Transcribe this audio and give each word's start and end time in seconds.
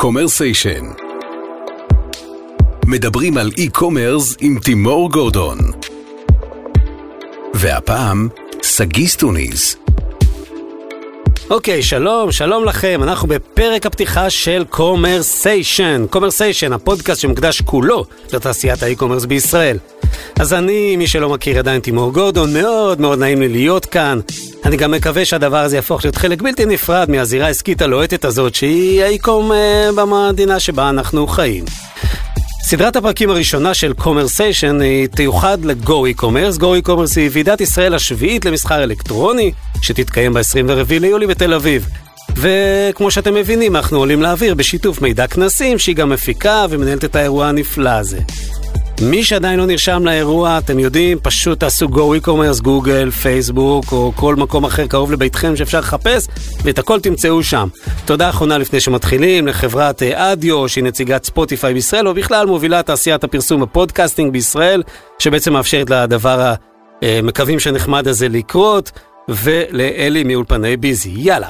קומרסיישן 0.00 0.84
מדברים 2.86 3.38
על 3.38 3.50
e-commerce 3.58 4.36
עם 4.40 4.58
תימור 4.64 5.10
גורדון 5.10 5.58
והפעם 7.54 8.28
שגיא 8.62 9.14
סטוניס 9.14 9.76
אוקיי, 11.50 11.82
שלום, 11.82 12.32
שלום 12.32 12.64
לכם. 12.64 13.00
אנחנו 13.02 13.28
בפרק 13.28 13.86
הפתיחה 13.86 14.30
של 14.30 14.64
קומרסיישן. 14.70 16.06
קומרסיישן, 16.10 16.72
הפודקאסט 16.72 17.20
שמוקדש 17.20 17.60
כולו 17.60 18.04
לתעשיית 18.32 18.82
ה 18.82 18.86
e-commerce 18.86 19.24
בישראל. 19.24 19.78
אז 20.40 20.54
אני, 20.54 20.96
מי 20.96 21.06
שלא 21.06 21.28
מכיר 21.28 21.58
עדיין 21.58 21.80
תימור 21.80 22.12
גורדון, 22.12 22.52
מאוד 22.52 23.00
מאוד 23.00 23.18
נעים 23.18 23.40
לי 23.40 23.48
להיות 23.48 23.86
כאן. 23.86 24.20
אני 24.64 24.76
גם 24.76 24.90
מקווה 24.90 25.24
שהדבר 25.24 25.56
הזה 25.56 25.76
יהפוך 25.76 26.04
להיות 26.04 26.16
חלק 26.16 26.42
בלתי 26.42 26.66
נפרד 26.66 27.10
מהזירה 27.10 27.46
העסקית 27.46 27.82
הלוהטת 27.82 28.24
הזאת, 28.24 28.54
שהיא 28.54 29.02
ה 29.02 29.10
e-com 29.10 29.52
אה, 29.52 29.90
במדינה 29.94 30.60
שבה 30.60 30.88
אנחנו 30.88 31.26
חיים. 31.26 31.64
סדרת 32.62 32.96
הפרקים 32.96 33.30
הראשונה 33.30 33.74
של 33.74 33.92
קומרסיישן 33.92 34.80
היא 34.80 35.06
תיוחד 35.06 35.64
ל-Go 35.64 35.90
e-commerce. 35.90 36.58
Go 36.58 36.86
e-commerce 36.86 37.16
היא 37.16 37.30
ועידת 37.32 37.60
ישראל 37.60 37.94
השביעית 37.94 38.44
למסחר 38.44 38.82
אלקטרוני, 38.82 39.52
שתתקיים 39.82 40.32
ב-24 40.32 41.00
ליולי 41.00 41.26
בתל 41.26 41.54
אביב. 41.54 41.88
וכמו 42.36 43.10
שאתם 43.10 43.34
מבינים, 43.34 43.76
אנחנו 43.76 43.98
עולים 43.98 44.22
לאוויר 44.22 44.54
בשיתוף 44.54 45.02
מידע 45.02 45.26
כנסים, 45.26 45.78
שהיא 45.78 45.96
גם 45.96 46.08
מפיקה 46.08 46.66
ומנהלת 46.70 47.04
את 47.04 47.16
האירוע 47.16 47.46
הנפלא 47.46 47.90
הזה. 47.90 48.18
מי 49.02 49.24
שעדיין 49.24 49.58
לא 49.58 49.66
נרשם 49.66 50.04
לאירוע, 50.04 50.58
אתם 50.58 50.78
יודעים, 50.78 51.18
פשוט 51.22 51.60
תעשו 51.60 51.86
Go 51.86 52.22
e-commerce, 52.22 52.62
גוגל, 52.62 53.10
פייסבוק, 53.10 53.92
או 53.92 54.12
כל 54.16 54.36
מקום 54.36 54.64
אחר 54.64 54.86
קרוב 54.86 55.12
לביתכם 55.12 55.56
שאפשר 55.56 55.78
לחפש, 55.78 56.26
ואת 56.62 56.78
הכל 56.78 57.00
תמצאו 57.00 57.42
שם. 57.42 57.68
תודה 58.04 58.28
אחרונה 58.28 58.58
לפני 58.58 58.80
שמתחילים 58.80 59.46
לחברת 59.46 60.02
אה, 60.02 60.32
אדיו, 60.32 60.68
שהיא 60.68 60.84
נציגת 60.84 61.24
ספוטיפיי 61.24 61.74
בישראל, 61.74 62.08
או 62.08 62.14
בכלל 62.14 62.46
מובילה 62.46 62.82
תעשיית 62.82 63.24
הפרסום 63.24 63.60
ב 63.60 63.67
podcasting 63.67 64.32
בישראל, 64.32 64.82
שבעצם 65.18 65.52
מאפשרת 65.52 65.90
לדבר 65.90 66.54
המקווים 67.02 67.60
שנחמד 67.60 68.08
הזה 68.08 68.28
לקרות, 68.28 68.90
ולאלי 69.28 70.24
מאולפני 70.24 70.76
ביזי. 70.76 71.12
יאללה. 71.16 71.48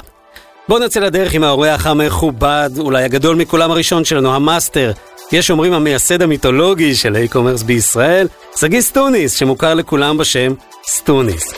בואו 0.67 0.85
נצא 0.85 0.99
לדרך 0.99 1.33
עם 1.33 1.43
האורח 1.43 1.87
המכובד, 1.87 2.69
אולי 2.77 3.03
הגדול 3.03 3.35
מכולם 3.35 3.71
הראשון 3.71 4.05
שלנו, 4.05 4.35
המאסטר. 4.35 4.91
יש 5.31 5.51
אומרים 5.51 5.73
המייסד 5.73 6.21
המיתולוגי 6.21 6.95
של 6.95 7.15
ה 7.15 7.19
e-commerce 7.19 7.63
בישראל, 7.63 8.27
שגיא 8.59 8.81
סטוניס, 8.81 9.33
שמוכר 9.33 9.73
לכולם 9.73 10.17
בשם 10.17 10.53
סטוניס. 10.87 11.53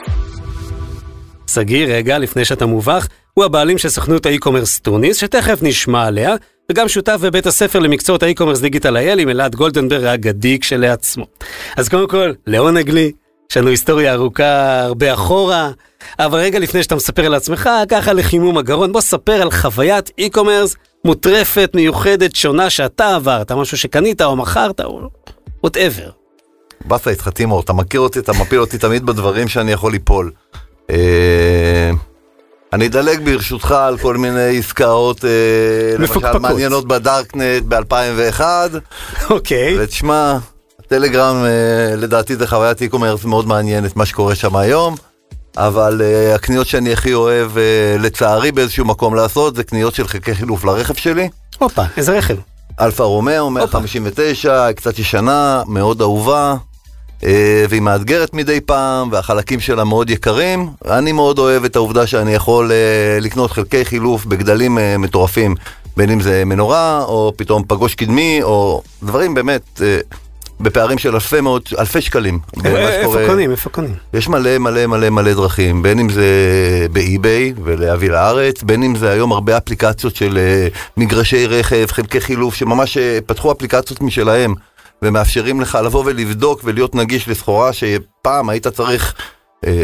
שגיא, 1.47 1.86
רגע, 1.88 2.17
לפני 2.17 2.45
שאתה 2.45 2.66
מובך, 2.66 3.08
הוא 3.33 3.45
הבעלים 3.45 3.77
של 3.77 3.89
סוכנות 3.89 4.25
ה 4.26 4.30
e-commerce 4.30 4.76
סטוניס, 4.75 5.17
שתכף 5.17 5.59
נשמע 5.61 6.05
עליה, 6.05 6.36
וגם 6.72 6.88
שותף 6.88 7.17
בבית 7.22 7.45
הספר 7.45 7.80
למקצועות 7.80 8.23
ה 8.23 8.27
e-commerce 8.27 8.59
דיגיטל 8.59 8.97
אייל 8.97 9.19
עם 9.19 9.30
אלעד 9.30 9.55
גולדנברג 9.55 10.05
האגדי 10.05 10.59
כשלעצמו. 10.59 11.25
אז 11.77 11.89
קודם 11.89 12.08
כל, 12.08 12.31
לעונג 12.47 12.89
לי, 12.89 13.11
יש 13.52 13.58
לנו 13.58 13.70
היסטוריה 13.70 14.14
ארוכה 14.14 14.82
הרבה 14.82 15.14
אחורה, 15.14 15.72
אבל 16.20 16.40
רגע 16.40 16.60
לפני 16.60 16.84
שאתה 16.84 16.96
מספר 16.96 17.26
על 17.26 17.34
עצמך, 17.34 17.70
ככה 17.90 18.14
לחימום 18.14 18.58
הגרון, 18.58 18.92
בוא 18.92 19.02
ספר 19.02 19.42
על 19.42 19.52
חוויית 19.52 20.12
e-commerce 20.17 20.76
מטורפת, 21.06 21.72
מיוחדת, 21.74 22.36
שונה 22.36 22.70
שאתה 22.70 23.16
עברת, 23.16 23.52
משהו 23.52 23.78
שקנית 23.78 24.22
או 24.22 24.36
מכרת 24.36 24.82
או 24.82 25.02
whatever. 25.64 26.09
באסה 26.86 27.10
איתך 27.10 27.28
תימור, 27.28 27.60
אתה 27.60 27.74
מכיר 27.74 28.00
אותי, 28.00 28.20
אתה 28.20 28.32
מפיל 28.32 28.60
אותי 28.60 28.78
תמיד 28.78 29.06
בדברים 29.06 29.48
שאני 29.48 29.72
יכול 29.72 29.92
ליפול. 29.92 30.32
אה, 30.90 31.92
אני 32.74 32.88
אדלג 32.88 33.26
ברשותך 33.26 33.72
על 33.72 33.98
כל 33.98 34.18
מיני 34.18 34.58
עסקאות, 34.60 35.26
אה. 35.26 35.30
למשל 35.98 36.38
מעניינות 36.40 36.88
בדארקנט 36.88 37.64
ב-2001. 37.68 38.42
אוקיי. 39.30 39.84
ותשמע, 39.84 40.38
טלגרם 40.92 41.36
אה, 41.45 41.95
לדעתי 41.95 42.36
זה 42.36 42.47
חוויית 42.47 42.81
e-commerce 42.81 43.28
מאוד 43.28 43.47
מעניינת 43.47 43.95
מה 43.95 44.06
שקורה 44.06 44.36
שם 44.36 44.55
היום. 44.55 44.95
אבל 45.58 46.02
uh, 46.02 46.36
הקניות 46.36 46.67
שאני 46.67 46.93
הכי 46.93 47.14
אוהב, 47.14 47.52
uh, 47.55 48.02
לצערי 48.02 48.52
באיזשהו 48.52 48.86
מקום 48.86 49.16
לעשות, 49.16 49.55
זה 49.55 49.64
קניות 49.64 49.95
של 49.95 50.08
חלקי 50.08 50.36
חילוף 50.36 50.66
לרכב 50.66 50.93
שלי. 50.93 51.30
הופה, 51.60 51.82
איזה 51.98 52.17
רכב? 52.17 52.36
אלפה 52.82 53.04
רומאו, 53.04 53.49
159, 53.49 54.71
קצת 54.71 54.99
ישנה, 54.99 55.64
מאוד 55.67 56.02
אהובה, 56.02 56.55
והיא 57.70 57.82
מאתגרת 57.82 58.33
מדי 58.33 58.61
פעם, 58.61 59.11
והחלקים 59.11 59.60
שלה 59.60 59.83
מאוד 59.83 60.10
יקרים. 60.10 60.70
אני 60.86 61.11
מאוד 61.11 61.39
אוהב 61.39 61.64
את 61.64 61.76
העובדה 61.76 62.08
שאני 62.08 62.33
יכול 62.33 62.71
לקנות 63.21 63.52
חלקי 63.52 63.86
חילוף 63.86 64.26
בגדלים 64.26 64.77
מטורפים, 64.99 65.55
בין 65.98 66.10
אם 66.10 66.21
זה 66.21 66.45
מנורה, 66.45 67.04
או 67.04 67.33
פתאום 67.36 67.64
פגוש 67.67 67.95
קדמי, 67.95 68.39
או 68.43 68.82
דברים 69.04 69.33
באמת... 69.33 69.82
בפערים 70.61 70.98
של 70.98 71.14
אלפי 71.14 71.42
מאות, 71.42 71.73
אלפי 71.80 72.02
שקלים. 72.02 72.39
במה 72.58 72.89
איפה. 72.89 73.17
קונים? 73.27 73.52
איפה 73.52 73.70
קונים? 73.70 73.95
יש 74.14 74.27
מלא 74.27 74.58
מלא 74.58 74.88
מלא 74.88 75.10
מלא 75.10 75.33
דרכים, 75.33 75.82
בין 75.82 75.99
אם 75.99 76.10
זה 76.10 76.26
ב 76.92 77.04
eBay 77.04 77.54
ולהביא 77.64 78.10
לארץ, 78.10 78.64
בין 78.64 78.83
אם 78.83 78.95
זה 78.95 79.10
היום 79.10 79.32
הרבה 79.32 79.58
אפליקציות 79.58 80.16
של 80.16 80.38
אה, 80.38 80.67
מגרשי 80.98 81.48
רכב, 81.48 81.86
חלקי 81.92 82.22
חילוף, 82.22 82.55
שממש 82.55 82.98
אה, 82.98 83.20
פתחו 83.26 83.52
אפליקציות 83.52 84.02
משלהם, 84.02 84.54
ומאפשרים 85.02 85.61
לך 85.61 85.77
לבוא 85.86 86.04
ולבדוק 86.05 86.61
ולהיות 86.64 86.95
נגיש 86.95 87.28
לסחורה 87.28 87.73
שפעם 87.73 88.49
היית 88.49 88.67
צריך 88.67 89.14
אה, 89.17 89.26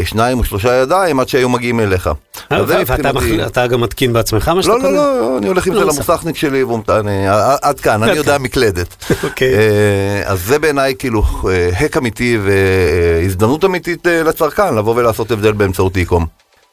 שניים 0.05 0.39
או 0.39 0.43
שלושה 0.43 0.73
ידיים 0.75 1.19
עד 1.19 1.29
שהיו 1.29 1.49
מגיעים 1.49 1.79
אליך. 1.79 2.09
אה, 2.51 2.61
ואתה 2.67 3.67
גם 3.67 3.81
מתקין 3.81 4.13
בעצמך 4.13 4.47
מה 4.47 4.63
שאתה 4.63 4.73
לא, 4.73 4.79
לא, 4.79 4.83
קונה? 4.83 4.95
לא, 4.95 5.37
אני 5.37 5.47
הולך 5.47 5.67
עם 5.67 5.73
לא, 5.73 5.79
זה. 5.79 5.85
למוסכניק 5.85 6.35
שלי, 6.35 6.63
אה, 6.99 7.55
עד 7.61 7.79
כאן, 7.79 8.03
אני 8.03 8.11
יודע. 8.11 8.37
מקלדת. 8.37 8.95
אוקיי. 9.23 9.53
אה, 9.53 10.21
אז 10.25 10.41
זה 10.45 10.59
בעיניי 10.59 10.95
כאילו 10.99 11.23
אה, 11.49 11.69
הק 11.79 11.97
אמיתי 11.97 12.37
והזדמנות 12.43 13.65
אמיתית 13.65 14.07
אה, 14.07 14.23
לצרכן 14.23 14.75
לבוא 14.75 14.95
ולעשות 14.95 15.31
הבדל 15.31 15.51
באמצעות 15.51 15.97
אי-קום. 15.97 16.25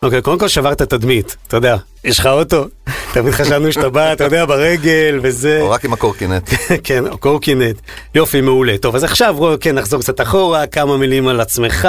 אוקיי, 0.04 0.22
קודם 0.22 0.38
כל 0.38 0.48
שברת 0.48 0.82
תדמית, 0.82 1.36
אתה 1.48 1.56
יודע, 1.56 1.76
יש 2.04 2.18
לך 2.18 2.26
אוטו, 2.26 2.64
תמיד 3.12 3.32
חשבנו 3.32 3.72
שאתה 3.72 3.88
בא, 3.88 4.12
אתה 4.12 4.24
יודע, 4.24 4.44
ברגל 4.44 5.20
וזה, 5.22 5.60
או 5.60 5.70
רק 5.70 5.84
עם 5.84 5.92
הקורקינט. 5.92 6.50
כן, 6.84 7.06
או 7.06 7.18
קורקינט, 7.18 7.76
יופי, 8.14 8.40
מעולה. 8.40 8.78
טוב, 8.78 8.96
אז 8.96 9.04
עכשיו 9.04 9.36
כן, 9.60 9.74
נחזור 9.74 10.00
קצת 10.00 10.20
אחורה, 10.20 10.66
כמה 10.66 10.96
מילים 10.96 11.28
על 11.28 11.40
עצמך, 11.40 11.88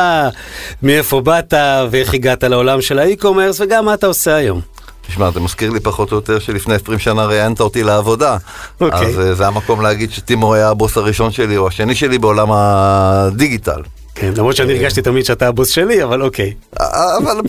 מאיפה 0.83 1.21
באת 1.21 1.53
ואיך 1.91 2.13
הגעת 2.13 2.43
לעולם 2.43 2.81
של 2.81 2.99
האי-קומרס, 2.99 3.59
וגם 3.59 3.85
מה 3.85 3.93
אתה 3.93 4.07
עושה 4.07 4.35
היום. 4.35 4.61
תשמע, 5.07 5.31
זה 5.31 5.39
מזכיר 5.39 5.69
לי 5.69 5.79
פחות 5.79 6.11
או 6.11 6.15
יותר 6.15 6.39
שלפני 6.39 6.75
20 6.75 6.99
שנה 6.99 7.25
ראיינת 7.25 7.61
אותי 7.61 7.83
לעבודה. 7.83 8.37
אוקיי. 8.81 9.07
אז 9.07 9.19
אה, 9.19 9.33
זה 9.33 9.47
המקום 9.47 9.81
להגיד 9.81 10.11
שטימור 10.11 10.53
היה 10.53 10.69
הבוס 10.69 10.97
הראשון 10.97 11.31
שלי 11.31 11.57
או 11.57 11.67
השני 11.67 11.95
שלי 11.95 12.17
בעולם 12.17 12.47
הדיגיטל. 12.51 13.81
כן, 14.15 14.33
למרות 14.37 14.55
שאני 14.55 14.73
הרגשתי 14.73 15.01
תמיד 15.01 15.25
שאתה 15.25 15.47
הבוס 15.47 15.69
שלי, 15.69 16.03
אבל 16.03 16.21
אוקיי. 16.21 16.53
אבל 17.17 17.41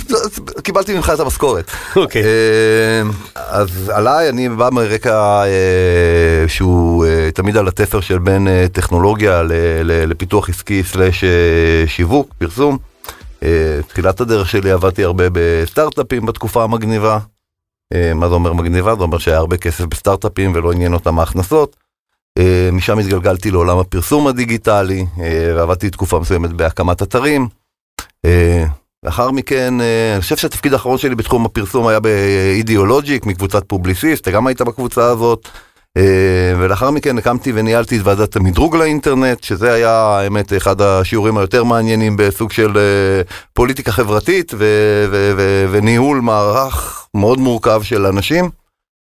קיבלתי 0.63 0.95
ממך 0.95 1.13
את 1.15 1.21
המשכורת. 1.21 1.71
אוקיי. 1.97 2.23
אה, 2.23 3.03
אז 3.35 3.93
עליי, 3.95 4.29
אני 4.29 4.49
בא 4.49 4.69
מרקע 4.73 5.45
אה, 5.45 6.49
שהוא 6.49 7.07
אה, 7.07 7.29
תמיד 7.35 7.57
על 7.57 7.69
התפר 7.69 8.01
של 8.01 8.19
בין 8.19 8.49
טכנולוגיה 8.73 9.43
לפיתוח 9.85 10.49
עסקי 10.49 10.83
סלאש 10.83 11.25
שיווק, 11.87 12.35
פרסום. 12.39 12.79
תחילת 13.89 14.21
הדרך 14.21 14.49
שלי 14.49 14.71
עבדתי 14.71 15.05
הרבה 15.05 15.25
בסטארט-אפים 15.33 16.27
בתקופה 16.27 16.65
המגניבה. 16.65 17.19
מה 18.15 18.29
זה 18.29 18.35
אומר 18.35 18.53
מגניבה? 18.53 18.95
זה 18.97 19.03
אומר 19.03 19.19
שהיה 19.19 19.39
הרבה 19.39 19.57
כסף 19.57 19.85
בסטארט-אפים 19.85 20.53
ולא 20.55 20.73
עניין 20.73 20.93
אותם 20.93 21.19
ההכנסות. 21.19 21.77
אה, 22.39 22.69
משם 22.73 22.99
התגלגלתי 22.99 23.51
לעולם 23.51 23.79
הפרסום 23.79 24.27
הדיגיטלי, 24.27 25.07
אה, 25.21 25.53
ועבדתי 25.57 25.91
תקופה 25.91 26.19
מסוימת 26.19 26.53
בהקמת 26.53 27.03
אתרים. 27.03 27.49
אה, 28.25 28.65
לאחר 29.03 29.31
מכן, 29.31 29.75
אני 30.15 30.21
חושב 30.21 30.37
שהתפקיד 30.37 30.73
האחרון 30.73 30.99
שלי 30.99 31.15
בתחום 31.15 31.45
הפרסום 31.45 31.87
היה 31.87 32.01
באידיאולוג'יק 32.01 33.27
מקבוצת 33.27 33.65
פובליסיסט, 33.67 34.23
אתה 34.23 34.31
גם 34.31 34.47
היית 34.47 34.63
בקבוצה 34.63 35.05
הזאת. 35.05 35.49
ולאחר 36.59 36.91
מכן 36.91 37.19
הקמתי 37.19 37.53
וניהלתי 37.55 37.97
את 37.97 38.01
ועדת 38.05 38.37
המדרוג 38.37 38.77
לאינטרנט, 38.77 39.43
שזה 39.43 39.73
היה 39.73 39.91
האמת 39.91 40.53
אחד 40.53 40.81
השיעורים 40.81 41.39
היותר 41.39 41.65
מעניינים 41.65 42.17
בסוג 42.17 42.53
של 42.53 42.71
פוליטיקה 43.53 43.93
חברתית 43.93 44.55
וניהול 45.71 46.21
מערך 46.21 47.07
מאוד 47.15 47.39
מורכב 47.39 47.83
של 47.83 48.07
אנשים. 48.07 48.51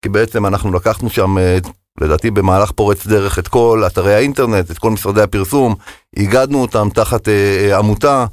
כי 0.03 0.09
בעצם 0.09 0.47
אנחנו 0.47 0.73
לקחנו 0.73 1.11
שם, 1.11 1.37
לדעתי 2.01 2.31
במהלך 2.31 2.71
פורץ 2.71 3.07
דרך, 3.07 3.39
את 3.39 3.49
כל 3.49 3.83
אתרי 3.87 4.15
האינטרנט, 4.15 4.71
את 4.71 4.79
כל 4.79 4.91
משרדי 4.91 5.23
הפרסום, 5.23 5.75
איגדנו 6.17 6.63
אותם 6.63 6.89
תחת 6.95 7.29
אה, 7.29 7.33
אה, 7.71 7.79
עמותה, 7.79 8.27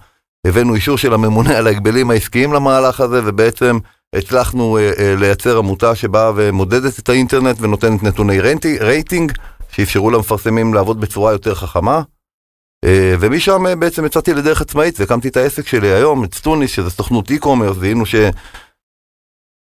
הבאנו 0.48 0.76
אישור 0.76 0.98
של 0.98 1.14
הממונה 1.14 1.58
על 1.58 1.68
ההגבלים 1.68 2.12
העסקיים 2.12 2.54
למהלך 2.54 3.02
הזה, 3.02 3.22
ובעצם 3.26 3.78
הצלחנו 4.16 4.78
אה, 4.78 4.92
אה, 5.00 5.16
לייצר 5.18 5.58
עמותה 5.58 5.96
שבאה 5.96 6.32
ומודדת 6.36 7.00
את 7.00 7.10
האינטרנט 7.10 7.58
ונותנת 7.62 8.04
נתוני 8.04 8.40
רייטי- 8.40 8.78
רייטינג, 8.80 9.32
שאפשרו 9.72 10.12
למפרסמים 10.12 10.74
לעבוד 10.74 11.02
בצורה 11.02 11.32
יותר 11.32 11.56
חכמה. 11.56 12.02
אה, 12.86 13.16
ומשם 13.20 13.68
אה, 13.68 13.76
בעצם 13.76 14.06
יצאתי 14.06 14.34
לדרך 14.34 14.62
עצמאית 14.62 15.00
והקמתי 15.00 15.28
את 15.28 15.38
העסק 15.38 15.68
שלי 15.68 15.88
היום, 15.88 16.24
את 16.24 16.34
סטוניס, 16.34 16.72
שזה 16.72 16.90
סוכנות 16.90 17.32
e-commerce, 17.32 17.80
זיהינו 17.80 18.06
ש... 18.06 18.16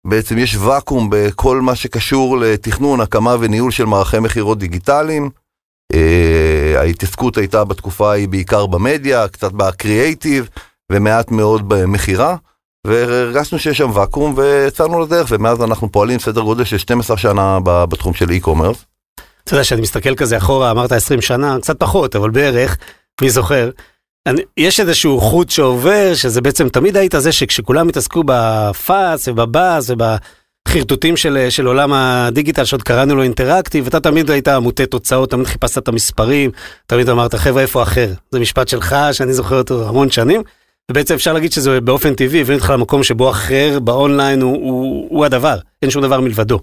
בעצם 0.06 0.38
יש 0.38 0.56
ואקום 0.56 1.08
בכל 1.11 1.61
מה 1.61 1.75
שקשור 1.75 2.38
לתכנון, 2.38 3.00
הקמה 3.00 3.37
וניהול 3.41 3.70
של 3.70 3.85
מערכי 3.85 4.19
מכירות 4.19 4.58
דיגיטליים. 4.58 5.31
אה, 5.94 6.81
ההתעסקות 6.81 7.37
הייתה 7.38 7.64
בתקופה 7.64 8.11
ההיא 8.11 8.29
בעיקר 8.29 8.67
במדיה, 8.67 9.29
קצת 9.29 9.52
בקריאייטיב 9.52 10.49
ומעט 10.93 11.31
מאוד 11.31 11.69
במכירה. 11.69 12.37
והרגשנו 12.87 13.58
שיש 13.58 13.79
שם 13.79 13.91
ואקום 13.94 14.35
ויצאנו 14.37 15.00
לדרך 15.00 15.29
ומאז 15.31 15.62
אנחנו 15.62 15.93
פועלים 15.93 16.19
סדר 16.19 16.41
גודל 16.41 16.64
של 16.64 16.79
12 16.79 17.17
שנה 17.17 17.58
בתחום 17.64 18.14
של 18.14 18.29
e-commerce. 18.31 18.85
אתה 19.44 19.55
יודע 19.55 19.64
שאני 19.64 19.81
מסתכל 19.81 20.14
כזה 20.14 20.37
אחורה 20.37 20.70
אמרת 20.70 20.93
20 20.93 21.20
שנה 21.20 21.56
קצת 21.62 21.81
פחות 21.81 22.17
אבל 22.17 22.31
בערך 22.31 22.76
מי 23.23 23.31
זוכר. 23.31 23.70
אני, 24.26 24.43
יש 24.56 24.81
איזשהו 24.81 25.20
חוט 25.20 25.50
שעובר 25.50 26.14
שזה 26.14 26.40
בעצם 26.40 26.69
תמיד 26.69 26.96
היית 26.96 27.14
זה 27.19 27.32
שכשכולם 27.32 27.88
התעסקו 27.88 28.22
בפאס 28.26 29.28
ובבאז 29.28 29.94
ובחרטוטים 30.69 31.17
של, 31.17 31.46
של 31.50 31.67
עולם 31.67 31.93
הדיגיטל 31.93 32.64
שעוד 32.64 32.82
קראנו 32.82 33.17
לו 33.17 33.22
interactive 33.23 33.87
אתה 33.87 34.00
תמיד 34.00 34.31
היית 34.31 34.49
מוטה 34.49 34.87
תוצאות 34.87 35.31
תמיד 35.31 35.46
חיפשת 35.46 35.78
את 35.78 35.88
המספרים 35.88 36.50
תמיד 36.87 37.08
אמרת 37.08 37.34
חבר'ה 37.34 37.62
איפה 37.62 37.82
הסחר 37.82 38.12
זה 38.31 38.40
משפט 38.40 38.69
שלך 38.69 38.96
שאני 39.12 39.32
זוכר 39.32 39.58
אותו 39.58 39.88
המון 39.88 40.11
שנים. 40.11 40.43
ובעצם 40.90 41.14
אפשר 41.14 41.32
להגיד 41.32 41.52
שזה 41.52 41.81
באופן 41.81 42.14
טבעי 42.14 42.40
הביא 42.40 42.55
אותך 42.55 42.70
למקום 42.70 43.02
שבו 43.02 43.31
הסחר 43.31 43.79
באונליין 43.81 44.43
הוא, 44.43 44.52
הוא, 44.52 45.06
הוא 45.11 45.25
הדבר, 45.25 45.58
אין 45.82 45.90
שום 45.90 46.02
דבר 46.02 46.20
מלבדו. 46.20 46.58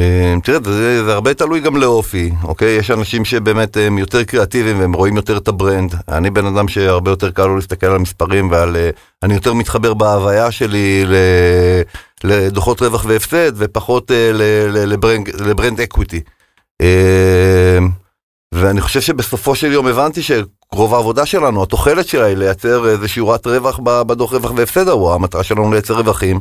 אה, 0.00 0.34
תראה, 0.42 0.58
זה, 0.64 1.14
הרבה 1.14 1.34
תלוי 1.34 1.60
גם 1.60 1.76
לאופי, 1.76 2.30
אוקיי? 2.42 2.76
יש 2.76 2.90
אנשים 2.90 3.24
שבאמת 3.24 3.76
הם 3.76 3.98
יותר 3.98 4.24
קריאטיביים 4.24 4.80
והם 4.80 4.92
רואים 4.92 5.16
יותר 5.16 5.36
את 5.36 5.48
ה 5.48 5.55
brand. 5.55 5.94
אני 6.08 6.30
בן 6.30 6.46
אדם 6.46 6.68
שהרבה 6.68 7.10
יותר 7.10 7.30
קל 7.30 7.46
לו 7.46 7.56
להסתכל 7.56 7.86
על 7.86 7.94
המספרים 7.94 8.50
ועל... 8.50 8.76
אה, 8.76 8.90
אני 9.22 9.34
יותר 9.34 9.54
מתחבר 9.54 9.94
בהוויה 9.94 10.50
שלי 10.50 11.04
לדוחות 12.24 12.82
רווח 12.82 13.04
והפסד 13.08 13.52
ופחות 13.56 14.10
אה, 14.10 14.30
ל 15.40 15.47
brand 15.47 15.80
equity. 15.80 16.20
ואני 18.54 18.80
חושב 18.80 19.00
שבסופו 19.00 19.54
של 19.54 19.72
יום 19.72 19.86
הבנתי 19.86 20.20
שרוב 20.22 20.94
העבודה 20.94 21.26
שלנו, 21.26 21.62
התוחלת 21.62 22.08
שלה 22.08 22.24
היא 22.24 22.36
לייצר 22.36 22.88
איזה 22.88 23.08
שורת 23.08 23.46
רווח 23.46 23.78
בדוח 23.82 24.32
רווח 24.32 24.52
והפסד 24.56 24.88
ההוא, 24.88 25.14
המטרה 25.14 25.42
שלנו 25.42 25.72
לייצר 25.72 25.94
רווחים. 25.94 26.40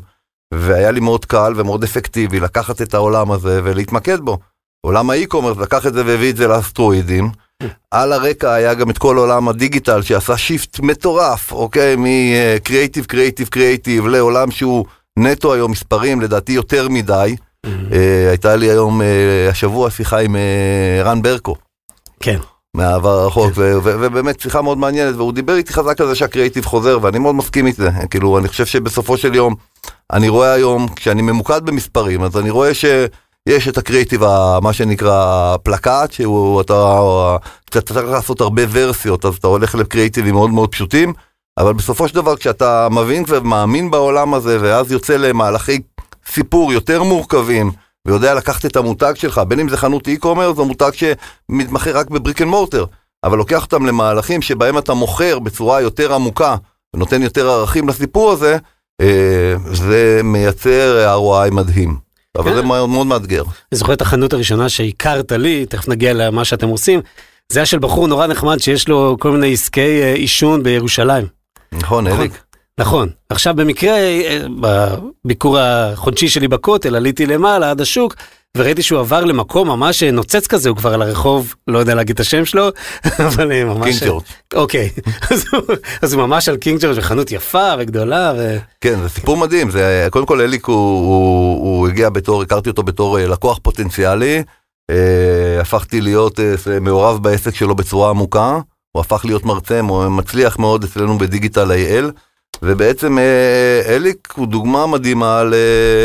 והיה 0.54 0.92
לי 0.92 1.00
מאוד 1.00 1.26
קל 1.26 1.54
ומאוד 1.56 1.84
אפקטיבי 1.84 2.40
לקחת 2.40 2.82
את 2.82 2.94
העולם 2.94 3.32
הזה 3.32 3.62
ולהתמקד 3.64 4.20
בו. 4.20 4.38
עולם 4.86 5.10
ה 5.10 5.14
e-commerce 5.14 5.58
לקח 5.58 5.86
את 5.86 5.94
זה 5.94 6.06
והביא 6.06 6.30
את 6.30 6.38
זה 6.38 6.48
לאסטרואידים. 6.48 7.30
על 7.92 8.14
הרקע 8.14 8.54
היה 8.54 8.74
גם 8.74 8.90
את 8.90 8.98
כל 8.98 9.18
עולם 9.18 9.48
הדיגיטל 9.48 10.02
שעשה 10.02 10.38
shift 10.38 10.80
מטורף, 10.80 11.52
אוקיי? 11.52 11.96
מ 11.98 12.09
creative, 12.09 13.06
creative, 13.06 13.48
creative 13.48 14.08
לעולם 14.08 14.52
שהוא 14.52 14.86
נטו 15.20 15.54
היום 15.54 15.72
מספרים, 15.72 16.22
לדעתי 16.22 16.52
יותר 16.52 16.90
מדי. 16.90 17.36
אה, 17.66 18.30
הייתה 18.30 18.56
לי 18.56 18.70
היום, 18.70 19.02
אה, 19.02 19.50
השבוע, 19.50 19.90
שיחה 19.90 20.20
עם 20.20 20.36
אה, 20.36 21.04
רן 21.04 21.22
ברקו. 21.22 21.56
כן. 22.20 22.38
מהעבר 22.76 23.20
הרחוק, 23.20 23.54
כן. 23.54 23.62
ובאמת 23.84 24.40
שיחה 24.40 24.62
מאוד 24.62 24.78
מעניינת, 24.78 25.16
והוא 25.16 25.34
דיבר 25.34 25.56
איתי 25.56 25.74
חזק 25.74 26.02
על 26.02 26.08
זה 26.08 26.16
שהקריאיטיב 26.16 26.66
חוזר, 26.66 27.00
ואני 27.02 27.20
מאוד 27.20 27.36
מסכים 27.36 27.68
איתי, 27.68 27.82
כאילו, 28.10 28.38
אני 28.38 28.48
חושב 28.48 28.66
שבסופו 28.66 29.18
של 29.18 29.36
יום, 29.36 29.56
אני 30.14 30.30
רואה 30.30 30.54
היום, 30.54 30.88
כשאני 30.96 31.22
ממוקד 31.22 31.66
במספרים, 31.66 32.24
אז 32.24 32.38
אני 32.38 32.50
רואה 32.50 32.74
שיש 32.74 33.68
את 33.68 33.78
הקריאיטיב, 33.78 34.22
מה 34.62 34.74
שנקרא 34.74 35.58
פלקט, 35.64 36.12
שהוא, 36.12 36.62
אתה, 36.62 37.02
אתה 37.70 37.82
צריך 37.82 38.06
לעשות 38.06 38.42
הרבה 38.42 38.62
ורסיות, 38.72 39.26
אז 39.26 39.36
אתה 39.36 39.48
הולך 39.48 39.76
לקריאיטיבים 39.76 40.34
מאוד 40.34 40.50
מאוד 40.50 40.72
פשוטים, 40.72 41.14
אבל 41.58 41.74
בסופו 41.74 42.08
של 42.08 42.16
דבר, 42.16 42.36
כשאתה 42.36 42.88
מבין 42.92 43.24
ומאמין 43.28 43.92
בעולם 43.92 44.34
הזה, 44.34 44.58
ואז 44.62 44.92
יוצא 44.92 45.18
למהלכי 45.18 45.80
סיפור 46.28 46.74
יותר 46.74 47.04
מורכבים, 47.04 47.72
ויודע 48.06 48.34
לקחת 48.34 48.66
את 48.66 48.76
המותג 48.76 49.14
שלך, 49.16 49.42
בין 49.48 49.60
אם 49.60 49.70
זה 49.70 49.78
חנות 49.78 50.08
e-commerce 50.08 50.58
או 50.58 50.66
מותג 50.66 50.92
שמתמחה 50.94 51.92
רק 51.92 52.10
בבריק 52.10 52.42
אנד 52.42 52.50
מורטר, 52.50 52.86
אבל 53.24 53.38
לוקח 53.38 53.64
אותם 53.64 53.86
למהלכים 53.86 54.42
שבהם 54.42 54.78
אתה 54.78 54.94
מוכר 54.94 55.40
בצורה 55.40 55.82
יותר 55.82 56.14
עמוקה 56.14 56.56
ונותן 56.96 57.24
יותר 57.24 57.50
ערכים 57.50 57.90
לסיפור 57.90 58.32
הזה, 58.32 58.58
אה, 59.02 59.56
זה 59.74 60.22
מייצר 60.24 61.16
ROI 61.18 61.52
מדהים. 61.52 62.06
אבל 62.38 62.56
זה 62.56 62.62
כן. 62.62 62.68
מאוד, 62.68 62.90
מאוד 62.90 63.08
מאתגר. 63.08 63.44
אני 63.44 63.78
זוכר 63.78 63.94
את 63.94 64.02
החנות 64.02 64.34
הראשונה 64.34 64.70
שהכרת 64.70 65.32
לי, 65.32 65.66
תכף 65.66 65.88
נגיע 65.88 66.14
למה 66.14 66.46
שאתם 66.46 66.68
עושים, 66.68 67.02
זה 67.52 67.60
היה 67.60 67.66
של 67.66 67.80
בחור 67.80 68.08
נורא 68.08 68.28
נחמד 68.28 68.58
שיש 68.58 68.88
לו 68.88 69.18
כל 69.20 69.32
מיני 69.32 69.54
עסקי 69.54 70.02
אה, 70.02 70.14
עישון 70.14 70.64
בירושלים. 70.64 71.28
נכון, 71.72 72.08
נכון. 72.08 72.20
אריק. 72.20 72.44
נכון. 72.80 73.10
עכשיו 73.30 73.54
במקרה, 73.56 73.94
אה, 73.94 74.46
בביקור 75.26 75.58
החודשי 75.60 76.28
שלי 76.28 76.48
בכותל, 76.48 76.96
עליתי 76.96 77.26
למעלה 77.26 77.72
עד 77.72 77.82
השוק, 77.82 78.16
וראיתי 78.58 78.82
שהוא 78.82 79.00
עבר 79.00 79.26
למקום 79.26 79.68
ממש 79.68 80.04
נוצץ 80.04 80.48
כזה, 80.48 80.70
הוא 80.70 80.78
כבר 80.78 80.94
על 80.94 81.02
הרחוב, 81.02 81.56
לא 81.68 81.78
יודע 81.78 81.96
להגיד 81.96 82.14
את 82.14 82.20
השם 82.20 82.46
שלו, 82.46 82.70
אבל 83.28 83.52
אה, 83.52 83.64
ממש... 83.64 84.00
קינג 84.00 84.10
ג'ורג'. 84.10 84.24
אוקיי, 84.54 84.90
אז 86.02 86.14
הוא 86.14 86.22
ממש 86.28 86.50
על 86.50 86.58
קינג 86.58 86.82
ג'ורג' 86.82 86.98
וחנות 86.98 87.32
יפה 87.32 87.74
וגדולה. 87.80 88.34
ו... 88.38 88.58
כן, 88.82 89.00
זה 89.02 89.10
סיפור 89.10 89.38
מדהים, 89.38 89.72
זה 89.72 90.08
קודם 90.12 90.26
כל 90.26 90.42
אליק 90.42 90.66
הוא, 90.66 90.76
הוא, 90.76 91.78
הוא 91.78 91.88
הגיע 91.88 92.10
בתור, 92.10 92.42
הכרתי 92.42 92.70
אותו 92.70 92.84
בתור 92.84 93.20
אה, 93.20 93.28
לקוח 93.28 93.60
פוטנציאלי, 93.64 94.44
הפכתי 95.62 96.02
להיות 96.02 96.40
מעורב 96.82 97.24
בעסק 97.24 97.56
שלו 97.56 97.76
בצורה 97.76 98.10
עמוקה, 98.10 98.60
הוא 98.92 99.02
הפך 99.02 99.26
להיות 99.26 99.46
מרצה 99.46 99.82
מצליח 100.10 100.60
מאוד 100.60 100.84
אצלנו 100.84 101.18
בדיגיטל 101.18 101.72
איי-אל. 101.72 102.12
ובעצם 102.62 103.20
אה, 103.20 103.96
אליק 103.96 104.34
הוא 104.36 104.48
דוגמה 104.48 104.88
מדהימה 104.88 105.44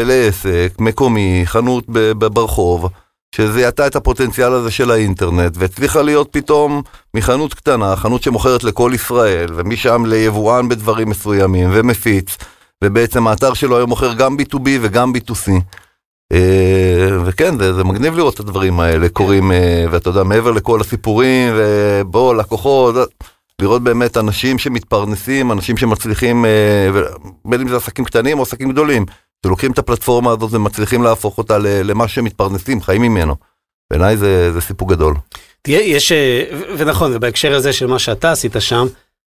לעסק 0.04 0.72
מקומי, 0.78 1.42
חנות 1.44 1.84
ברחוב, 2.18 2.88
שזיהתה 3.34 3.86
את 3.86 3.96
הפוטנציאל 3.96 4.52
הזה 4.52 4.70
של 4.70 4.90
האינטרנט, 4.90 5.52
והצליחה 5.56 6.02
להיות 6.02 6.28
פתאום 6.30 6.82
מחנות 7.14 7.54
קטנה, 7.54 7.96
חנות 7.96 8.22
שמוכרת 8.22 8.64
לכל 8.64 8.92
ישראל, 8.94 9.48
ומשם 9.54 10.04
ליבואן 10.06 10.68
בדברים 10.68 11.08
מסוימים, 11.08 11.70
ומפיץ, 11.72 12.36
ובעצם 12.84 13.26
האתר 13.26 13.54
שלו 13.54 13.76
היום 13.76 13.88
מוכר 13.88 14.14
גם 14.14 14.36
B2B 14.36 14.68
וגם 14.80 15.12
B2C. 15.16 15.50
אה, 16.32 17.18
וכן, 17.24 17.58
זה, 17.58 17.74
זה 17.74 17.84
מגניב 17.84 18.16
לראות 18.16 18.34
את 18.34 18.40
הדברים 18.40 18.80
האלה 18.80 19.08
קורים, 19.08 19.52
אה, 19.52 19.84
ואתה 19.90 20.08
יודע, 20.08 20.22
מעבר 20.22 20.50
לכל 20.50 20.80
הסיפורים, 20.80 21.54
ובוא, 21.56 22.34
לקוחות, 22.34 22.94
לראות 23.60 23.82
באמת 23.82 24.16
אנשים 24.16 24.58
שמתפרנסים, 24.58 25.52
אנשים 25.52 25.76
שמצליחים, 25.76 26.44
אה, 26.44 26.90
בין 27.44 27.60
אם 27.60 27.68
זה 27.68 27.76
עסקים 27.76 28.04
קטנים 28.04 28.38
או 28.38 28.42
עסקים 28.42 28.72
גדולים, 28.72 29.06
שלוקחים 29.46 29.72
את 29.72 29.78
הפלטפורמה 29.78 30.30
הזאת 30.30 30.52
ומצליחים 30.52 31.02
להפוך 31.02 31.38
אותה 31.38 31.58
למה 31.58 32.08
שמתפרנסים, 32.08 32.80
חיים 32.80 33.02
ממנו. 33.02 33.34
בעיניי 33.90 34.16
זה, 34.16 34.52
זה 34.52 34.60
סיפור 34.60 34.88
גדול. 34.88 35.14
תהיה, 35.62 35.80
יש, 35.80 36.12
אה, 36.12 36.42
ונכון, 36.76 37.16
ובהקשר 37.16 37.54
הזה 37.54 37.72
של 37.72 37.86
מה 37.86 37.98
שאתה 37.98 38.32
עשית 38.32 38.52
שם, 38.58 38.86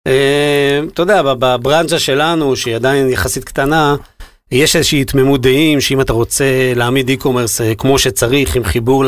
אה, 0.08 0.80
אתה 0.94 1.02
יודע, 1.02 1.22
בברנז'ה 1.24 2.00
שלנו, 2.00 2.56
שהיא 2.56 2.76
עדיין 2.76 3.10
יחסית 3.10 3.44
קטנה, 3.44 3.96
יש 4.52 4.76
איזושהי 4.76 5.06
תמימות 5.06 5.42
דעים 5.42 5.82
שאם 5.82 6.02
אתה 6.02 6.14
רוצה 6.14 6.74
להעמיד 6.76 7.10
e-commerce 7.10 7.76
כמו 7.78 8.00
שצריך, 8.00 8.56
עם 8.56 8.64
חיבור 8.64 9.06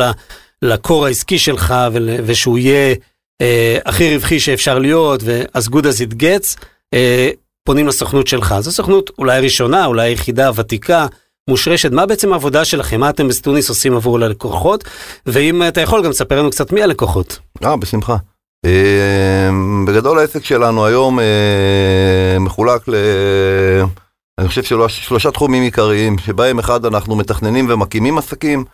לקור 0.61 1.05
העסקי 1.05 1.39
שלך 1.39 1.73
ושהוא 2.25 2.57
יהיה 2.57 2.95
הכי 3.85 4.15
רווחי 4.15 4.39
שאפשר 4.39 4.79
להיות, 4.79 5.21
ו-as 5.23 5.69
good 5.69 5.83
as 5.83 6.11
it 6.11 6.13
gets, 6.21 6.57
אה, 6.93 7.29
פונים 7.63 7.87
לסוכנות 7.87 8.27
שלך. 8.27 8.55
זו 8.59 8.71
סוכנות 8.71 9.11
אולי 9.17 9.41
ראשונה, 9.41 9.85
אולי 9.85 10.09
יחידה 10.09 10.51
ותיקה, 10.55 11.07
מושרשת. 11.49 11.91
מה 11.91 12.05
בעצם 12.05 12.33
העבודה 12.33 12.65
שלכם? 12.65 12.99
מה 12.99 13.09
אתם 13.09 13.27
בסטוניס 13.27 13.69
עושים 13.69 13.95
עבור 13.95 14.23
הלקוחות? 14.23 14.83
ואם 15.25 15.67
אתה 15.67 15.81
יכול 15.81 16.03
גם 16.03 16.09
לספר 16.09 16.39
לנו 16.39 16.49
קצת 16.49 16.71
מי 16.71 16.83
הלקוחות. 16.83 17.39
אה, 17.63 17.77
בשמחה. 17.77 18.17
אה, 18.65 19.49
בגדול 19.87 20.19
העסק 20.19 20.45
שלנו 20.45 20.85
היום 20.85 21.19
אה, 21.19 22.39
מחולק 22.39 22.87
ל... 22.87 22.95
אני 24.39 24.47
חושב 24.47 24.63
שלושה 24.87 25.31
תחומים 25.31 25.63
עיקריים, 25.63 26.17
שבהם 26.17 26.59
אחד 26.59 26.85
אנחנו 26.85 27.15
מתכננים 27.15 27.67
ומקימים 27.69 28.17
עסקים, 28.17 28.65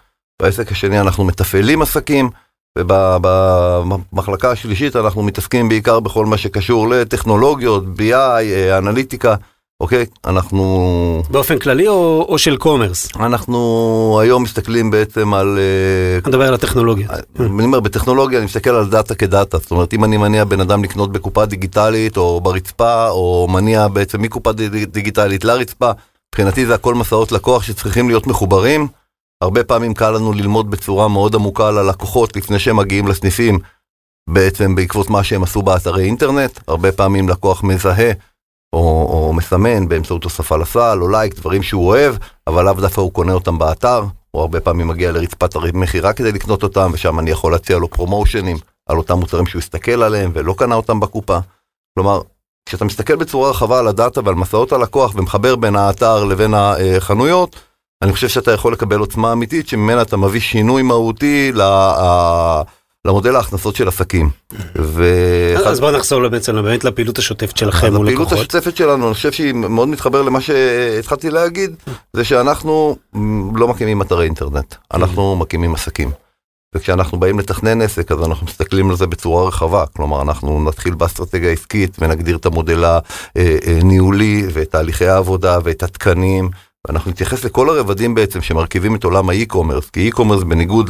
בעסק 0.42 0.72
השני 0.72 1.00
אנחנו 1.00 1.24
מתפעלים 1.24 1.82
עסקים, 1.82 2.30
ובמחלקה 2.78 4.52
השלישית 4.52 4.96
אנחנו 4.96 5.24
מתעסקים 5.24 5.70
בעיקר 5.70 6.00
בכל 6.00 6.26
מה 6.26 6.38
שקשור 6.38 6.90
לטכנולוגיות, 6.90 7.84
BI, 7.98 8.14
אה, 8.14 8.78
אנליטיקה, 8.78 9.36
אוקיי? 9.82 10.06
אנחנו... 10.26 11.24
באופן 11.30 11.60
כללי 11.60 11.88
או, 11.88 12.26
או 12.30 12.38
של 12.38 12.58
commerce? 12.58 13.10
אנחנו 13.20 14.20
היום 14.22 14.44
מסתכלים 14.44 14.92
בעצם 14.92 15.34
על... 15.34 15.58
אה, 15.58 16.20
אני 16.26 16.30
מדבר 16.30 16.48
על 16.48 16.54
הטכנולוגיה. 16.54 17.08
אה, 17.10 17.16
אני 17.40 17.66
אומר, 17.66 17.80
בטכנולוגיה 17.80 18.40
אני 18.40 18.46
מסתכל 18.46 18.70
על 18.70 18.90
דאטה 18.90 19.16
כדאטה, 19.16 19.58
זאת 19.58 19.72
אומרת, 19.72 19.94
אם 19.94 20.04
אני 20.04 20.18
מניע 20.18 20.44
בן 20.44 20.62
אדם 20.62 20.84
לקנות 20.84 21.12
בקופה 21.12 21.46
דיגיטלית 21.46 22.18
או 22.18 22.42
ברצפה, 22.42 23.10
או 23.10 23.48
מניע 23.50 23.88
בעצם 23.88 24.22
מקופה 24.22 24.52
דיגיטלית 24.92 25.44
לרצפה, 25.44 25.92
מבחינתי 26.30 26.66
זה 26.66 26.76
הכל 26.76 26.96
מסעות 26.96 27.32
לקוח 27.32 27.64
שצריכים 27.64 28.10
להיות 28.10 28.28
מחוברים. 28.28 28.88
הרבה 29.44 29.64
פעמים 29.64 29.94
קל 29.94 30.12
לנו 30.12 30.34
ללמוד 30.34 30.72
בצורה 30.72 31.08
מאוד 31.08 31.36
עמוקה 31.36 31.68
על 31.68 31.78
הלקוחות 31.78 32.36
לפני 32.36 32.60
שהם 32.60 32.78
מגיעים 32.78 33.08
לסניפים, 33.08 33.60
בעצם 34.30 34.76
בעקבות 34.76 35.10
מה 35.10 35.24
שהם 35.24 35.44
עשו 35.44 35.62
באתרי 35.62 36.06
אינטרנט. 36.06 36.60
הרבה 36.68 36.92
פעמים 36.92 37.30
לקוח 37.30 37.64
מזהה 37.64 38.12
או, 38.74 38.80
או 39.10 39.34
מסמן 39.34 39.88
באמצעות 39.88 40.24
הוספה 40.24 40.58
לסל, 40.58 40.98
או 41.02 41.10
לייק, 41.10 41.36
דברים 41.36 41.64
שהוא 41.64 41.88
אוהב, 41.88 42.16
אבל 42.48 42.66
לאו 42.66 42.74
דווקא 42.74 43.02
הוא 43.02 43.14
קונה 43.14 43.34
אותם 43.34 43.58
באתר, 43.58 44.04
או 44.34 44.42
הרבה 44.42 44.60
פעמים 44.60 44.88
מגיע 44.88 45.12
לרצפת 45.12 45.56
המכירה 45.56 46.14
כדי 46.14 46.32
לקנות 46.32 46.64
אותם, 46.64 46.92
ושם 46.94 47.20
אני 47.20 47.32
יכול 47.32 47.52
להציע 47.52 47.78
לו 47.78 47.90
פרומושנים 47.90 48.58
על 48.90 48.98
אותם 48.98 49.20
מוצרים 49.20 49.46
שהוא 49.46 49.60
הסתכל 49.60 50.04
עליהם 50.04 50.32
ולא 50.34 50.56
קנה 50.58 50.76
אותם 50.76 51.00
בקופה. 51.00 51.38
כלומר, 51.96 52.22
כשאתה 52.66 52.86
מסתכל 52.86 53.16
בצורה 53.16 53.50
רחבה 53.50 53.80
על 53.80 53.88
הדאטה 53.88 54.22
ועל 54.26 54.36
מסעות 54.36 54.72
הלקוח 54.72 55.16
ומחבר 55.16 55.56
בין 55.56 55.76
האתר 55.76 56.24
לבין 56.24 56.54
החנויות, 56.54 57.69
אני 58.02 58.14
חושב 58.14 58.28
שאתה 58.28 58.52
יכול 58.52 58.74
לקבל 58.74 59.00
עוצמה 59.00 59.32
אמיתית 59.32 59.68
שממנה 59.68 60.02
אתה 60.02 60.18
מביא 60.18 60.40
שינוי 60.40 60.82
מהותי 60.82 61.52
למודל 63.06 63.36
ההכנסות 63.36 63.76
של 63.76 63.88
עסקים. 63.88 64.30
אז 65.66 65.80
בוא 65.80 65.92
נחזור 65.92 66.28
בעצם 66.28 66.56
באמת 66.56 66.84
לפעילות 66.84 67.18
השוטפת 67.18 67.58
שלכם 67.58 67.94
מול 67.94 68.08
לקוחות. 68.08 68.28
הפעילות 68.28 68.56
השוטפת 68.56 68.78
שלנו, 68.78 69.08
אני 69.08 69.14
חושב 69.14 69.32
שהיא 69.32 69.54
מאוד 69.54 69.88
מתחבר 69.88 70.22
למה 70.22 70.42
שהתחלתי 70.42 71.30
להגיד, 71.30 71.76
זה 72.14 72.24
שאנחנו 72.24 72.96
לא 73.56 73.68
מקימים 73.68 74.02
אתרי 74.02 74.26
אינטרנט, 74.26 74.76
אנחנו 74.94 75.36
מקימים 75.36 75.76
עסקים. 75.76 76.12
וכשאנחנו 76.76 77.20
באים 77.20 77.40
לתכנן 77.40 77.82
עסק 77.82 78.12
אז 78.12 78.24
אנחנו 78.24 78.46
מסתכלים 78.46 78.90
על 78.90 78.96
זה 78.96 79.08
בצורה 79.08 79.48
רחבה, 79.48 79.86
כלומר 79.96 80.22
אנחנו 80.22 80.64
נתחיל 80.64 80.94
באסטרטגיה 80.94 81.52
עסקית 81.52 81.98
ונגדיר 82.00 82.38
את 82.38 82.46
המודל 82.46 82.84
הניהולי 83.36 84.48
ואת 84.54 84.72
תהליכי 84.72 85.08
העבודה 85.08 85.60
ואת 85.64 85.84
התקנים, 85.84 86.50
ואנחנו 86.88 87.12
נתייחס 87.12 87.46
לכל 87.46 87.70
הרבדים 87.70 88.16
בעצם 88.16 88.42
שמרכיבים 88.42 88.96
את 88.96 89.04
עולם 89.04 89.30
ה 89.30 89.35
e-commerce, 89.35 89.90
כי 89.90 90.00
e-commerce 90.00 90.44
בניגוד 90.44 90.90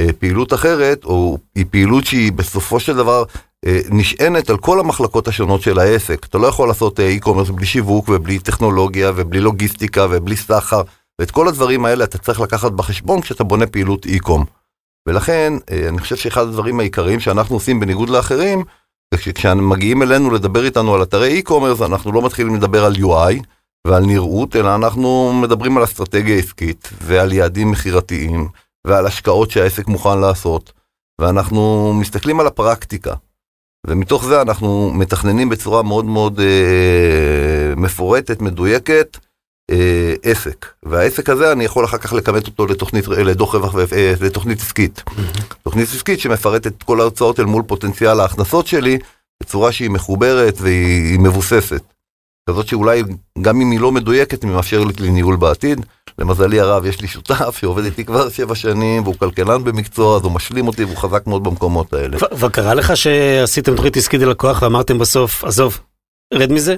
לפעילות 0.00 0.52
אחרת, 0.52 1.04
או 1.04 1.38
היא 1.54 1.64
פעילות 1.70 2.04
שהיא 2.04 2.32
בסופו 2.32 2.80
של 2.80 2.96
דבר 2.96 3.24
נשענת 3.90 4.50
על 4.50 4.56
כל 4.56 4.80
המחלקות 4.80 5.28
השונות 5.28 5.62
של 5.62 5.78
העסק. 5.78 6.26
אתה 6.28 6.38
לא 6.38 6.46
יכול 6.46 6.68
לעשות 6.68 7.00
e-commerce 7.00 7.50
בלי 7.50 7.66
שיווק 7.66 8.08
ובלי 8.08 8.38
טכנולוגיה 8.38 9.12
ובלי 9.16 9.40
לוגיסטיקה 9.40 10.06
ובלי 10.10 10.36
סחר, 10.36 10.82
ואת 11.20 11.30
כל 11.30 11.48
הדברים 11.48 11.84
האלה 11.84 12.04
אתה 12.04 12.18
צריך 12.18 12.40
לקחת 12.40 12.72
בחשבון 12.72 13.20
כשאתה 13.20 13.44
בונה 13.44 13.66
פעילות 13.66 14.06
e-com. 14.06 14.44
ולכן 15.08 15.52
אני 15.88 15.98
חושב 15.98 16.16
שאחד 16.16 16.42
הדברים 16.42 16.80
העיקריים 16.80 17.20
שאנחנו 17.20 17.56
עושים 17.56 17.80
בניגוד 17.80 18.08
לאחרים, 18.08 18.64
כשמגיעים 19.14 20.02
אלינו 20.02 20.30
לדבר 20.30 20.64
איתנו 20.64 20.94
על 20.94 21.02
אתרי 21.02 21.28
אי-קומרס, 21.28 21.82
אנחנו 21.82 22.12
לא 22.12 22.22
מתחילים 22.22 22.54
לדבר 22.54 22.84
על 22.84 22.94
UI 22.94 23.42
ועל 23.86 24.04
נראות, 24.06 24.56
אלא 24.56 24.74
אנחנו 24.74 25.32
מדברים 25.32 25.76
על 25.76 25.84
אסטרטגיה 25.84 26.38
עסקית 26.38 26.90
ועל 27.02 27.32
יעדים 27.32 27.70
מכירתיים 27.70 28.48
ועל 28.86 29.06
השקעות 29.06 29.50
שהעסק 29.50 29.88
מוכן 29.88 30.18
לעשות, 30.18 30.72
ואנחנו 31.20 31.92
מסתכלים 31.94 32.40
על 32.40 32.46
הפרקטיקה. 32.46 33.14
ומתוך 33.86 34.24
זה 34.24 34.42
אנחנו 34.42 34.90
מתכננים 34.94 35.48
בצורה 35.48 35.82
מאוד 35.82 36.04
מאוד 36.04 36.40
אה, 36.40 37.74
מפורטת, 37.76 38.40
מדויקת, 38.40 39.18
אה, 39.70 40.14
עסק. 40.22 40.66
והעסק 40.82 41.28
הזה 41.28 41.52
אני 41.52 41.64
יכול 41.64 41.84
אחר 41.84 41.98
כך 41.98 42.12
לכמת 42.12 42.46
אותו 42.46 42.66
לתוכנית, 42.66 43.08
לדוח 43.08 43.54
רווח, 43.54 43.92
אה, 43.92 44.14
לתוכנית 44.20 44.60
עסקית. 44.60 45.02
Mm-hmm. 45.08 45.54
תוכנית 45.62 45.88
עסקית 45.88 46.20
שמפרטת 46.20 46.66
את 46.66 46.82
כל 46.82 47.00
ההוצאות 47.00 47.40
אל 47.40 47.44
מול 47.44 47.62
פוטנציאל 47.62 48.20
ההכנסות 48.20 48.66
שלי, 48.66 48.98
בצורה 49.42 49.72
שהיא 49.72 49.90
מחוברת 49.90 50.54
והיא 50.60 51.20
מבוססת. 51.20 51.91
כזאת 52.50 52.68
שאולי 52.68 53.02
גם 53.42 53.60
אם 53.60 53.70
היא 53.70 53.80
לא 53.80 53.92
מדויקת, 53.92 54.42
היא 54.42 54.50
מאפשרת 54.50 55.00
לי 55.00 55.10
ניהול 55.10 55.36
בעתיד. 55.36 55.86
למזלי 56.18 56.60
הרב, 56.60 56.86
יש 56.86 57.00
לי 57.00 57.08
שותף 57.08 57.56
שעובד 57.60 57.84
איתי 57.84 58.04
כבר 58.04 58.28
שבע 58.28 58.54
שנים, 58.54 59.02
והוא 59.02 59.14
כלכלן 59.14 59.64
במקצוע, 59.64 60.16
אז 60.16 60.22
הוא 60.22 60.32
משלים 60.32 60.66
אותי 60.66 60.84
והוא 60.84 60.96
חזק 60.96 61.26
מאוד 61.26 61.44
במקומות 61.44 61.92
האלה. 61.92 62.16
וקרה 62.38 62.74
לך 62.74 62.96
שעשיתם 62.96 63.76
תוכנית 63.76 63.96
עסקית 63.96 64.20
ללקוח 64.20 64.62
ואמרתם 64.62 64.98
בסוף, 64.98 65.44
עזוב, 65.44 65.80
רד 66.34 66.52
מזה? 66.52 66.76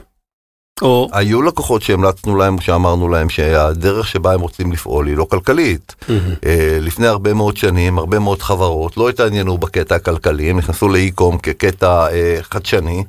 או... 0.82 1.08
היו 1.12 1.42
לקוחות 1.42 1.82
שהמלצנו 1.82 2.36
להם, 2.36 2.60
שאמרנו 2.60 3.08
להם 3.08 3.28
שהדרך 3.28 4.08
שבה 4.08 4.34
הם 4.34 4.40
רוצים 4.40 4.72
לפעול 4.72 5.06
היא 5.06 5.16
לא 5.16 5.24
כלכלית. 5.24 5.94
Mm-hmm. 6.02 6.46
לפני 6.80 7.06
הרבה 7.06 7.34
מאוד 7.34 7.56
שנים, 7.56 7.98
הרבה 7.98 8.18
מאוד 8.18 8.42
חברות 8.42 8.96
לא 8.96 9.08
התעניינו 9.08 9.58
בקטע 9.58 9.94
הכלכלי, 9.94 10.50
הם 10.50 10.58
נכנסו 10.58 10.88
לאי-קום 10.88 11.38
כקטע 11.38 12.06
uh, 12.06 12.42
חדשני, 12.42 13.04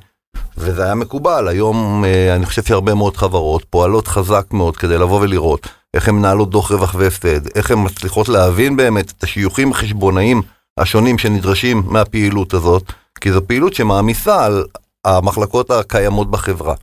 וזה 0.58 0.84
היה 0.84 0.94
מקובל. 0.94 1.48
היום 1.48 2.04
אה, 2.04 2.36
אני 2.36 2.46
חושב 2.46 2.62
שהרבה 2.62 2.94
מאוד 2.94 3.16
חברות 3.16 3.64
פועלות 3.70 4.08
חזק 4.08 4.46
מאוד 4.52 4.76
כדי 4.76 4.98
לבוא 4.98 5.20
ולראות 5.20 5.68
איך 5.94 6.08
הן 6.08 6.14
מנהלות 6.14 6.50
דוח 6.50 6.72
רווח 6.72 6.94
והפסד, 6.98 7.56
איך 7.56 7.70
הן 7.70 7.78
מצליחות 7.84 8.28
להבין 8.28 8.76
באמת 8.76 9.12
את 9.18 9.24
השיוכים 9.24 9.70
החשבונאיים 9.70 10.42
השונים 10.78 11.18
שנדרשים 11.18 11.82
מהפעילות 11.86 12.54
הזאת, 12.54 12.92
כי 13.20 13.32
זו 13.32 13.46
פעילות 13.46 13.74
שמעמיסה 13.74 14.44
על 14.44 14.64
המחלקות 15.04 15.70
הקיימות 15.70 16.30
בחברה. 16.30 16.74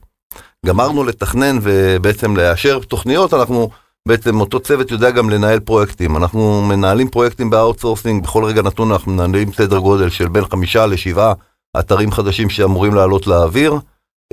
גמרנו 0.66 1.04
לתכנן 1.04 1.58
ובעצם 1.62 2.36
לאשר 2.36 2.78
תוכניות, 2.78 3.34
אנחנו 3.34 3.70
בעצם 4.08 4.40
אותו 4.40 4.60
צוות 4.60 4.90
יודע 4.90 5.10
גם 5.10 5.30
לנהל 5.30 5.60
פרויקטים. 5.60 6.16
אנחנו 6.16 6.62
מנהלים 6.62 7.08
פרויקטים 7.08 7.50
ב 7.50 7.56
outsourcing, 7.56 8.22
בכל 8.22 8.44
רגע 8.44 8.62
נתון 8.62 8.92
אנחנו 8.92 9.12
מנהלים 9.12 9.52
סדר 9.52 9.78
גודל 9.78 10.08
של 10.08 10.28
בין 10.28 10.44
חמישה 10.44 10.86
לשבעה 10.86 11.32
אתרים 11.78 12.12
חדשים 12.12 12.50
שאמורים 12.50 12.94
לעלות 12.94 13.26
לאוויר. 13.26 13.74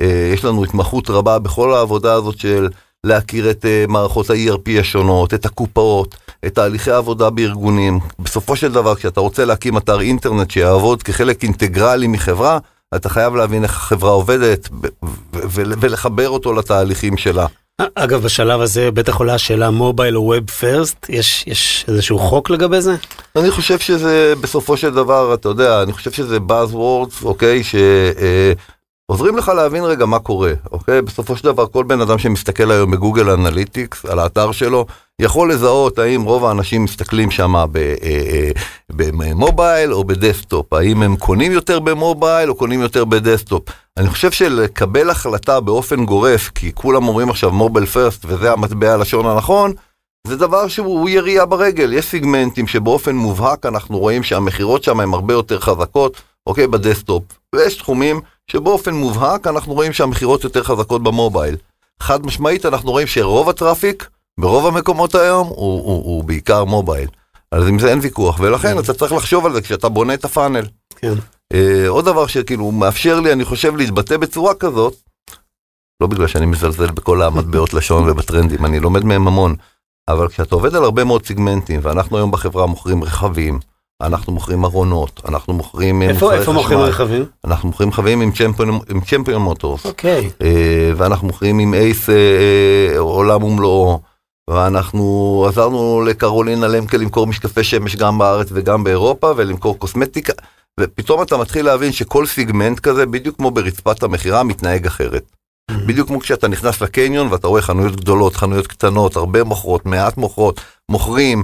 אה, 0.01 0.31
יש 0.33 0.45
לנו 0.45 0.63
התמחות 0.63 1.09
רבה 1.09 1.39
בכל 1.39 1.73
העבודה 1.73 2.13
הזאת 2.13 2.39
של 2.39 2.69
להכיר 3.03 3.51
את 3.51 3.65
אה, 3.65 3.85
מערכות 3.87 4.29
ה-ERP 4.29 4.79
השונות, 4.79 5.33
את 5.33 5.45
הקופאות, 5.45 6.15
את 6.45 6.55
תהליכי 6.55 6.91
העבודה 6.91 7.29
בארגונים. 7.29 7.99
בסופו 8.19 8.55
של 8.55 8.71
דבר, 8.71 8.95
כשאתה 8.95 9.19
רוצה 9.19 9.45
להקים 9.45 9.77
אתר 9.77 10.01
אינטרנט 10.01 10.51
שיעבוד 10.51 11.03
כחלק 11.03 11.43
אינטגרלי 11.43 12.07
מחברה, 12.07 12.59
אתה 12.95 13.09
חייב 13.09 13.35
להבין 13.35 13.63
איך 13.63 13.75
החברה 13.75 14.11
עובדת 14.11 14.69
ולחבר 15.81 16.29
אותו 16.29 16.53
לתהליכים 16.53 17.17
שלה. 17.17 17.45
אגב, 17.95 18.23
בשלב 18.23 18.61
הזה 18.61 18.91
בטח 18.91 19.15
עולה 19.15 19.33
השאלה 19.33 19.69
מובייל 19.69 20.17
או 20.17 20.21
ווב 20.21 20.49
פרסט, 20.49 21.05
יש, 21.09 21.45
איזשהו 21.87 22.19
חוק 22.19 22.49
לגבי 22.49 22.81
זה? 22.81 22.95
אני 23.35 23.51
חושב 23.51 23.79
שזה 23.79 24.33
בסופו 24.41 24.77
של 24.77 24.93
דבר, 24.93 25.33
אתה 25.33 25.49
יודע, 25.49 25.83
אני 25.83 25.93
חושב 25.93 26.11
שזה 26.11 26.37
Buzzwords, 26.37 27.25
אוקיי, 27.25 27.63
ש... 27.63 27.75
אה, 27.75 28.53
לך 29.37 29.49
להבין 29.49 29.83
רגע 29.83 30.05
מה 30.05 30.19
קורה, 30.19 30.53
אוקיי? 30.71 31.01
בסופו 31.01 31.37
של 31.37 31.43
דבר 31.43 31.67
כל 31.67 31.83
בן 31.83 32.01
אדם 32.01 32.17
שמסתכל 32.17 32.71
היום 32.71 32.91
ב 32.91 32.97
Google 32.97 33.29
Analytics 33.29 34.05
על 34.05 34.19
האתר 34.19 34.51
שלו, 34.51 34.85
יכול 35.21 35.51
לזהות 35.51 35.99
האם 35.99 36.23
רוב 36.23 36.45
האנשים 36.45 36.83
מסתכלים 36.83 37.31
שם 37.31 37.55
אה, 37.55 37.65
אה, 38.03 38.51
במובייל 38.89 39.93
או 39.93 40.03
ב 40.03 40.11
desktop, 40.11 40.73
האם 40.73 41.01
הם 41.01 41.15
קונים 41.15 41.51
יותר 41.51 41.79
במובייל 41.79 42.49
או 42.49 42.55
קונים 42.55 42.81
יותר 42.81 43.05
ב 43.05 43.12
desktop. 43.12 43.63
אני 44.01 44.09
חושב 44.09 44.31
שלקבל 44.31 45.09
החלטה 45.09 45.59
באופן 45.59 46.05
גורף, 46.05 46.51
כי 46.55 46.71
כולם 46.73 47.07
אומרים 47.07 47.29
עכשיו 47.29 47.51
mobile 47.51 47.85
first 47.85 48.25
וזה 48.25 48.51
המטבע 48.51 48.93
הלשון 48.93 49.25
הנכון, 49.25 49.73
זה 50.27 50.37
דבר 50.37 50.67
שהוא 50.67 51.09
ירייה 51.09 51.45
ברגל, 51.45 51.93
יש 51.93 52.05
סיגמנטים 52.05 52.67
שבאופן 52.67 53.15
מובהק 53.15 53.65
אנחנו 53.65 53.99
רואים 53.99 54.23
שהמכירות 54.23 54.83
שם 54.83 54.99
הן 54.99 55.13
הרבה 55.13 55.33
יותר 55.33 55.59
חזקות, 55.59 56.21
אוקיי, 56.47 56.67
ב 56.67 56.73
desktop, 56.73 57.23
ויש 57.55 57.75
תחומים 57.75 58.21
שבאופן 58.47 58.93
מובהק 58.93 59.47
אנחנו 59.47 59.73
רואים 59.73 59.93
שהמכירות 59.93 60.43
יותר 60.43 60.63
חזקות 60.63 61.03
במובייל. 61.03 61.57
חד 61.99 62.25
משמעית 62.25 62.65
אנחנו 62.65 62.91
רואים 62.91 63.07
שרוב 63.07 63.49
ה 63.49 63.57
traffic 63.57 64.09
ברוב 64.39 64.67
המקומות 64.67 65.15
היום 65.15 65.47
הוא, 65.47 65.55
הוא, 65.57 66.03
הוא 66.03 66.23
בעיקר 66.23 66.65
מובייל. 66.65 67.07
אז 67.51 67.67
עם 67.67 67.79
זה 67.79 67.89
אין 67.89 67.99
ויכוח, 68.01 68.39
ולכן 68.39 68.79
אתה 68.79 68.93
צריך 68.93 69.11
לחשוב 69.11 69.45
על 69.45 69.53
זה 69.53 69.61
כשאתה 69.61 69.89
בונה 69.89 70.13
את 70.13 70.25
ה 70.25 70.30
funnel. 70.30 70.65
כן. 70.95 71.13
אה, 71.51 71.87
עוד 71.87 72.05
דבר 72.05 72.27
שכאילו 72.27 72.71
מאפשר 72.71 73.19
לי, 73.19 73.33
אני 73.33 73.45
חושב, 73.45 73.75
להתבטא 73.75 74.17
בצורה 74.17 74.53
כזאת, 74.53 74.95
לא 76.01 76.07
בגלל 76.07 76.27
שאני 76.27 76.45
מזלזל 76.45 76.91
בכל 76.91 77.21
המטבעות 77.21 77.73
לשון 77.73 78.09
ובטרנדים, 78.09 78.65
אני 78.65 78.79
לומד 78.79 79.05
מהם 79.05 79.27
המון, 79.27 79.55
אבל 80.07 80.27
כשאתה 80.27 80.55
עובד 80.55 80.75
על 80.75 80.83
הרבה 80.83 81.03
מאוד 81.03 81.25
סיגמנטים, 81.25 81.79
ואנחנו 81.83 82.17
היום 82.17 82.31
בחברה 82.31 82.65
מוכרים 82.65 83.03
רכבים, 83.03 83.59
אנחנו 84.01 84.33
מוכרים 84.33 84.65
ארונות, 84.65 85.21
אנחנו 85.27 85.53
מוכרים... 85.53 86.01
אה, 86.01 86.09
איפה, 86.09 86.33
איפה 86.33 86.51
מוכרים 86.53 86.79
רכבים? 86.79 87.25
אנחנו 87.45 87.67
מוכרים 87.67 87.89
רכבים 87.89 88.21
עם 88.21 88.31
צ'מפיון, 88.31 88.79
עם 88.89 89.01
צ'מפיון 89.01 89.41
מוטורס. 89.41 89.85
אוקיי. 89.85 90.29
Uh, 90.39 90.43
ואנחנו 90.95 91.27
מוכרים 91.27 91.59
עם 91.59 91.73
אייס 91.73 92.09
uh, 92.09 92.97
עולם 92.97 93.43
ומלואו. 93.43 93.99
ואנחנו 94.49 95.45
עזרנו 95.49 96.01
לקרולינה 96.07 96.67
למקה 96.67 96.97
למכור 96.97 97.27
משקפי 97.27 97.63
שמש 97.63 97.95
גם 97.95 98.17
בארץ 98.17 98.47
וגם 98.51 98.83
באירופה 98.83 99.33
ולמכור 99.35 99.79
קוסמטיקה 99.79 100.33
ופתאום 100.79 101.21
אתה 101.21 101.37
מתחיל 101.37 101.65
להבין 101.65 101.91
שכל 101.91 102.25
סיגמנט 102.25 102.79
כזה 102.79 103.05
בדיוק 103.05 103.37
כמו 103.37 103.51
ברצפת 103.51 104.03
המכירה 104.03 104.43
מתנהג 104.43 104.85
אחרת. 104.85 105.23
Mm-hmm. 105.71 105.73
בדיוק 105.87 106.07
כמו 106.07 106.19
כשאתה 106.19 106.47
נכנס 106.47 106.81
לקניון 106.81 107.27
ואתה 107.27 107.47
רואה 107.47 107.61
חנויות 107.61 107.95
גדולות, 107.95 108.35
חנויות 108.35 108.67
קטנות, 108.67 109.15
הרבה 109.15 109.43
מוכרות, 109.43 109.85
מעט 109.85 110.17
מוכרות, 110.17 110.61
מוכרים. 110.89 111.43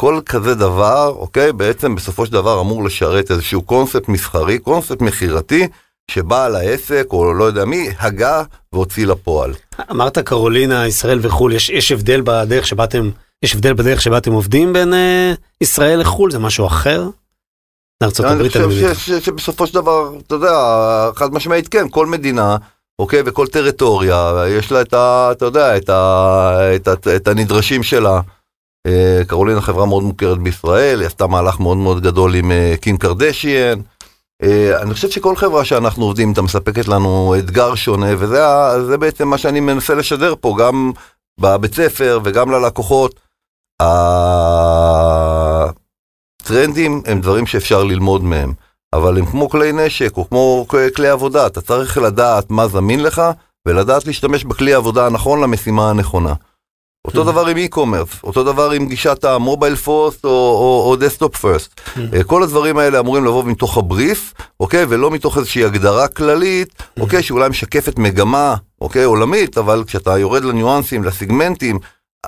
כל 0.00 0.20
כזה 0.26 0.54
דבר, 0.54 1.14
אוקיי, 1.16 1.52
בעצם 1.52 1.94
בסופו 1.94 2.26
של 2.26 2.32
דבר 2.32 2.60
אמור 2.60 2.84
לשרת 2.84 3.30
איזשהו 3.30 3.62
קונספט 3.62 4.08
מסחרי, 4.08 4.58
קונספט 4.58 5.00
מכירתי, 5.00 5.68
שבעל 6.10 6.56
העסק, 6.56 7.06
או 7.10 7.34
לא 7.34 7.44
יודע 7.44 7.64
מי, 7.64 7.88
הגה 7.98 8.42
והוציא 8.72 9.06
לפועל. 9.06 9.54
אמרת 9.90 10.18
קרולינה, 10.18 10.86
ישראל 10.86 11.18
וחו"ל, 11.22 11.52
יש, 11.52 11.70
יש 11.70 11.92
הבדל 11.92 12.20
בדרך 12.24 12.66
שבה 12.66 12.84
אתם, 12.84 13.10
יש 13.42 13.54
הבדל 13.54 13.74
בדרך 13.74 14.02
שבה 14.02 14.18
אתם 14.18 14.32
עובדים 14.32 14.72
בין 14.72 14.94
אה, 14.94 15.32
ישראל 15.60 16.00
לחו"ל? 16.00 16.30
זה 16.30 16.38
משהו 16.38 16.66
אחר? 16.66 17.08
לארצות 18.02 18.26
הברית 18.26 18.56
אני 18.56 18.94
חושב 18.94 19.20
שבסופו 19.20 19.66
של 19.66 19.74
דבר, 19.74 20.12
אתה 20.26 20.34
יודע, 20.34 20.54
חד 21.16 21.32
משמעית 21.32 21.68
כן, 21.68 21.88
כל 21.88 22.06
מדינה 22.06 22.56
אוקיי? 22.98 23.22
וכל 23.26 23.46
טריטוריה, 23.46 24.44
יש 24.48 24.72
לה 24.72 24.80
את 24.80 24.94
ה... 24.94 25.28
אתה 25.32 25.44
יודע, 25.44 25.76
את, 25.76 25.88
ה, 25.88 26.76
את, 26.76 26.88
ה, 26.88 27.16
את 27.16 27.28
הנדרשים 27.28 27.82
שלה. 27.82 28.20
אה, 28.86 29.22
קרולינה 29.26 29.60
חברה 29.60 29.86
מאוד 29.86 30.02
מוכרת 30.02 30.38
בישראל, 30.38 31.00
היא 31.00 31.06
עשתה 31.06 31.26
מהלך 31.26 31.60
מאוד 31.60 31.76
מאוד 31.76 32.02
גדול 32.02 32.34
עם 32.34 32.52
אה, 32.52 32.74
קים 32.80 32.96
קרדשיאן. 32.96 33.80
אה, 34.42 34.82
אני 34.82 34.94
חושב 34.94 35.10
שכל 35.10 35.36
חברה 35.36 35.64
שאנחנו 35.64 36.04
עובדים, 36.04 36.32
אתה 36.32 36.42
מספקת 36.42 36.88
לנו 36.88 37.34
אתגר 37.38 37.74
שונה, 37.74 38.06
וזה 38.18 38.98
בעצם 38.98 39.28
מה 39.28 39.38
שאני 39.38 39.60
מנסה 39.60 39.94
לשדר 39.94 40.34
פה, 40.40 40.56
גם 40.58 40.92
בבית 41.40 41.74
ספר 41.74 42.20
וגם 42.24 42.50
ללקוחות. 42.50 43.20
הטרנדים 46.50 47.02
הם 47.06 47.20
דברים 47.20 47.46
שאפשר 47.46 47.84
ללמוד 47.84 48.24
מהם, 48.24 48.52
אבל 48.92 49.18
הם 49.18 49.26
כמו 49.26 49.48
כלי 49.48 49.72
נשק 49.72 50.16
או 50.16 50.28
כמו 50.28 50.66
כלי 50.94 51.08
עבודה, 51.08 51.46
אתה 51.46 51.60
צריך 51.60 51.98
לדעת 51.98 52.50
מה 52.50 52.68
זמין 52.68 53.02
לך 53.02 53.22
ולדעת 53.66 54.06
להשתמש 54.06 54.44
בכלי 54.44 54.74
העבודה 54.74 55.06
הנכון 55.06 55.40
למשימה 55.40 55.90
הנכונה. 55.90 56.34
אותו 57.04 57.24
דבר 57.24 57.46
עם 57.46 57.56
e-commerce, 57.56 58.20
אותו 58.24 58.44
דבר 58.44 58.70
עם 58.70 58.86
גישת 58.86 59.24
ה 59.24 59.31
mobile 59.31 59.76
first 59.76 60.24
או, 60.24 60.30
או, 60.30 60.90
או 60.90 60.96
desktop 60.96 61.36
first. 61.36 61.80
כל 62.26 62.42
הדברים 62.42 62.78
האלה 62.78 62.98
אמורים 63.00 63.24
לבוא 63.24 63.44
מתוך 63.44 63.78
הבריף, 63.78 64.34
אוקיי? 64.60 64.86
ולא 64.88 65.10
מתוך 65.10 65.38
איזושהי 65.38 65.64
הגדרה 65.64 66.08
כללית, 66.08 66.82
אוקיי? 67.00 67.22
שאולי 67.22 67.48
משקפת 67.48 67.98
מגמה, 67.98 68.54
אוקיי? 68.80 69.04
עולמית, 69.04 69.58
אבל 69.58 69.84
כשאתה 69.86 70.18
יורד 70.18 70.44
לניואנסים, 70.44 71.04
לסיגמנטים, 71.04 71.78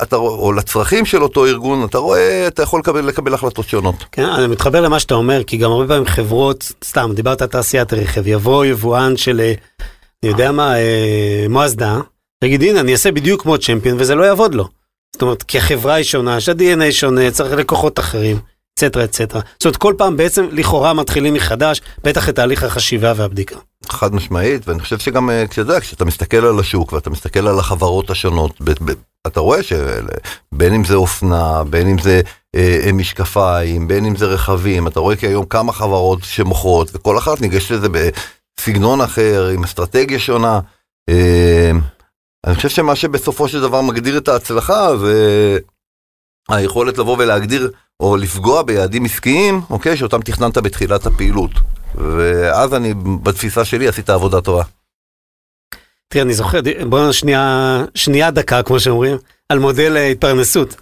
אתה, 0.03 0.17
או 0.17 0.53
לצרכים 0.53 1.07
של 1.07 1.23
אותו 1.23 1.47
ארגון, 1.47 1.85
אתה 1.85 1.99
רואה, 1.99 2.47
אתה 2.47 2.63
יכול 2.63 2.81
לקבל, 2.81 3.05
לקבל 3.05 3.35
החלטות 3.35 3.69
שונות. 3.69 4.05
כן, 4.13 4.25
אני 4.25 4.47
מתחבר 4.47 4.81
למה 4.81 5.01
שאתה 5.01 5.15
אומר, 5.15 5.45
כי 5.45 5.57
גם 5.57 5.71
הרבה 5.71 5.87
פעמים 5.87 6.07
חברות, 6.07 6.73
סתם, 6.85 7.11
דיברת 7.15 7.43
על 7.43 7.49
תעשיית 7.49 7.93
הרכב, 7.93 8.27
יבוא 8.27 8.65
יבואן 8.65 9.17
של, 9.17 9.41
אה, 9.41 9.55
אני 10.23 10.31
יודע 10.33 10.53
מה, 10.53 10.79
אה, 10.79 11.47
מואזדה, 11.49 11.99
תגיד, 12.45 12.63
הנה, 12.63 12.81
אני 12.81 12.93
אעשה 12.93 13.13
בדיוק 13.13 13.43
כמו 13.43 13.59
צ'מפיון, 13.59 13.97
וזה 14.01 14.15
לא 14.15 14.25
יעבוד 14.25 14.55
לו. 14.55 14.69
זאת 15.13 15.23
אומרת, 15.23 15.43
כי 15.43 15.59
החברה 15.59 15.95
היא 15.95 16.05
שונה, 16.05 16.41
שה-DNA 16.41 16.93
שונה, 16.93 17.31
צריך 17.31 17.53
לקוחות 17.53 17.99
אחרים, 17.99 18.39
אצטרה 18.75 19.05
אצטרה. 19.05 19.41
זאת 19.53 19.65
אומרת, 19.65 19.77
כל 19.77 19.95
פעם 19.99 20.17
בעצם 20.17 20.47
לכאורה 20.53 20.95
מתחילים 20.95 21.35
מחדש, 21.35 21.81
בטח 22.05 22.29
את 22.29 22.37
תהליך 22.37 22.63
החשיבה 22.63 23.13
והבדיקה. 23.17 23.57
חד 23.89 24.15
משמעית, 24.15 24.69
ואני 24.69 24.81
חושב 24.81 24.99
שגם, 24.99 25.31
אה, 25.31 25.45
כשאתה 25.81 26.05
מסתכל 26.05 26.47
על 26.47 26.61
השוק 26.61 26.93
ואתה 26.93 27.11
מסתכל 27.11 27.47
על 27.49 27.59
החברות 27.59 28.11
השונות, 28.11 28.53
אתה 29.27 29.41
רואה 29.41 29.63
שבין 29.63 30.75
אם 30.75 30.85
זה 30.85 30.95
אופנה, 30.95 31.65
בין 31.65 31.89
אם 31.89 31.99
זה 31.99 32.21
אה, 32.55 32.81
אה, 32.87 32.93
משקפיים, 32.93 33.89
בין 33.89 34.05
אם 34.05 34.17
זה 34.17 34.27
רכבים, 34.27 34.87
אתה 34.87 35.01
רואה 35.01 35.17
כי 35.17 35.27
היום 35.27 35.47
כמה 35.47 35.73
חברות 35.73 36.23
שמוכרות, 36.23 36.91
וכל 36.93 37.19
אחת 37.19 37.41
ניגשת 37.41 37.71
לזה 37.71 37.89
בסגנון 37.89 39.01
אחר, 39.01 39.51
עם 39.55 39.65
אסטרטגיה 39.65 40.19
שונה. 40.19 40.61
אה, 41.09 41.71
אני 42.47 42.55
חושב 42.55 42.69
שמה 42.69 42.97
שבסופו 42.97 43.49
של 43.49 43.61
דבר 43.61 43.81
מגדיר 43.81 44.19
את 44.19 44.29
ההצלחה 44.29 44.97
זה 44.97 45.59
היכולת 46.49 46.99
לבוא 46.99 47.17
ולהגדיר 47.19 47.71
או 48.01 48.17
לפגוע 48.17 48.63
ביעדים 48.63 49.05
עסקיים, 49.05 49.61
אוקיי, 49.71 49.97
שאותם 49.97 50.23
תכננת 50.23 50.59
בתחילת 50.59 51.07
הפעילות. 51.07 51.51
ואז 51.95 52.75
אני, 52.75 52.95
בתפיסה 53.23 53.65
שלי, 53.65 53.89
עשית 53.89 54.11
עבודה 54.11 54.41
טובה. 54.41 54.63
תראה, 56.13 56.25
אני 56.25 56.35
זוכר, 56.35 56.61
בואו 56.89 57.13
שנייה, 57.13 57.85
שנייה 57.95 58.31
דקה, 58.31 58.63
כמו 58.63 58.81
שאומרים, 58.81 59.17
על 59.49 59.59
מודל 59.59 59.97
התפרנסות. 59.97 60.77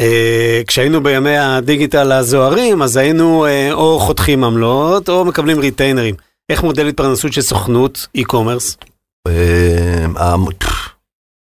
אה, 0.00 0.62
כשהיינו 0.66 1.02
בימי 1.02 1.36
הדיגיטל 1.36 2.12
הזוהרים, 2.12 2.82
אז 2.82 2.96
היינו 2.96 3.46
אה, 3.46 3.72
או 3.72 3.98
חותכים 3.98 4.44
עמלות, 4.44 5.08
או 5.08 5.24
מקבלים 5.24 5.58
ריטיינרים. 5.58 6.14
איך 6.48 6.62
מודל 6.62 6.88
התפרנסות 6.88 7.32
של 7.32 7.40
סוכנות 7.40 8.06
e-commerce? 8.18 8.86
אה, 9.28 10.34
פff, 10.64 10.90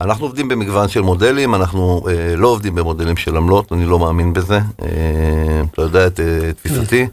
אנחנו 0.01 0.25
עובדים 0.25 0.47
במגוון 0.47 0.87
של 0.87 1.01
מודלים, 1.01 1.55
אנחנו 1.55 2.03
אה, 2.09 2.35
לא 2.35 2.47
עובדים 2.47 2.75
במודלים 2.75 3.17
של 3.17 3.37
עמלות, 3.37 3.71
אני 3.71 3.85
לא 3.85 3.99
מאמין 3.99 4.33
בזה. 4.33 4.59
אה, 4.81 5.61
אתה 5.71 5.81
יודע 5.81 6.07
את 6.07 6.19
אה, 6.19 6.53
תפיסתי, 6.53 7.07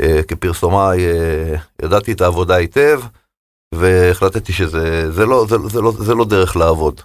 אה, 0.00 0.20
כפרסומאי 0.28 1.06
אה, 1.06 1.56
ידעתי 1.82 2.12
את 2.12 2.20
העבודה 2.20 2.54
היטב, 2.54 3.00
והחלטתי 3.74 4.52
שזה 4.52 5.12
זה 5.12 5.26
לא, 5.26 5.46
זה, 5.48 5.56
זה 5.68 5.80
לא, 5.80 5.92
זה 5.98 6.14
לא 6.14 6.24
דרך 6.24 6.56
לעבוד. 6.56 7.00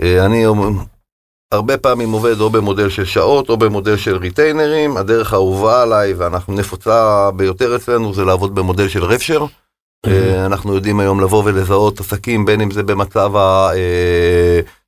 אה, 0.00 0.26
אני 0.26 0.44
הרבה 1.52 1.78
פעמים 1.78 2.12
עובד 2.12 2.40
או 2.40 2.50
במודל 2.50 2.88
של 2.88 3.04
שעות 3.04 3.48
או 3.48 3.56
במודל 3.56 3.96
של 3.96 4.16
ריטיינרים, 4.16 4.96
הדרך 4.96 5.32
האהובה 5.32 5.82
עליי 5.82 6.14
ואנחנו 6.14 6.54
נפוצה 6.54 7.30
ביותר 7.36 7.76
אצלנו 7.76 8.14
זה 8.14 8.24
לעבוד 8.24 8.54
במודל 8.54 8.88
של 8.88 9.04
רפשר. 9.04 9.46
אה, 10.06 10.46
אנחנו 10.46 10.74
יודעים 10.74 11.00
היום 11.00 11.20
לבוא 11.20 11.42
ולזהות 11.44 12.00
עסקים 12.00 12.44
בין 12.44 12.60
אם 12.60 12.70
זה 12.70 12.82
במצב 12.82 13.32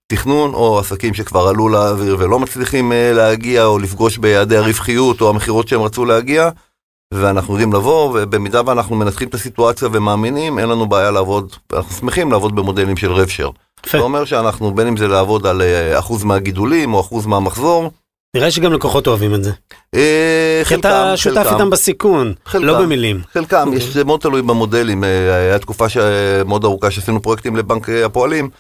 התכנון 0.07 0.55
או 0.55 0.79
עסקים 0.79 1.15
שכבר 1.15 1.49
עלו 1.49 1.69
לאוויר 1.69 2.17
ולא 2.19 2.39
מצליחים 2.39 2.93
אה, 2.93 3.13
להגיע 3.13 3.65
או 3.65 3.79
לפגוש 3.79 4.19
ביעדי 4.19 4.57
הרווחיות 4.57 5.21
או 5.21 5.31
המכירות 5.31 5.69
שהם 5.69 5.83
רצו 5.83 6.05
להגיע. 6.05 6.51
ואנחנו 7.21 7.55
יודעים 7.55 7.73
לבוא 7.73 8.11
ובמידה 8.15 8.61
ואנחנו 8.67 8.97
מנתחים 8.97 9.29
את 9.29 9.35
הסיטואציה 9.35 9.89
ומאמינים 9.93 10.59
אין 10.59 10.69
לנו 10.69 10.87
בעיה 10.87 11.11
לעבוד, 11.11 11.53
אנחנו 11.73 11.93
שמחים 11.93 12.33
לעבוד 12.33 12.57
במודלים 12.57 12.97
של. 12.97 13.13
יפה. 13.87 13.99
זה 13.99 14.05
אומר 14.05 14.25
שאנחנו 14.25 14.75
בין 14.75 14.87
אם 14.87 14.97
זה 14.97 15.09
לעבוד 15.09 15.47
על 15.47 15.63
אה, 15.63 15.99
אחוז 15.99 16.25
מהגידולים 16.25 16.95
או 16.95 17.01
אחוז 17.01 17.27
מהמחזור. 17.27 17.91
נראה 18.37 18.51
שגם 18.51 18.73
לקוחות 18.73 19.07
אוהבים 19.07 19.35
את 19.35 19.45
זה. 19.45 19.51
אה, 19.95 20.63
כי 20.69 20.75
אתה 20.75 20.89
חלקם, 20.89 21.17
שותף 21.17 21.37
חלקם. 21.37 21.55
איתם 21.55 21.71
בסיכון, 21.71 22.35
חלקם. 22.47 22.67
לא 22.67 22.81
במילים. 22.81 23.21
חלקם, 23.33 23.63
אוקיי. 23.67 23.79
יש, 23.79 23.85
זה 23.85 24.05
מאוד 24.05 24.21
תלוי 24.21 24.43
במודלים, 24.43 25.05
אה, 25.05 25.35
היה 25.35 25.59
תקופה 25.59 25.85
מאוד 26.47 26.65
ארוכה 26.65 26.91
שעשינו 26.91 27.23
פרויקטים 27.23 27.57
לבנק 27.57 27.89
הפועלים, 27.89 28.51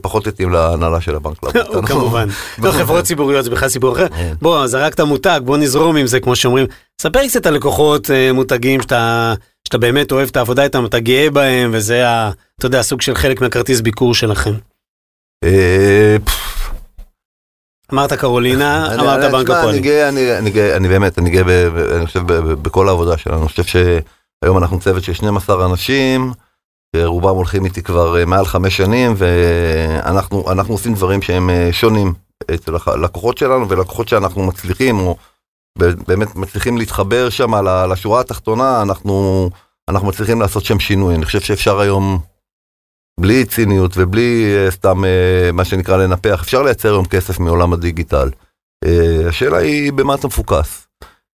פחות 0.00 0.26
התאים 0.26 0.50
להנהלה 0.50 1.00
של 1.00 1.16
הבנק. 1.16 1.38
כמובן. 1.88 2.28
לא, 2.58 2.70
חברות 2.70 3.04
ציבוריות 3.04 3.44
זה 3.44 3.50
בכלל 3.50 3.68
סיפור 3.68 3.92
אחר. 3.92 4.08
כן. 4.08 4.34
בוא, 4.42 4.66
זרקת 4.66 5.00
מותג, 5.00 5.40
בוא 5.44 5.56
נזרום 5.56 5.96
עם 5.96 6.06
זה, 6.06 6.20
כמו 6.20 6.36
שאומרים. 6.36 6.66
ספר 7.00 7.28
קצת 7.28 7.46
על 7.46 7.54
לקוחות 7.54 8.10
אה, 8.10 8.32
מותגים 8.32 8.82
שאתה, 8.82 9.34
שאתה 9.64 9.78
באמת 9.78 10.12
אוהב 10.12 10.28
את 10.28 10.36
העבודה 10.36 10.64
איתם, 10.64 10.84
אתה 10.86 10.98
גאה 11.00 11.30
בהם, 11.30 11.70
וזה, 11.74 12.08
ה, 12.08 12.30
אתה 12.58 12.66
יודע, 12.66 12.82
סוג 12.82 13.00
של 13.00 13.14
חלק 13.14 13.40
מהכרטיס 13.40 13.80
ביקור 13.80 14.14
שלכם. 14.14 14.52
אה, 15.44 16.16
אמרת 17.92 18.12
קרולינה, 18.12 18.86
אני- 18.94 19.02
אמרת 19.02 19.32
בנק 19.32 19.50
הפועלים. 19.50 19.82
אני- 20.76 20.88
באמת, 20.88 21.18
אני 21.18 21.30
גאה, 21.30 21.66
אני 21.96 22.06
חושב, 22.06 22.20
בכל 22.62 22.88
העבודה 22.88 23.18
שלנו, 23.18 23.38
אני 23.40 23.48
חושב 23.48 23.64
שהיום 23.64 24.58
אנחנו 24.58 24.80
צוות 24.80 25.04
של 25.04 25.12
12 25.12 25.66
אנשים, 25.66 26.32
רובם 26.96 27.28
הולכים 27.36 27.64
איתי 27.64 27.82
כבר 27.82 28.18
אה, 28.20 28.24
מעל 28.24 28.46
חמש 28.46 28.76
שנים, 28.76 29.14
ואנחנו 29.16 30.52
אנחנו 30.52 30.74
עושים 30.74 30.94
דברים 30.94 31.22
שהם 31.22 31.50
אה, 31.50 31.68
שונים 31.72 32.12
אצל 32.54 32.72
הלקוחות 32.86 33.38
שלנו, 33.38 33.68
ולקוחות 33.68 34.08
שאנחנו 34.08 34.42
מצליחים, 34.46 34.98
או 34.98 35.16
באמת 35.78 36.36
מצליחים 36.36 36.78
להתחבר 36.78 37.28
שם 37.30 37.66
לשורה 37.90 38.20
התחתונה, 38.20 38.82
אנחנו, 38.82 39.50
אנחנו 39.88 40.08
מצליחים 40.08 40.40
לעשות 40.40 40.64
שם 40.64 40.78
שינוי. 40.78 41.14
אני 41.14 41.24
חושב 41.24 41.40
שאפשר 41.40 41.80
היום, 41.80 42.18
בלי 43.20 43.44
ציניות 43.44 43.92
ובלי 43.96 44.54
אה, 44.56 44.70
סתם 44.70 45.04
אה, 45.04 45.52
מה 45.52 45.64
שנקרא 45.64 45.96
לנפח, 45.96 46.40
אפשר 46.42 46.62
לייצר 46.62 46.88
היום 46.92 47.04
כסף 47.04 47.38
מעולם 47.38 47.72
הדיגיטל. 47.72 48.30
אה, 48.84 49.28
השאלה 49.28 49.56
היא 49.56 49.92
במה 49.92 50.14
אתה 50.14 50.26
מפוקס. 50.26 50.84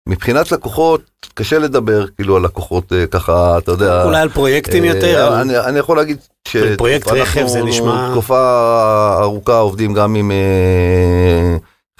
מבחינת 0.08 0.52
לקוחות, 0.52 1.02
קשה 1.34 1.58
לדבר 1.58 2.06
כאילו 2.06 2.36
על 2.36 2.42
לקוחות 2.42 2.92
ככה, 3.10 3.58
אתה 3.58 3.70
יודע. 3.70 4.04
אולי 4.04 4.20
על 4.20 4.28
פרויקטים 4.28 4.84
יותר. 4.84 5.40
אני, 5.40 5.58
אני 5.58 5.78
יכול 5.78 5.96
להגיד 5.96 6.18
ש... 6.48 6.56
פרויקט 6.56 7.08
רכב 7.08 7.46
זה 7.46 7.62
נשמע- 7.62 8.08
תקופה 8.12 9.18
ארוכה 9.20 9.58
עובדים 9.58 9.94
גם 9.94 10.14
עם 10.14 10.30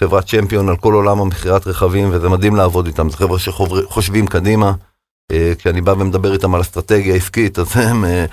חברת 0.03 0.25
צ'מפיון 0.27 0.69
על 0.69 0.77
כל 0.77 0.93
עולם 0.93 1.19
המכירת 1.21 1.67
רכבים, 1.67 2.09
וזה 2.11 2.29
מדהים 2.29 2.55
לעבוד 2.55 2.87
איתם, 2.87 3.09
זה 3.09 3.17
חבר'ה 3.17 3.39
שחושבים 3.39 4.27
קדימה. 4.27 4.73
אה, 5.31 5.53
כשאני 5.57 5.81
בא 5.81 5.91
ומדבר 5.91 6.33
איתם 6.33 6.55
על 6.55 6.61
אסטרטגיה 6.61 7.15
עסקית, 7.15 7.59
אז 7.59 7.77
הם 7.77 8.05
אה, 8.05 8.25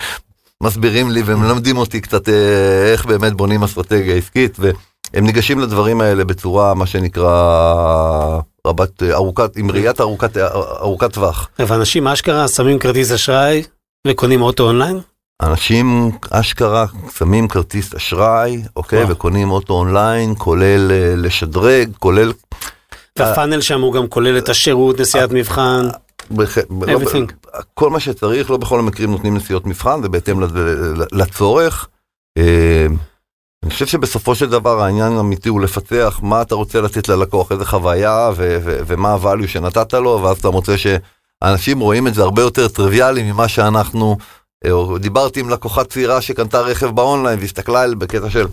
מסבירים 0.62 1.10
לי 1.10 1.22
ומלמדים 1.26 1.76
אותי 1.76 2.00
קצת 2.00 2.28
אה, 2.28 2.92
איך 2.92 3.06
באמת 3.06 3.32
בונים 3.32 3.62
אסטרטגיה 3.62 4.16
עסקית, 4.16 4.56
והם 4.58 5.26
ניגשים 5.26 5.58
לדברים 5.58 6.00
האלה 6.00 6.24
בצורה, 6.24 6.74
מה 6.74 6.86
שנקרא, 6.86 8.40
רבת, 8.66 9.02
ארוכת, 9.02 9.56
עם 9.56 9.70
ראיית 9.70 10.00
ארוכת, 10.00 10.36
ארוכת 10.80 11.12
טווח. 11.12 11.48
ואנשים 11.58 12.08
אשכרה 12.08 12.48
שמים 12.48 12.78
כרטיס 12.78 13.12
אשראי 13.12 13.62
וקונים 14.06 14.42
אוטו 14.42 14.66
אונליין? 14.66 15.00
אנשים 15.42 16.10
אשכרה 16.30 16.86
שמים 17.18 17.48
כרטיס 17.48 17.94
אשראי, 17.94 18.62
אוקיי, 18.76 18.98
וואו. 18.98 19.10
וקונים 19.10 19.50
אוטו 19.50 19.74
אונליין, 19.74 20.34
כולל 20.38 20.90
אה, 20.90 21.14
לשדרג, 21.16 21.90
כולל... 21.98 22.32
והפאנל 23.18 23.60
שם 23.60 23.80
הוא 23.80 23.92
גם 23.94 24.06
כולל 24.08 24.38
את 24.38 24.48
השירות, 24.48 25.00
נסיעת 25.00 25.32
מבחן. 25.32 25.88
בח- 26.30 26.58
לא-. 26.58 27.26
כל 27.74 27.90
מה 27.90 28.00
שצריך, 28.00 28.50
לא 28.50 28.56
בכל 28.56 28.78
המקרים 28.78 29.10
נותנים 29.10 29.36
נסיעות 29.36 29.66
מבחן, 29.66 30.02
זה 30.02 30.08
בהתאם 30.08 30.40
לצורך. 31.12 31.88
אה, 32.38 32.86
אני 33.62 33.70
חושב 33.70 33.86
שבסופו 33.86 34.34
של 34.34 34.50
דבר 34.50 34.80
העניין 34.82 35.12
האמיתי 35.12 35.48
הוא 35.48 35.60
לפתח 35.60 36.20
מה 36.22 36.42
אתה 36.42 36.54
רוצה 36.54 36.80
לתת 36.80 37.08
ללקוח, 37.08 37.52
איזה 37.52 37.64
חוויה 37.64 38.30
ו- 38.36 38.58
ו- 38.64 38.78
ומה 38.86 39.16
הvalue 39.22 39.46
שנתת 39.48 39.92
לו, 39.94 40.20
ואז 40.22 40.38
אתה 40.38 40.50
מוצא 40.50 40.74
שאנשים 40.76 41.80
רואים 41.80 42.06
את 42.06 42.14
זה 42.14 42.22
הרבה 42.22 42.42
יותר 42.42 42.68
טריוויאלי 42.68 43.32
ממה 43.32 43.48
שאנחנו 43.48 44.16
אה, 44.20 44.24
או 44.70 44.98
דיברתי 44.98 45.40
עם 45.40 45.50
לקוחה 45.50 45.84
צעירה 45.84 46.20
שקנתה 46.20 46.60
רכב 46.60 46.86
באונליין 46.90 47.38
והסתכלה 47.40 47.82
על 47.82 47.94
בקטע 47.94 48.30
של, 48.30 48.46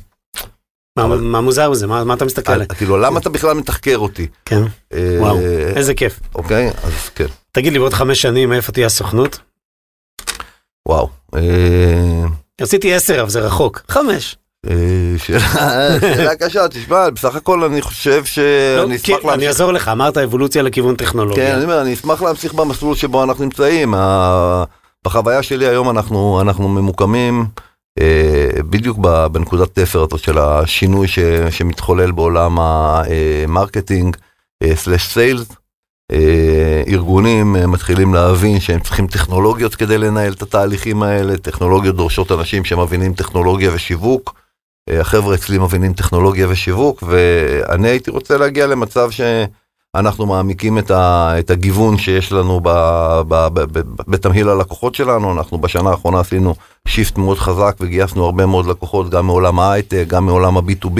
מה- 0.98 1.04
אבל- 1.06 1.18
מה 1.22 1.42
מוזר 1.42 1.70
בזה? 1.72 1.88
מה 1.88 2.04
מה 2.04 2.14
אתה 2.14 2.26
מסתכל 2.26 2.52
עליי? 2.52 2.68
כאילו 2.68 2.98
למה 2.98 3.20
אתה 3.20 3.30
בכלל 3.30 3.54
מתחקר 3.54 3.98
אותי? 3.98 4.28
כן, 4.46 4.62
אה, 4.94 5.16
וואו, 5.20 5.40
איזה 5.76 5.94
כיף. 5.94 6.20
אוקיי, 6.36 6.70
אז 6.84 7.10
כן, 7.16 7.26
תגיד 7.52 7.74
לי, 7.74 7.80
בעוד 7.80 7.94
חמש 7.94 8.22
שנים, 8.22 8.54
איפה 8.54 8.72
תהיה 8.72 8.86
הסוכנות? 8.86 9.40
וואו. 10.88 11.10
אה, 11.36 12.24
רציתי 12.62 12.94
עשר, 12.94 13.22
אבל 13.22 13.30
זה 13.30 13.40
רחוק. 13.40 13.82
חמש. 13.90 14.36
אה, 14.70 14.74
שאלה 15.18 16.36
קשה, 16.36 16.68
תשמע, 16.68 17.10
בסך 17.10 17.36
הכל 17.36 17.64
אני 17.64 17.82
חושב 17.82 18.10
לא, 18.20 18.24
שאני 18.26 19.00
כי- 19.00 19.14
אשמח 19.16 19.20
אני 19.24 19.28
להמשיך. 19.32 19.48
אעזור 19.48 19.72
לך, 19.72 19.88
אמרת 19.88 20.18
אבולוציה 20.18 20.62
לכיוון 20.64 20.96
כן, 20.98 21.06
טכנולוגיה. 21.06 21.56
אני 21.56 21.64
אומר, 21.64 21.82
אני 21.82 21.94
אשמח 21.94 22.22
להמשיך 22.22 22.54
במסלול 22.54 22.96
שבו 22.96 23.24
אנחנו 23.24 23.44
נמצאים. 23.44 23.94
בחוויה 25.06 25.44
שלי 25.44 25.68
היום 25.68 25.90
אנחנו, 25.90 26.42
אנחנו 26.42 26.70
ממוקמים 26.70 27.46
אה, 28.00 28.50
בדיוק 28.70 28.98
בנקודת 29.32 29.80
תפר 29.80 30.04
הזאת 30.04 30.20
של 30.20 30.38
השינוי 30.38 31.08
ש, 31.08 31.20
שמתחולל 31.50 32.12
בעולם 32.12 32.58
ה 32.60 32.76
marketing 32.76 34.18
slash 34.76 35.08
sales. 35.08 35.48
ארגונים 36.88 37.56
אה, 37.56 37.68
מתחילים 37.68 38.14
להבין 38.14 38.60
שהם 38.60 38.80
צריכים 38.80 39.08
טכנולוגיות 39.08 39.76
כדי 39.76 39.98
לנהל 39.98 40.34
את 40.34 40.42
התהליכים 40.42 41.04
האלה, 41.04 41.38
טכנולוגיות 41.38 41.96
דורשות 41.96 42.32
אנשים 42.32 42.66
שמבינים 42.66 43.14
טכנולוגיה 43.14 43.72
ושיווק. 43.74 44.34
אה, 44.90 45.02
החבר'ה 45.02 45.36
אצלי 45.36 45.58
מבינים 45.58 45.94
טכנולוגיה 45.94 46.48
ושיווק, 46.50 47.04
ואני 47.08 47.88
הייתי 47.88 48.12
רוצה 48.12 48.38
להגיע 48.38 48.68
למצב 48.68 49.12
שאנחנו 49.96 50.26
מעמיקים 50.26 50.78
את, 50.78 50.92
ה, 50.92 51.34
את 51.40 51.50
הגיוון 51.50 51.98
שיש 51.98 52.32
לנו 52.32 52.60
ב, 52.64 52.70
ב, 53.28 53.48
ב, 53.54 53.60
ב, 53.60 53.82
בתמהיל 54.08 54.50
הלקוחות 54.50 54.96
שלנו. 54.96 55.34
אנחנו 55.34 55.58
בשנה 55.58 55.90
האחרונה 55.90 56.20
עשינו 56.20 56.56
שיפט 56.88 57.18
מאוד 57.18 57.38
חזק 57.38 57.76
וגייסנו 57.80 58.26
הרבה 58.26 58.46
מאוד 58.46 58.66
לקוחות 58.66 59.10
גם 59.10 59.26
מעולם 59.26 59.60
ההייטק, 59.60 60.06
גם 60.08 60.26
מעולם 60.26 60.58
ה-B2B. 60.58 61.00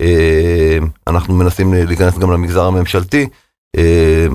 אה, 0.00 0.78
אנחנו 1.06 1.34
מנסים 1.34 1.74
להיכנס 1.74 2.18
גם 2.18 2.32
למגזר 2.32 2.64
הממשלתי. 2.64 3.28
אה, 3.76 4.26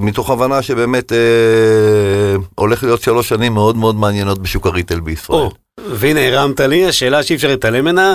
מתוך 0.00 0.30
הבנה 0.30 0.62
שבאמת 0.62 1.12
אה, 1.12 2.36
הולך 2.54 2.82
להיות 2.84 3.02
שלוש 3.02 3.28
שנים 3.28 3.54
מאוד 3.54 3.76
מאוד 3.76 3.96
מעניינות 3.96 4.38
בשוק 4.38 4.66
הריטל 4.66 5.00
בישראל. 5.00 5.38
או, 5.38 5.50
והנה 5.90 6.26
הרמת 6.26 6.60
לי, 6.60 6.88
השאלה 6.88 7.22
שאי 7.22 7.36
אפשר 7.36 7.48
להתעלם 7.48 7.84
ממנה, 7.84 8.14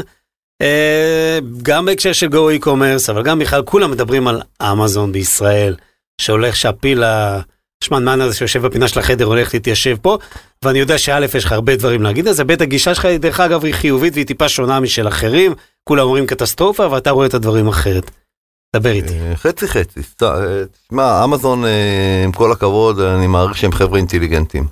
גם 1.62 1.86
בהקשר 1.86 2.14
של 2.14 2.28
גו 2.28 2.50
e-commerce, 2.52 3.12
אבל 3.12 3.24
גם 3.24 3.40
בכלל 3.40 3.62
כולם 3.64 3.92
מדברים 3.92 4.28
על 4.28 4.42
אמזון 4.62 5.12
בישראל, 5.12 5.76
שהולך 6.22 6.56
שהפיל 6.56 7.04
השמנמן 7.04 8.22
הזה 8.22 8.36
שיושב 8.36 8.66
בפינה 8.68 8.88
של 8.88 9.00
החדר 9.00 9.26
הולך 9.26 9.54
להתיישב 9.54 9.96
פה, 10.02 10.18
ואני 10.66 10.80
יודע 10.80 10.98
שא' 10.98 11.20
יש 11.38 11.46
לך 11.46 11.52
הרבה 11.52 11.76
דברים 11.76 12.02
להגיד 12.02 12.28
על 12.28 12.34
זה, 12.34 12.44
ב' 12.44 12.52
הגישה 12.62 12.96
שלך 12.96 13.06
דרך 13.06 13.40
אגב 13.40 13.66
היא 13.66 13.74
חיובית 13.74 14.14
והיא 14.14 14.26
טיפה 14.26 14.50
שונה 14.50 14.80
משל 14.80 15.08
אחרים, 15.08 15.54
כולם 15.84 16.04
אומרים 16.06 16.26
קטסטרופה 16.28 16.92
ואתה 16.92 17.12
רואה 17.12 17.28
את 17.28 17.34
הדברים 17.34 17.68
אחרת. 17.68 18.12
דבר 18.76 18.90
איתי. 18.90 19.20
אה, 19.20 19.36
חצי 19.36 19.68
חצי, 19.68 20.04
סת- 20.04 20.24
אה, 20.24 20.64
תשמע, 20.88 21.24
אמזון, 21.24 21.66
אה, 21.66 22.22
עם 22.24 22.32
כל 22.32 22.52
הכבוד, 22.52 23.00
אני 23.00 23.28
מעריך 23.28 23.58
שהם 23.58 23.72
חבר'ה 23.72 23.98
אינטליגנטים. 23.98 24.68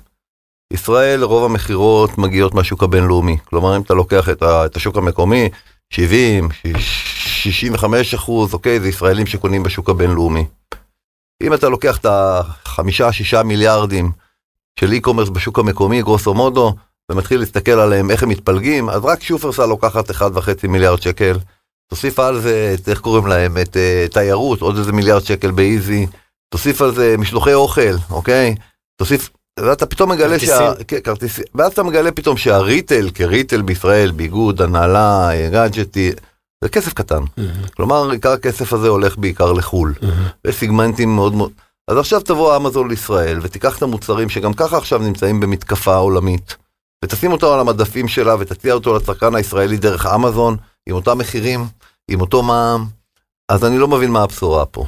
ישראל, 0.72 1.24
רוב 1.24 1.44
המכירות 1.44 2.18
מגיעות 2.18 2.54
מהשוק 2.54 2.82
הבינלאומי. 2.82 3.36
כלומר, 3.44 3.76
אם 3.76 3.82
אתה 3.82 3.94
לוקח 3.94 4.28
את 4.42 4.76
השוק 4.76 4.96
המקומי, 4.96 5.48
70, 5.92 6.48
65 6.76 8.14
אחוז, 8.14 8.54
אוקיי, 8.54 8.80
זה 8.80 8.88
ישראלים 8.88 9.26
שקונים 9.26 9.62
בשוק 9.62 9.90
הבינלאומי. 9.90 10.44
אם 11.42 11.54
אתה 11.54 11.68
לוקח 11.68 11.98
את 11.98 12.06
החמישה, 12.08 13.12
שישה 13.12 13.42
מיליארדים 13.42 14.12
של 14.80 14.92
e-commerce 14.92 15.30
בשוק 15.30 15.58
המקומי, 15.58 16.02
גרוסו 16.02 16.34
מודו, 16.34 16.74
ומתחיל 17.10 17.40
להסתכל 17.40 17.70
עליהם, 17.70 18.10
איך 18.10 18.22
הם 18.22 18.28
מתפלגים, 18.28 18.88
אז 18.88 19.04
רק 19.04 19.22
שופרסל 19.22 19.66
לוקחת 19.66 20.10
1.5 20.10 20.68
מיליארד 20.68 21.02
שקל. 21.02 21.38
תוסיף 21.90 22.18
על 22.18 22.40
זה, 22.40 22.74
את, 22.74 22.88
איך 22.88 23.00
קוראים 23.00 23.26
להם, 23.26 23.58
את 23.62 23.76
uh, 23.76 24.12
תיירות, 24.12 24.60
עוד 24.60 24.76
איזה 24.76 24.92
מיליארד 24.92 25.24
שקל 25.24 25.50
באיזי, 25.50 26.06
תוסיף 26.48 26.82
על 26.82 26.94
זה 26.94 27.14
משלוחי 27.18 27.54
אוכל, 27.54 27.94
אוקיי? 28.10 28.54
תוסיף, 28.96 29.30
ואתה 29.60 29.86
פתאום 29.86 30.10
מגלה 30.10 30.38
שה... 30.38 30.46
כרטיסים. 30.46 30.84
כן, 30.88 31.00
כרטיסים. 31.00 31.44
ואז 31.54 31.72
אתה 31.72 31.82
מגלה 31.82 32.12
פתאום 32.12 32.36
שהריטל, 32.36 33.10
כריטל 33.14 33.62
בישראל, 33.62 34.10
ביגוד, 34.10 34.62
הנהלה, 34.62 35.30
גאדג'טי, 35.52 36.12
זה 36.64 36.68
כסף 36.68 36.92
קטן. 36.92 37.22
כלומר, 37.76 38.10
עיקר 38.10 38.32
הכסף 38.32 38.72
הזה 38.72 38.88
הולך 38.88 39.18
בעיקר 39.18 39.52
לחו"ל. 39.52 39.94
וסיגמנטים 40.46 41.14
מאוד 41.14 41.34
מאוד... 41.34 41.50
אז 41.88 41.98
עכשיו 41.98 42.20
תבוא 42.20 42.56
אמזון 42.56 42.88
לישראל 42.88 43.38
ותיקח 43.42 43.78
את 43.78 43.82
המוצרים 43.82 44.28
שגם 44.28 44.52
ככה 44.52 44.76
עכשיו 44.76 44.98
נמצאים 44.98 45.40
במתקפה 45.40 45.94
עולמית, 45.96 46.56
ותשים 47.04 47.32
אותו 47.32 47.54
על 47.54 47.60
המדפים 47.60 48.08
שלה 48.08 48.36
ותציע 48.38 48.74
אותו 48.74 48.96
לצרכן 48.96 49.34
הישראלי 49.34 49.76
דרך 49.76 50.06
אמזון, 50.06 50.56
עם 50.88 50.94
אותם 50.94 51.18
מחירים, 51.18 51.66
עם 52.10 52.20
אותו 52.20 52.42
מע"מ, 52.42 52.84
אז 53.48 53.64
אני 53.64 53.78
לא 53.78 53.88
מבין 53.88 54.10
מה 54.10 54.22
הבשורה 54.22 54.66
פה. 54.66 54.86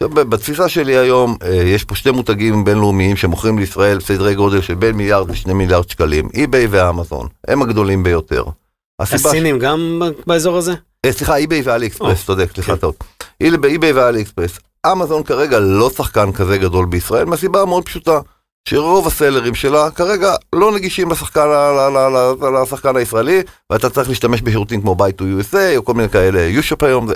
עכשיו, 0.00 0.08
בתפיסה 0.08 0.68
שלי 0.68 0.96
היום, 0.96 1.36
אה, 1.42 1.54
יש 1.54 1.84
פה 1.84 1.94
שני 1.94 2.12
מותגים 2.12 2.64
בינלאומיים 2.64 3.16
שמוכרים 3.16 3.58
לישראל 3.58 3.98
בסדרי 3.98 4.34
גודל 4.34 4.60
של 4.60 4.74
בין 4.74 4.96
מיליארד 4.96 5.30
לשני 5.30 5.52
מיליארד 5.52 5.90
שקלים, 5.90 6.28
אי-ביי 6.34 6.66
ואמזון, 6.66 7.26
הם 7.48 7.62
הגדולים 7.62 8.02
ביותר. 8.02 8.44
הסינים 9.00 9.58
גם 9.58 10.02
באזור 10.26 10.56
הזה? 10.56 10.74
אה, 11.04 11.12
סליחה, 11.12 11.36
eBay 11.36 11.62
ו 11.64 11.86
AliExpress, 11.86 12.20
או, 12.20 12.26
צודק, 12.26 12.50
סליחה 12.54 12.72
כן. 12.72 12.78
טעות. 12.78 13.04
eBay 13.40 13.92
ו 13.92 14.22
AliExpress. 14.22 14.58
אמזון 14.92 15.22
כרגע 15.22 15.58
לא 15.58 15.90
שחקן 15.90 16.32
כזה 16.32 16.58
גדול 16.58 16.86
בישראל, 16.86 17.24
מהסיבה 17.24 17.62
המאוד 17.62 17.84
פשוטה, 17.84 18.20
שרוב 18.68 19.06
הסלרים 19.06 19.54
שלה 19.54 19.90
כרגע 19.90 20.34
לא 20.52 20.72
נגישים 20.72 21.10
לשחקן, 21.10 21.46
לשחקן 22.62 22.96
הישראלי, 22.96 23.42
ואתה 23.70 23.90
צריך 23.90 24.08
להשתמש 24.08 24.42
בשירותים 24.42 24.80
כמו 24.80 24.94
Buy2USA 24.94 25.76
או 25.76 25.84
כל 25.84 25.94
מיני 25.94 26.08
כאלה, 26.08 26.40
יושופ 26.40 26.82
היום. 26.82 27.08
זה. 27.08 27.14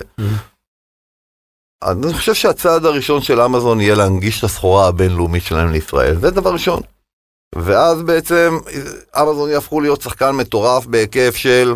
אני 1.87 2.15
חושב 2.15 2.35
שהצעד 2.35 2.85
הראשון 2.87 3.23
של 3.23 3.41
אמזון 3.41 3.81
יהיה 3.81 3.95
להנגיש 3.95 4.39
את 4.39 4.45
הסחורה 4.45 4.89
הבינלאומית 4.89 5.43
שלהם 5.43 5.73
לישראל, 5.73 6.17
זה 6.21 6.31
דבר 6.31 6.53
ראשון. 6.53 6.81
ואז 7.55 8.03
בעצם 8.03 8.59
אמזון 9.23 9.51
יהפכו 9.51 9.81
להיות 9.81 10.03
שחקן 10.03 10.31
מטורף 10.31 10.87
בהיקף 10.87 11.37
של, 11.37 11.75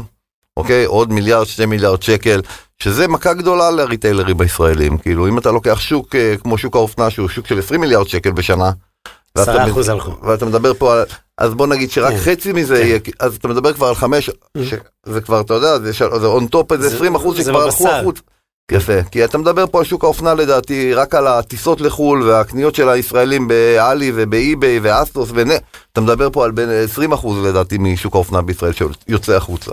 אוקיי, 0.56 0.84
עוד 0.84 1.12
מיליארד, 1.12 1.46
שני 1.46 1.66
מיליארד 1.66 2.02
שקל, 2.02 2.40
שזה 2.78 3.08
מכה 3.08 3.32
גדולה 3.34 3.70
לריטיילרים 3.70 4.40
הישראלים. 4.40 4.98
כאילו, 4.98 5.28
אם 5.28 5.38
אתה 5.38 5.50
לוקח 5.50 5.80
שוק 5.80 6.14
אה, 6.14 6.34
כמו 6.42 6.58
שוק 6.58 6.76
האופנה, 6.76 7.10
שהוא 7.10 7.28
שוק 7.28 7.46
של 7.46 7.58
20 7.58 7.80
מיליארד 7.80 8.08
שקל 8.08 8.32
בשנה, 8.32 8.70
ואתה 9.36 9.52
מד-. 9.66 9.72
ואתה 10.22 10.46
מדבר 10.46 10.74
פה 10.74 10.94
על, 10.94 11.04
אז 11.38 11.54
בוא 11.54 11.66
נגיד 11.66 11.90
שרק 11.90 12.12
כן. 12.12 12.18
חצי 12.18 12.52
מזה 12.52 12.76
כן. 12.76 12.86
יהיה, 12.86 12.98
אז 13.20 13.36
אתה 13.36 13.48
מדבר 13.48 13.72
כבר 13.72 13.86
על 13.86 13.94
חמש, 13.94 14.30
זה 15.06 15.20
כבר, 15.20 15.40
אתה 15.40 15.54
יודע, 15.54 15.78
זה 15.78 15.92
זה 15.92 16.26
on 16.26 16.54
top 16.54 16.72
איזה 16.74 16.88
זה- 16.88 16.96
20 16.96 17.14
אחוז 17.14 17.36
שכבר 17.38 17.62
הלכו. 17.62 17.88
החוץ. 17.88 18.20
יפה, 18.72 19.02
כי 19.02 19.24
אתה 19.24 19.38
מדבר 19.38 19.66
פה 19.66 19.78
על 19.78 19.84
שוק 19.84 20.04
האופנה 20.04 20.34
לדעתי, 20.34 20.94
רק 20.94 21.14
על 21.14 21.26
הטיסות 21.26 21.80
לחו"ל 21.80 22.22
והקניות 22.22 22.74
של 22.74 22.88
הישראלים 22.88 23.48
באלי 23.48 24.12
ובאי-ביי 24.14 24.78
ואסטוס 24.82 25.30
ונ... 25.34 25.50
אתה 25.92 26.00
מדבר 26.00 26.30
פה 26.30 26.44
על 26.44 26.50
בין 26.50 26.68
20 26.84 27.12
אחוז 27.12 27.46
לדעתי 27.46 27.78
משוק 27.78 28.14
האופנה 28.14 28.42
בישראל 28.42 28.72
שיוצא 28.72 29.36
החוצה. 29.36 29.70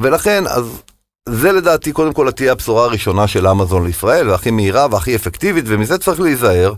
ולכן, 0.00 0.44
אז 0.46 0.82
זה 1.28 1.52
לדעתי 1.52 1.92
קודם 1.92 2.12
כל 2.12 2.30
תהיה 2.30 2.52
הבשורה 2.52 2.84
הראשונה 2.84 3.26
של 3.26 3.46
אמזון 3.46 3.86
לישראל, 3.86 4.30
והכי 4.30 4.50
מהירה 4.50 4.86
והכי 4.90 5.16
אפקטיבית, 5.16 5.64
ומזה 5.68 5.98
צריך 5.98 6.20
להיזהר. 6.20 6.72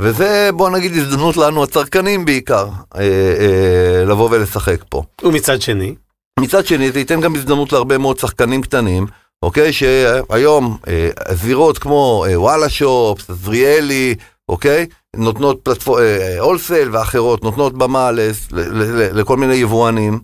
וזה 0.00 0.50
בוא 0.54 0.70
נגיד 0.70 0.92
הזדמנות 0.92 1.36
לנו 1.36 1.62
הצרכנים 1.62 2.24
בעיקר, 2.24 2.68
אה, 2.96 3.00
אה, 3.00 4.04
לבוא 4.04 4.28
ולשחק 4.30 4.84
פה. 4.88 5.02
ומצד 5.22 5.60
שני, 5.60 5.94
מצד 6.40 6.66
שני 6.66 6.92
זה 6.92 6.98
ייתן 6.98 7.20
גם 7.20 7.34
הזדמנות 7.34 7.72
להרבה 7.72 7.98
מאוד 7.98 8.18
שחקנים 8.18 8.62
קטנים, 8.62 9.06
אוקיי? 9.42 9.72
שהיום 9.72 10.76
אה, 10.88 11.08
זירות 11.34 11.78
כמו 11.78 12.24
אה, 12.28 12.40
וואלה 12.40 12.68
שופס, 12.68 13.30
עזריאלי, 13.30 14.14
אוקיי? 14.48 14.86
נותנות 15.16 15.60
פלטפורמה, 15.62 16.02
הולסל 16.40 16.88
ואחרות 16.92 17.44
נותנות 17.44 17.78
במה 17.78 18.10
לס- 18.12 18.48
ל- 18.52 18.60
ל- 18.60 19.00
ל- 19.02 19.20
לכל 19.20 19.36
מיני 19.36 19.54
יבואנים. 19.54 20.18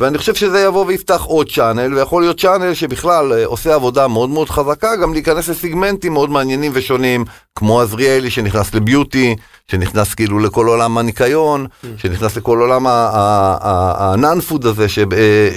ואני 0.00 0.18
חושב 0.18 0.34
שזה 0.34 0.60
יבוא 0.60 0.84
ויפתח 0.86 1.22
עוד 1.22 1.50
צ'אנל, 1.50 1.94
ויכול 1.94 2.22
להיות 2.22 2.40
צ'אנל 2.40 2.74
שבכלל 2.74 3.32
אה, 3.32 3.46
עושה 3.46 3.74
עבודה 3.74 4.08
מאוד 4.08 4.30
מאוד 4.30 4.50
חזקה, 4.50 4.96
גם 4.96 5.12
להיכנס 5.12 5.48
לסיגמנטים 5.48 6.12
מאוד 6.12 6.30
מעניינים 6.30 6.72
ושונים, 6.74 7.24
כמו 7.54 7.80
עזריאלי 7.80 8.30
שנכנס 8.30 8.74
לביוטי, 8.74 9.36
שנכנס 9.70 10.14
כאילו 10.14 10.38
לכל 10.38 10.66
עולם 10.66 10.98
הניקיון, 10.98 11.66
שנכנס 11.96 12.36
לכל 12.36 12.58
עולם 12.60 12.86
הנאן 12.86 14.40
פוד 14.40 14.66
הזה, 14.66 14.86
אה, 15.12 15.48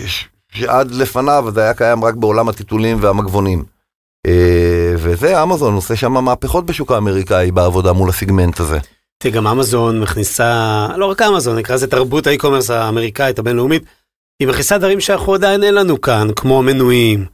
שעד 0.58 0.92
לפניו 0.92 1.46
זה 1.54 1.62
היה 1.62 1.74
קיים 1.74 2.04
רק 2.04 2.16
בעולם 2.16 2.50
הטיטולים 2.50 2.98
והמגבונים. 3.02 3.64
אה, 4.28 4.32
וזה, 4.98 5.44
אמזון 5.44 5.74
עושה 5.74 5.96
שם 5.96 6.12
מהפכות 6.12 6.66
בשוק 6.66 6.92
האמריקאי 6.92 7.52
בעבודה 7.52 7.94
מול 7.94 8.10
הסיגמנט 8.10 8.60
הזה. 8.60 8.78
תראה, 9.24 9.34
גם 9.36 9.48
אמזון 9.48 10.00
מכניסה, 10.00 10.88
לא 10.98 11.06
רק 11.06 11.22
אמזון, 11.22 11.58
נקרא 11.58 11.76
לזה 11.76 11.88
תרבות 11.88 12.28
האי-קומרס 12.28 12.70
האמריקאית 12.70 13.40
הבינלאומית, 13.40 13.84
היא 14.40 14.48
מכניסה 14.48 14.78
דברים 14.78 15.00
שאנחנו 15.00 15.34
עדיין 15.34 15.64
אין 15.64 15.76
לנו 15.76 16.02
כאן, 16.02 16.28
כמו 16.36 16.64
מנויים, 16.64 17.26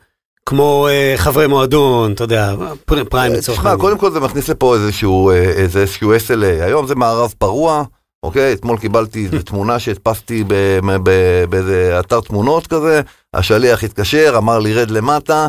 כמו 0.46 0.88
אה, 0.90 1.14
חברי 1.18 1.48
מועדון, 1.48 2.12
אתה 2.14 2.24
יודע, 2.24 2.54
פר- 2.86 3.04
פריים 3.06 3.34
לצורך 3.34 3.58
תשמע, 3.60 3.70
העניין. 3.70 3.82
קודם 3.82 3.98
כל 3.98 4.12
זה 4.12 4.20
מכניס 4.20 4.50
לפה 4.50 4.76
איזשהו, 4.76 5.30
אה, 5.30 5.36
איזשהו 5.44 6.14
SLA, 6.16 6.64
היום 6.64 6.88
זה 6.88 6.96
מערב 6.96 7.34
פרוע, 7.38 7.84
אוקיי? 8.24 8.54
אתמול 8.54 8.78
קיבלתי 8.78 9.28
תמונה 9.46 9.80
שהדפסתי 9.80 10.44
באיזה 11.50 12.00
אתר 12.00 12.22
תמונות 12.22 12.68
כזה, 12.68 13.02
השליח 13.34 13.84
התקשר, 13.84 14.34
אמר 14.38 14.60
לי 14.60 14.74
רד 14.74 14.92
למטה, 14.92 15.48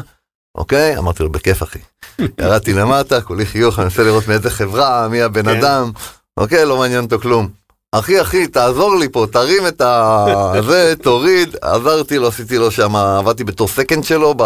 אוקיי? 0.55 0.99
אמרתי 0.99 1.23
לו 1.23 1.33
בכיף 1.33 1.63
אחי. 1.63 1.79
ירדתי 2.41 2.73
למטה, 2.73 3.21
כולי 3.21 3.47
חיוך, 3.47 3.79
אני 3.79 3.85
מנסה 3.85 4.03
לראות 4.03 4.29
מאיזה 4.29 4.51
חברה, 4.51 5.09
מי 5.09 5.23
הבן 5.23 5.45
כן. 5.45 5.59
אדם, 5.59 5.91
אוקיי? 6.37 6.65
לא 6.65 6.77
מעניין 6.79 7.05
אותו 7.05 7.19
כלום. 7.19 7.49
אחי, 7.93 8.21
אחי, 8.21 8.47
תעזור 8.47 8.97
לי 8.97 9.09
פה, 9.09 9.27
תרים 9.33 9.67
את 9.67 9.81
ה... 9.81 10.27
זה, 10.69 10.95
תוריד. 11.03 11.57
עזרתי 11.63 12.19
לו, 12.19 12.29
עשיתי 12.29 12.59
לו 12.59 12.71
שם, 12.71 12.97
עבדתי 12.97 13.45
בתור 13.45 13.69
סקנד 13.69 14.05
שלו. 14.05 14.35
ב... 14.37 14.43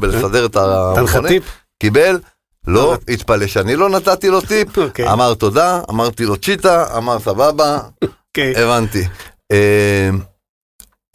בלסדר 0.00 0.46
את. 0.46 0.56
טיפ? 1.28 1.44
קיבל, 1.82 2.18
לא. 2.66 2.96
התפלא 3.08 3.46
שאני 3.46 3.76
לא 3.76 3.90
נתתי 3.90 4.28
לו 4.28 4.40
טיפ, 4.40 4.78
אוקיי. 4.78 5.12
אמר 5.12 5.34
תודה, 5.34 5.80
אמרתי 5.90 6.24
לו 6.24 6.36
צ'יטה, 6.36 6.96
אמר 6.96 7.18
סבבה, 7.18 7.78
אוקיי. 8.04 8.56
הבנתי. 8.56 9.04
אה, 9.52 10.10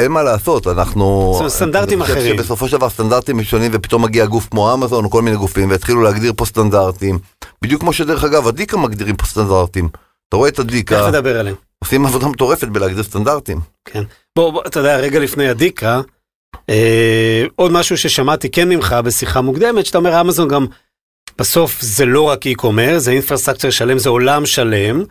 אין 0.01 0.11
מה 0.11 0.23
לעשות, 0.23 0.67
אנחנו... 0.67 1.35
סטנדרטים 1.47 2.01
אחרים. 2.01 2.37
שבסופו 2.37 2.67
של 2.67 2.77
דבר 2.77 2.89
סטנדרטים 2.89 3.43
שונים 3.43 3.71
ופתאום 3.73 4.03
מגיע 4.03 4.25
גוף 4.25 4.47
כמו 4.51 4.73
אמזון 4.73 5.05
או 5.05 5.09
כל 5.09 5.21
מיני 5.21 5.37
גופים 5.37 5.69
והתחילו 5.69 6.01
להגדיר 6.01 6.33
פה 6.37 6.45
סטנדרטים. 6.45 7.19
בדיוק 7.61 7.81
כמו 7.81 7.93
שדרך 7.93 8.23
אגב 8.23 8.47
הדיקה 8.47 8.77
מגדירים 8.77 9.15
פה 9.15 9.25
סטנדרטים. 9.25 9.89
אתה 10.29 10.37
רואה 10.37 10.49
את 10.49 10.53
תכף 10.53 10.63
הדיקה, 10.63 11.07
נדבר 11.07 11.39
עליהם. 11.39 11.55
עושים 11.83 12.05
עבודה 12.05 12.27
מטורפת 12.27 12.67
בלהגדיר 12.67 13.03
סטנדרטים. 13.03 13.59
כן. 13.85 14.03
בוא, 14.35 14.51
בוא, 14.51 14.63
אתה 14.67 14.79
יודע, 14.79 14.97
רגע 14.97 15.19
לפני 15.19 15.49
הדיקה, 15.49 16.01
אה, 16.69 17.43
עוד 17.55 17.71
משהו 17.71 17.97
ששמעתי 17.97 18.51
כן 18.51 18.69
ממך 18.69 18.95
בשיחה 19.05 19.41
מוקדמת, 19.41 19.85
שאתה 19.85 19.97
אומר, 19.97 20.21
אמזון 20.21 20.47
גם, 20.47 20.65
בסוף 21.37 21.81
זה 21.81 22.05
לא 22.05 22.21
רק 22.21 22.45
e-commerce, 22.47 22.97
זה 22.97 23.11
אינפרסטרקצ'ר 23.11 23.69
שלם, 23.69 23.99
זה 23.99 24.09
עולם 24.09 24.45
שלם, 24.45 25.03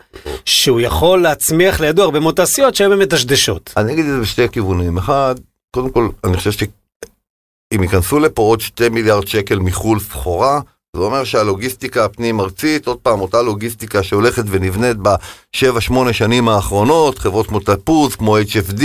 שהוא 0.45 0.81
יכול 0.81 1.21
להצמיח 1.21 1.79
לידו 1.79 2.03
הרבה 2.03 2.19
מאוד 2.19 2.35
תעשיות 2.35 2.75
שהן 2.75 2.99
מדשדשות. 2.99 3.73
אני 3.77 3.93
אגיד 3.93 4.05
את 4.05 4.11
זה 4.11 4.19
בשתי 4.19 4.49
כיוונים. 4.49 4.97
אחד, 4.97 5.35
קודם 5.71 5.89
כל, 5.89 6.09
אני 6.23 6.37
חושב 6.37 6.51
שאם 6.51 7.83
ייכנסו 7.83 8.19
לפה 8.19 8.41
עוד 8.41 8.61
שתי 8.61 8.89
מיליארד 8.89 9.27
שקל 9.27 9.59
מחו"ל 9.59 9.99
סחורה, 9.99 10.59
זה 10.95 11.01
אומר 11.01 11.23
שהלוגיסטיקה 11.23 12.05
הפנים 12.05 12.39
ארצית, 12.39 12.87
עוד 12.87 12.97
פעם, 12.97 13.21
אותה 13.21 13.41
לוגיסטיקה 13.41 14.03
שהולכת 14.03 14.43
ונבנית 14.47 14.97
בשבע 14.97 15.81
שמונה 15.81 16.13
שנים 16.13 16.49
האחרונות, 16.49 17.19
חברות 17.19 17.47
כמו 17.47 17.59
תפוז, 17.59 18.15
כמו 18.15 18.37
HFD, 18.37 18.83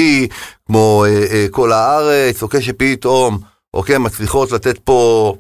כמו 0.67 1.05
אה, 1.09 1.27
אה, 1.31 1.47
כל 1.51 1.73
הארץ, 1.73 2.43
אוקיי, 2.43 2.63
שפתאום, 2.63 3.39
אוקיי, 3.75 3.99
מצליחות 3.99 4.53
לתת 4.53 4.79
פה 4.79 5.35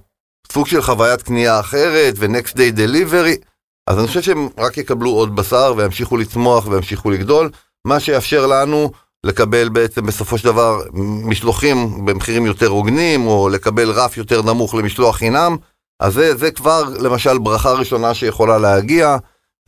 סוג 0.50 0.66
של 0.66 0.82
חוויית 0.82 1.22
קנייה 1.22 1.60
אחרת 1.60 2.14
ו-next 2.16 2.52
day 2.52 2.76
delivery, 2.76 3.44
אז 3.86 3.98
אני 3.98 4.06
חושב 4.06 4.22
שהם 4.22 4.48
רק 4.58 4.78
יקבלו 4.78 5.10
עוד 5.10 5.36
בשר 5.36 5.74
וימשיכו 5.76 6.16
לצמוח 6.16 6.66
וימשיכו 6.66 7.10
לגדול, 7.10 7.50
מה 7.84 8.00
שיאפשר 8.00 8.46
לנו 8.46 8.90
לקבל 9.26 9.68
בעצם 9.68 10.06
בסופו 10.06 10.38
של 10.38 10.44
דבר 10.44 10.80
משלוחים 11.24 12.06
במחירים 12.06 12.46
יותר 12.46 12.66
הוגנים, 12.66 13.26
או 13.26 13.48
לקבל 13.48 13.90
רף 13.90 14.16
יותר 14.16 14.42
נמוך 14.42 14.74
למשלוח 14.74 15.16
חינם, 15.16 15.56
אז 16.00 16.14
זה, 16.14 16.36
זה 16.36 16.50
כבר 16.50 16.82
למשל 17.00 17.38
ברכה 17.38 17.72
ראשונה 17.72 18.14
שיכולה 18.14 18.58
להגיע. 18.58 19.16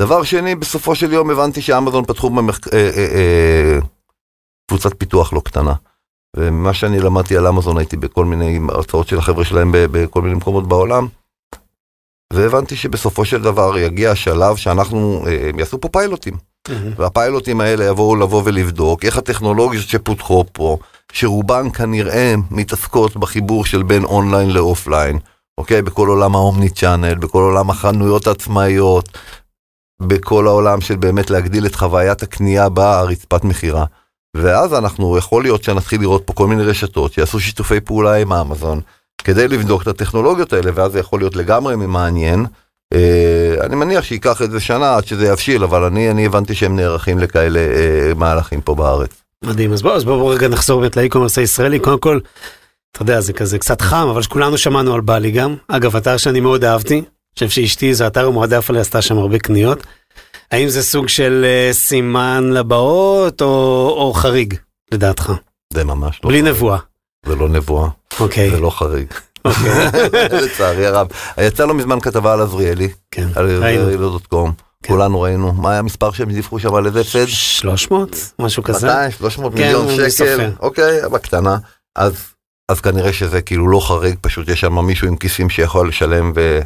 דבר 0.00 0.22
שני, 0.22 0.54
בסופו 0.54 0.94
של 0.94 1.12
יום 1.12 1.30
הבנתי 1.30 1.62
שאמזון 1.62 2.04
פתחו 2.04 2.30
במחק... 2.30 2.74
אה, 2.74 2.90
אה, 2.96 3.06
אה, 3.14 3.78
קבוצת 4.68 4.92
פיתוח 4.98 5.32
לא 5.32 5.40
קטנה. 5.44 5.72
ומה 6.36 6.74
שאני 6.74 7.00
למדתי 7.00 7.36
על 7.36 7.46
אמזון 7.46 7.78
הייתי 7.78 7.96
בכל 7.96 8.24
מיני 8.24 8.60
הרצאות 8.68 9.08
של 9.08 9.18
החבר'ה 9.18 9.44
שלהם 9.44 9.70
בכל 9.72 10.22
מיני 10.22 10.34
מקומות 10.34 10.68
בעולם. 10.68 11.06
והבנתי 12.32 12.76
שבסופו 12.76 13.24
של 13.24 13.42
דבר 13.42 13.78
יגיע 13.78 14.10
השלב 14.10 14.56
שאנחנו, 14.56 15.24
אה, 15.26 15.48
הם 15.48 15.58
יעשו 15.58 15.80
פה 15.80 15.88
פיילוטים. 15.88 16.34
והפיילוטים 16.96 17.60
האלה 17.60 17.84
יבואו 17.84 18.16
לבוא 18.16 18.42
ולבדוק 18.44 19.04
איך 19.04 19.16
הטכנולוגיות 19.16 19.88
שפותחו 19.88 20.44
פה, 20.52 20.78
שרובן 21.12 21.70
כנראה 21.70 22.34
מתעסקות 22.50 23.16
בחיבור 23.16 23.64
של 23.64 23.82
בין 23.82 24.04
online 24.04 24.50
ל 24.50 24.58
offline, 24.58 25.18
אוקיי? 25.58 25.82
בכל 25.82 26.08
עולם 26.08 26.34
ה 26.34 26.68
omni-channel, 26.68 27.14
בכל 27.14 27.42
עולם 27.42 27.70
החנויות 27.70 28.26
העצמאיות, 28.26 29.18
בכל 30.02 30.46
העולם 30.46 30.80
של 30.80 30.96
באמת 30.96 31.30
להגדיל 31.30 31.66
את 31.66 31.74
חוויית 31.74 32.22
הקנייה 32.22 32.68
ברצפת 32.68 33.44
מכירה. 33.44 33.84
ואז 34.36 34.74
אנחנו, 34.74 35.18
יכול 35.18 35.42
להיות 35.42 35.64
שנתחיל 35.64 36.00
לראות 36.00 36.22
פה 36.26 36.32
כל 36.32 36.46
מיני 36.46 36.62
רשתות 36.62 37.12
שיעשו 37.12 37.40
שיתופי 37.40 37.80
פעולה 37.80 38.14
עם 38.14 38.32
אמזון, 38.32 38.80
כדי 39.18 39.48
לבדוק 39.48 39.82
את 39.82 39.86
הטכנולוגיות 39.86 40.52
האלה, 40.52 40.70
ואז 40.74 40.92
זה 40.92 40.98
יכול 40.98 41.20
להיות 41.20 41.36
לגמרי 41.36 41.76
מעניין. 41.76 42.46
אה, 42.92 43.54
אני 43.60 43.76
מניח 43.76 44.04
שייקח 44.04 44.42
איזה 44.42 44.60
שנה 44.60 44.96
עד 44.96 45.06
שזה 45.06 45.26
יבשיל, 45.26 45.64
אבל 45.64 45.84
אני, 45.84 46.10
אני 46.10 46.26
הבנתי 46.26 46.54
שהם 46.54 46.76
נערכים 46.76 47.18
לכאלה 47.18 47.60
אה, 47.60 48.14
מהלכים 48.16 48.60
פה 48.60 48.74
בארץ. 48.74 49.10
מדהים, 49.44 49.72
אז 49.72 49.82
בואו 49.82 50.00
בוא, 50.00 50.16
בוא 50.16 50.34
רגע 50.34 50.48
נחזור 50.48 50.80
באמת 50.80 50.96
לאי-קומרס 50.96 51.38
הישראלי, 51.38 51.78
קודם 51.78 51.98
כל, 51.98 52.18
אתה 52.92 53.02
יודע, 53.02 53.20
זה 53.20 53.32
כזה 53.32 53.58
קצת 53.58 53.80
חם, 53.80 54.08
אבל 54.10 54.22
כולנו 54.22 54.58
שמענו 54.58 54.94
על 54.94 55.00
בלי 55.00 55.30
גם. 55.30 55.54
אגב, 55.68 55.96
אתר 55.96 56.16
שאני 56.16 56.40
מאוד 56.40 56.64
אהבתי, 56.64 56.94
אני 56.94 57.04
חושב 57.34 57.48
שאשתי 57.48 57.94
זה 57.94 58.06
אתר 58.06 58.30
מועדף 58.30 58.70
עליה, 58.70 58.82
עשתה 58.82 59.02
שם 59.02 59.18
הרבה 59.18 59.38
קניות. 59.38 59.86
האם 60.52 60.68
זה 60.68 60.82
סוג 60.82 61.08
של 61.08 61.44
אה, 61.44 61.72
סימן 61.72 62.50
לבאות 62.52 63.42
או, 63.42 63.46
או 63.98 64.12
חריג, 64.14 64.54
לדעתך? 64.92 65.32
זה 65.72 65.84
ממש 65.84 66.20
לא 66.24 66.30
בלי 66.30 66.40
חריג. 66.40 66.54
נבואה. 66.54 66.78
זה 67.26 67.36
לא 67.36 67.48
נבואה, 67.48 67.88
אוקיי, 68.20 68.50
זה 68.50 68.60
לא 68.60 68.70
חריג. 68.70 69.06
אוקיי, 69.44 69.70
לצערי 70.44 70.86
הרב. 70.86 71.06
יצא 71.40 71.64
לא 71.64 71.74
מזמן 71.74 72.00
כתבה 72.00 72.32
על 72.32 72.40
עזריאלי, 72.40 72.88
כן, 73.10 73.28
על. 73.34 73.50
עזריאלי.קום. 73.50 74.52
כן. 74.82 74.92
כולנו 74.92 75.20
ראינו. 75.20 75.52
מה 75.52 75.70
היה 75.70 75.78
המספר 75.78 76.12
שהם 76.12 76.32
דיווחו 76.32 76.58
שם 76.58 76.74
על 76.74 76.86
איזה 76.86 77.00
הפסד? 77.00 77.26
300? 77.26 78.32
משהו 78.38 78.62
כזה? 78.62 78.86
200, 78.86 79.10
300 79.10 79.52
כן, 79.54 79.58
מיליון 79.58 80.10
שקל. 80.10 80.50
אוקיי, 80.60 81.08
בקטנה. 81.12 81.56
אז, 81.96 82.14
אז 82.68 82.80
כנראה 82.80 83.12
שזה 83.12 83.42
כאילו 83.42 83.68
לא 83.68 83.80
חריג, 83.80 84.14
פשוט 84.20 84.48
יש 84.48 84.60
שם 84.60 84.78
מישהו 84.78 85.08
עם 85.08 85.16
כיסים 85.16 85.50
שיכול 85.50 85.88
לשלם 85.88 86.32
ו... 86.36 86.60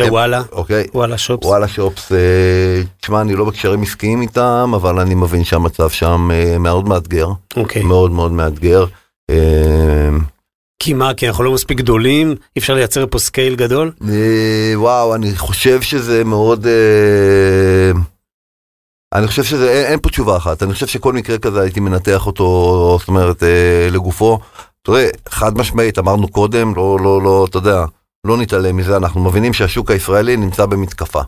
ווואלה, 0.00 0.42
אוקיי. 0.52 0.86
וואלה 0.94 1.18
שופס. 1.18 1.46
וואלה 1.46 1.68
שופס, 1.68 2.12
אה, 2.12 2.82
תשמע, 3.00 3.20
אני 3.20 3.34
לא 3.34 3.44
בקשרים 3.44 3.82
עסקיים 3.82 4.22
איתם, 4.22 4.72
אבל 4.74 5.00
אני 5.00 5.14
מבין 5.14 5.44
שהמצב 5.44 5.90
שם 5.90 6.30
אה, 6.32 6.58
מאוד 6.58 6.88
מאתגר, 6.88 7.28
אוקיי. 7.56 7.82
מאוד 7.82 8.10
מאוד 8.10 8.32
מאתגר. 8.32 8.84
אה, 9.30 10.08
כי 10.82 10.94
מה, 10.94 11.14
כי 11.14 11.28
אנחנו 11.28 11.44
לא 11.44 11.52
מספיק 11.52 11.78
גדולים? 11.78 12.28
אי 12.30 12.58
אפשר 12.58 12.74
לייצר 12.74 13.06
פה 13.10 13.18
scale 13.18 13.54
גדול? 13.54 13.92
וואו, 14.74 15.14
אני 15.14 15.36
חושב 15.36 15.82
שזה 15.82 16.24
מאוד... 16.24 16.66
אני 19.12 19.26
חושב 19.26 19.44
שזה, 19.44 19.70
אין, 19.70 19.86
אין 19.86 19.98
פה 20.02 20.08
תשובה 20.08 20.36
אחת, 20.36 20.62
אני 20.62 20.72
חושב 20.72 20.86
שכל 20.86 21.12
מקרה 21.12 21.38
כזה 21.38 21.60
הייתי 21.60 21.80
מנתח 21.80 22.26
אותו, 22.26 22.96
זאת 23.00 23.08
אומרת, 23.08 23.42
אה, 23.42 23.88
לגופו. 23.90 24.38
תראה, 24.82 25.08
חד 25.28 25.58
משמעית, 25.58 25.98
אמרנו 25.98 26.28
קודם, 26.28 26.74
לא, 26.76 26.98
לא, 27.00 27.22
לא, 27.22 27.46
אתה 27.50 27.58
יודע, 27.58 27.84
לא 28.26 28.36
נתעלם 28.36 28.76
מזה, 28.76 28.96
אנחנו 28.96 29.24
מבינים 29.24 29.52
שהשוק 29.52 29.90
הישראלי 29.90 30.36
נמצא 30.36 30.66
במתקפה. 30.66 31.20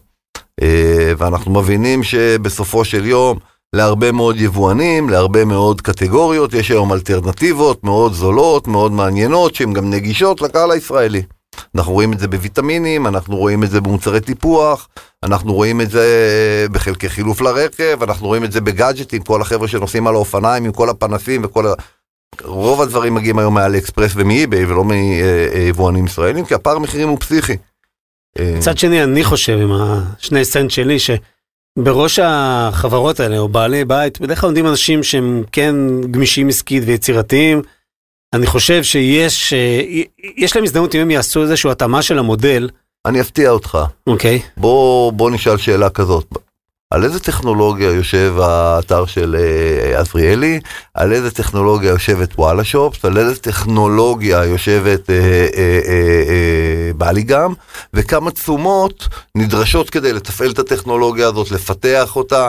אה, 0.63 1.13
ואנחנו 1.19 1.53
מבינים 1.53 2.03
שבסופו 2.03 2.85
של 2.85 3.07
יום, 3.07 3.39
להרבה 3.73 4.13
מאוד 4.13 4.41
יבואנים, 4.41 5.09
להרבה 5.09 5.45
מאוד 5.45 5.81
קטגוריות, 5.81 6.55
יש 6.55 6.71
היום 6.71 6.93
אלטרנטיבות 6.93 7.85
מאוד 7.85 8.13
זולות, 8.13 8.69
מאוד 8.69 8.93
מעניינות, 8.93 9.55
שהן 9.55 9.73
גם 9.73 9.91
נגישות 9.91 10.41
לקהל 10.41 10.71
הישראלי. 10.71 11.23
אנחנו 11.75 11.93
רואים 11.93 12.13
את 12.13 12.19
זה 12.19 12.29
בוויטמינים, 12.29 13.07
אנחנו 13.07 13.37
רואים 13.37 13.65
את 13.65 13.71
זה 13.71 13.81
במוצרי 13.81 14.21
טיפוח, 14.21 14.89
אנחנו 15.23 15.55
רואים 15.55 15.81
את 15.81 15.91
זה 15.91 16.67
בחלקי 16.73 17.09
חילוף 17.09 17.41
לרכב, 17.41 18.03
אנחנו 18.03 18.27
רואים 18.27 18.45
את 18.45 18.53
זה 18.53 18.61
בגאדג'טים, 18.61 19.23
כל 19.23 19.43
החבר'ה 19.43 19.69
שנוסעים 19.69 20.07
על 20.07 20.15
האופניים 20.15 20.65
עם 20.65 20.73
כל 20.73 20.91
הפנסים 20.91 21.45
וכל 21.45 21.67
ה... 21.67 21.73
רוב 22.43 22.83
הדברים 22.83 23.15
מגיעים 23.15 23.39
היום 23.39 23.55
מאלי 23.55 23.79
אקספרס 23.79 24.13
ומאי-ביי 24.15 24.65
ולא 24.65 24.85
מיבואנים 24.85 26.07
ישראלים, 26.07 26.45
כי 26.45 26.55
הפער 26.55 26.79
מחירים 26.79 27.09
הוא 27.09 27.19
פסיכי. 27.21 27.57
אה, 28.39 28.55
מצד 28.59 28.79
שני, 28.79 29.05
אני 29.05 29.25
חושב, 29.25 29.59
עם 29.63 29.71
השני 29.73 30.45
סנט 30.45 30.71
שלי, 30.71 30.97
שבראש 30.99 32.19
החברות 32.23 33.21
האלה, 33.21 33.39
או 33.39 33.49
בעלי 33.49 33.85
בית, 33.85 34.21
בדרך 34.21 34.41
כלל 34.41 34.49
עומדים 34.49 34.67
אנשים 34.67 35.03
שהם 35.03 35.43
כן 35.53 35.75
גמישים 36.11 36.49
עסקית 36.49 36.83
ויצירתיים. 36.87 37.63
אני 38.33 38.47
חושב 38.47 38.83
שיש 38.83 39.53
אה, 39.53 39.81
יש 40.37 40.57
להם 40.57 40.65
הזדמנות 40.65 40.95
אם 40.95 41.01
הם 41.01 41.11
יעשו 41.11 41.43
איזושהי 41.43 41.71
התאמה 41.71 42.03
של 42.03 42.19
המודל, 42.19 42.69
אני 43.07 43.21
אפתיע 43.21 43.51
אותך, 43.51 43.79
אוקיי? 44.07 44.43
בוא, 44.57 45.13
בוא 45.13 45.31
נשאל 45.31 45.57
שאלה 45.57 45.91
כזאת. 45.91 46.27
על 46.95 47.05
איזה 47.05 47.21
טכנולוגיה 47.21 47.91
יושב 47.93 48.35
האתר 48.41 49.07
של 49.07 49.37
אה, 49.39 50.01
עזריאלי? 50.01 50.61
על 50.95 51.13
איזה 51.13 51.31
טכנולוגיה 51.31 51.91
יושבת 51.91 52.39
וואלה 52.39 52.65
שופס? 52.65 53.05
על 53.05 53.19
איזה 53.19 53.37
טכנולוגיה 53.37 54.45
יושבת 54.45 55.11
אה, 55.11 55.47
אה, 55.57 56.91
בלי 56.97 57.23
גם? 57.23 57.53
וכמה 57.95 58.31
תשומות 58.31 59.09
נדרשות 59.35 59.91
כדי 59.91 60.13
לתפעל 60.13 60.51
את 60.51 60.59
הטכנולוגיה 60.59 61.27
הזאת, 61.27 61.51
לפתח 61.51 62.17
אותה? 62.17 62.49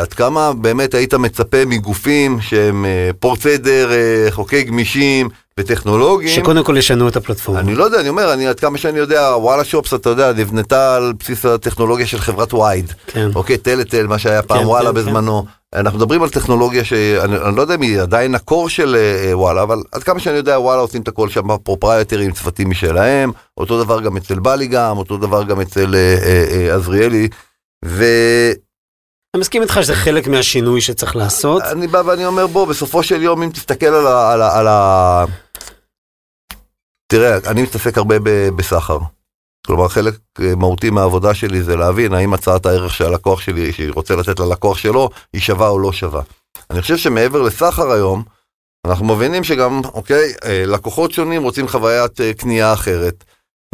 עד 0.00 0.12
כמה 0.12 0.52
באמת 0.52 0.94
היית 0.94 1.14
מצפה 1.14 1.64
מגופים 1.66 2.40
שהם 2.40 2.84
פורצי 3.20 3.58
דרך, 3.58 4.38
אוקיי, 4.38 4.62
גמישים, 4.64 5.28
וטכנולוגיים. 5.60 6.34
שקודם 6.34 6.64
כל 6.64 6.76
ישנו 6.76 7.08
את 7.08 7.16
הפלטפורמה. 7.16 7.60
אני 7.60 7.74
לא 7.74 7.84
יודע, 7.84 8.00
אני 8.00 8.08
אומר, 8.08 8.32
אני 8.32 8.46
עד 8.46 8.60
כמה 8.60 8.78
שאני 8.78 8.98
יודע, 8.98 9.20
וואלה 9.36 9.64
שופס, 9.64 9.94
אתה 9.94 10.10
יודע, 10.10 10.32
נבנתה 10.32 10.96
על 10.96 11.12
בסיס 11.18 11.44
הטכנולוגיה 11.44 12.06
של 12.06 12.18
חברת 12.18 12.54
וייד. 12.54 12.92
כן. 13.06 13.30
אוקיי, 13.34 13.58
טלטל, 13.58 14.06
מה 14.06 14.18
שהיה 14.18 14.42
פעם 14.42 14.58
כן, 14.58 14.66
וואלה 14.66 14.88
כן, 14.88 14.94
בזמנו. 14.94 15.44
אנחנו 15.74 15.98
מדברים 15.98 16.22
על 16.22 16.28
טכנולוגיה 16.28 16.84
שאני 16.84 17.38
אני 17.44 17.56
לא 17.56 17.62
יודע 17.62 17.74
אם 17.74 17.82
היא 17.82 18.00
עדיין 18.00 18.34
הקור 18.34 18.68
של 18.68 18.96
אה, 18.96 19.28
אה, 19.28 19.38
וואלה, 19.38 19.62
אבל 19.62 19.82
עד 19.92 20.02
כמה 20.02 20.20
שאני 20.20 20.36
יודע, 20.36 20.58
וואלה 20.58 20.80
עושים 20.80 21.02
את 21.02 21.08
הכל 21.08 21.28
שם 21.28 21.56
פרופרייטרים, 21.58 22.32
צוותים 22.32 22.70
משלהם, 22.70 23.32
אותו 23.56 23.84
דבר 23.84 24.00
גם 24.00 24.16
אצל 24.16 24.38
בלי 24.38 24.66
גם, 24.66 24.98
אותו 24.98 25.16
דבר 25.16 25.42
גם 25.42 25.60
אצל 25.60 25.94
אה, 25.94 26.74
עזריאלי. 26.74 27.28
ואני 27.84 28.54
אני 29.34 29.40
מסכים 29.40 29.62
איתך 29.62 29.78
שזה 29.82 29.94
חלק 29.94 30.28
מהשינוי 30.28 30.80
שצריך 30.80 31.16
לעשות. 31.16 31.62
בא 31.90 32.02
ואני 32.06 32.26
אומר, 32.26 32.46
בוא, 32.46 32.66
בסופו 32.66 33.02
של 33.02 33.22
יום, 33.22 33.42
אם 33.42 33.50
תסתכל 33.50 33.86
על 33.86 34.06
ה... 34.06 34.32
על 34.32 34.42
ה, 34.42 34.58
על 34.58 34.66
ה... 34.66 35.24
תראה, 37.06 37.38
אני 37.50 37.62
מתעסק 37.62 37.98
הרבה 37.98 38.14
בסחר. 38.56 38.98
כלומר, 39.66 39.88
חלק 39.88 40.14
אה, 40.40 40.54
מהותי 40.56 40.90
מהעבודה 40.90 41.34
שלי 41.34 41.62
זה 41.62 41.76
להבין 41.76 42.14
האם 42.14 42.34
הצעת 42.34 42.66
הערך 42.66 42.94
שהלקוח 42.94 43.40
שלי, 43.40 43.72
שהיא 43.72 43.92
רוצה 43.94 44.16
לתת 44.16 44.40
ללקוח 44.40 44.78
שלו, 44.78 45.10
היא 45.32 45.40
שווה 45.40 45.68
או 45.68 45.78
לא 45.78 45.92
שווה. 45.92 46.22
אני 46.70 46.82
חושב 46.82 46.96
שמעבר 46.96 47.42
לסחר 47.42 47.92
היום, 47.92 48.22
אנחנו 48.86 49.04
מבינים 49.04 49.44
שגם, 49.44 49.80
אוקיי, 49.94 50.32
אה, 50.44 50.64
לקוחות 50.66 51.12
שונים 51.12 51.42
רוצים 51.42 51.68
חוויית 51.68 52.20
אה, 52.20 52.32
קנייה 52.34 52.72
אחרת. 52.72 53.24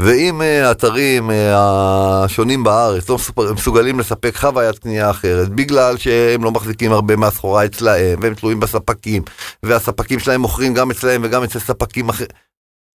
ואם 0.00 0.40
האתרים 0.40 1.30
השונים 1.54 2.64
בארץ 2.64 3.08
לא 3.08 3.18
מסוגלים 3.54 4.00
לספק 4.00 4.36
חוויית 4.36 4.78
קנייה 4.78 5.10
אחרת, 5.10 5.48
בגלל 5.48 5.96
שהם 5.96 6.44
לא 6.44 6.50
מחזיקים 6.50 6.92
הרבה 6.92 7.16
מהסחורה 7.16 7.64
אצלהם, 7.64 8.18
והם 8.22 8.34
תלויים 8.34 8.60
בספקים, 8.60 9.22
והספקים 9.62 10.18
שלהם 10.18 10.40
מוכרים 10.40 10.74
גם 10.74 10.90
אצלהם 10.90 11.20
וגם 11.24 11.42
אצל 11.42 11.58
ספקים 11.58 12.08
אחרים. 12.08 12.28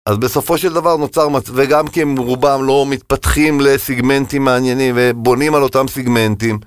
אז 0.07 0.17
בסופו 0.17 0.57
של 0.57 0.73
דבר 0.73 0.97
נוצר 0.97 1.27
מצב, 1.29 1.53
וגם 1.55 1.87
כי 1.87 2.01
הם 2.01 2.17
רובם 2.17 2.63
לא 2.63 2.85
מתפתחים 2.89 3.61
לסיגמנטים 3.61 4.43
מעניינים 4.43 4.95
ובונים 4.97 5.55
על 5.55 5.63
אותם 5.63 5.87
סיגמנטים. 5.87 6.59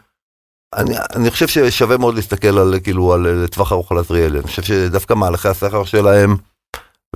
אני, 0.75 0.95
אני 1.15 1.31
חושב 1.31 1.49
ששווה 1.49 1.97
מאוד 1.97 2.15
להסתכל 2.15 2.59
על 2.59 2.75
כאילו 2.83 3.13
על 3.13 3.21
לטווח 3.21 3.73
ארוך 3.73 3.93
על 3.93 3.99
עזריאלי, 3.99 4.39
אני 4.39 4.47
חושב 4.47 4.63
שדווקא 4.63 5.15
מהלכי 5.15 5.49
הסחר 5.49 5.85
שלהם 5.85 6.37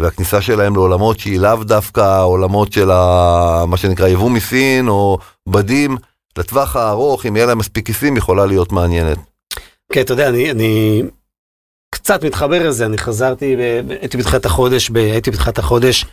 והכניסה 0.00 0.42
שלהם 0.42 0.74
לעולמות 0.74 1.18
שהיא 1.18 1.40
לאו 1.40 1.64
דווקא 1.64 2.22
עולמות 2.22 2.72
של 2.72 2.90
ה, 2.90 3.64
מה 3.66 3.76
שנקרא 3.76 4.08
יבוא 4.08 4.30
מסין 4.30 4.88
או 4.88 5.18
בדים, 5.48 5.96
לטווח 6.38 6.76
הארוך 6.76 7.26
אם 7.26 7.36
יהיה 7.36 7.46
להם 7.46 7.58
מספיק 7.58 7.86
כיסים 7.86 8.16
יכולה 8.16 8.46
להיות 8.46 8.72
מעניינת. 8.72 9.18
כן, 9.92 10.00
אתה 10.00 10.12
יודע, 10.12 10.28
אני, 10.28 10.50
אני 10.50 11.02
קצת 11.94 12.24
מתחבר 12.24 12.68
לזה, 12.68 12.86
אני 12.86 12.98
חזרתי, 12.98 13.56
הייתי 14.00 14.16
בתחילת 14.16 14.46
החודש, 14.46 14.90
ב- 14.90 14.96
הייתי 14.96 15.30
בתחילת 15.30 15.58
החודש 15.58 16.06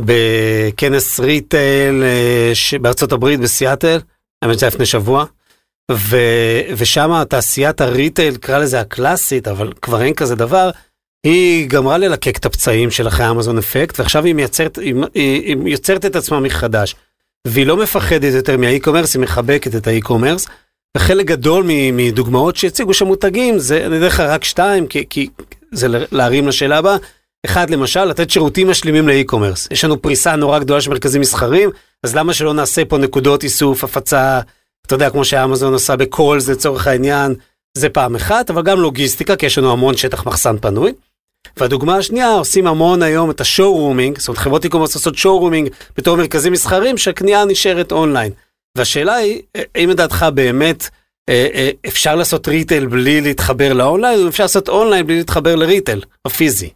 בכנס 0.00 1.20
ריטייל 1.20 2.02
אה, 2.02 2.78
בארצות 2.78 3.12
הברית, 3.12 3.40
בסיאטל, 3.40 3.98
האמת 4.42 4.54
שזה 4.54 4.66
היה 4.66 4.74
לפני 4.74 4.86
שבוע, 4.86 5.24
ו, 5.92 6.16
ושם 6.76 7.22
תעשיית 7.28 7.80
הריטייל, 7.80 8.36
קרא 8.36 8.58
לזה 8.58 8.80
הקלאסית, 8.80 9.48
אבל 9.48 9.72
כבר 9.82 10.02
אין 10.02 10.14
כזה 10.14 10.34
דבר, 10.34 10.70
היא 11.26 11.68
גמרה 11.68 11.98
ללקק 11.98 12.38
את 12.38 12.46
הפצעים 12.46 12.90
של 12.90 13.08
אחרי 13.08 13.30
אמזון 13.30 13.58
אפקט, 13.58 14.00
ועכשיו 14.00 14.24
היא 14.24 14.34
מייצרת, 14.34 14.78
היא, 14.78 14.94
היא, 15.14 15.42
היא 15.42 15.56
יוצרת 15.66 16.04
את 16.04 16.16
עצמה 16.16 16.40
מחדש. 16.40 16.94
והיא 17.46 17.66
לא 17.66 17.76
מפחדת 17.76 18.34
יותר 18.34 18.56
מה 18.56 18.65
e-commerce, 18.65 19.14
היא 19.14 19.22
מחבקת 19.22 19.76
את 19.76 19.86
ה 19.86 19.91
e-commerce. 19.91 20.46
וחלק 20.96 21.26
גדול 21.26 21.64
מדוגמאות 21.92 22.56
שהציגו 22.56 22.94
שם 22.94 23.06
מותגים, 23.06 23.58
זה, 23.58 23.86
אני 23.86 23.96
אתן 23.96 24.06
לך 24.06 24.20
רק 24.20 24.44
שתיים, 24.44 24.86
כי, 24.86 25.04
כי 25.10 25.28
זה 25.72 25.86
להרים 26.12 26.48
לשאלה 26.48 26.78
הבאה. 26.78 26.96
אחד, 27.44 27.70
למשל, 27.70 28.04
לתת 28.04 28.30
שירותים 28.30 28.70
משלימים 28.70 29.08
ל 29.08 29.13
e-commerce. 29.13 29.68
יש 29.70 29.84
לנו 29.84 30.02
פריסה 30.02 30.36
נורא 30.36 30.58
גדולה 30.58 30.80
של 30.80 30.90
מרכזים 30.90 31.20
מסחרים, 31.20 31.70
אז 32.02 32.16
למה 32.16 32.34
שלא 32.34 32.54
נעשה 32.54 32.84
פה 32.84 32.98
נקודות 32.98 33.44
איסוף, 33.44 33.84
הפצה, 33.84 34.40
אתה 34.86 34.94
יודע, 34.94 35.10
כמו 35.10 35.24
שאמזון 35.24 35.72
עושה 35.72 35.96
בקולס 35.96 36.48
לצורך 36.48 36.86
העניין, 36.86 37.34
זה 37.78 37.88
פעם 37.88 38.14
אחת, 38.14 38.50
אבל 38.50 38.62
גם 38.62 38.80
לוגיסטיקה, 38.80 39.36
כי 39.36 39.46
יש 39.46 39.58
לנו 39.58 39.72
המון 39.72 39.96
שטח 39.96 40.26
מחסן 40.26 40.56
פנוי. 40.58 40.92
והדוגמה 41.56 41.96
השנייה, 41.96 42.32
עושים 42.32 42.66
המון 42.66 43.02
היום 43.02 43.30
את 43.30 43.40
ה 43.40 43.46
showrooming, 43.46 44.18
זאת 44.18 44.28
אומרת 44.28 44.38
חברות 44.38 44.64
e-commerce 44.64 44.94
עושות 44.94 45.18
showrooming 45.18 45.68
בתור 45.96 46.16
מרכזים 46.16 46.52
מסחרים 46.52 46.98
שהקנייה 46.98 47.44
נשארת 47.44 47.92
אונליין. 47.92 48.32
והשאלה 48.78 49.14
היא, 49.14 49.42
האם 49.74 49.90
לדעתך 49.90 50.26
באמת 50.34 50.88
אה, 51.28 51.46
אה, 51.54 51.70
אפשר 51.86 52.14
לעשות 52.14 52.48
retail 52.48 52.86
בלי 52.86 53.20
להתחבר 53.20 53.72
לאונליין, 53.72 54.22
או 54.22 54.28
אפשר 54.28 54.44
לעשות 54.44 54.68
אונליין 54.68 55.06
בלי 55.06 55.16
להתחבר 55.16 55.54
ל 55.54 55.60
retail, 55.60 56.02
הפיזי? 56.24 56.70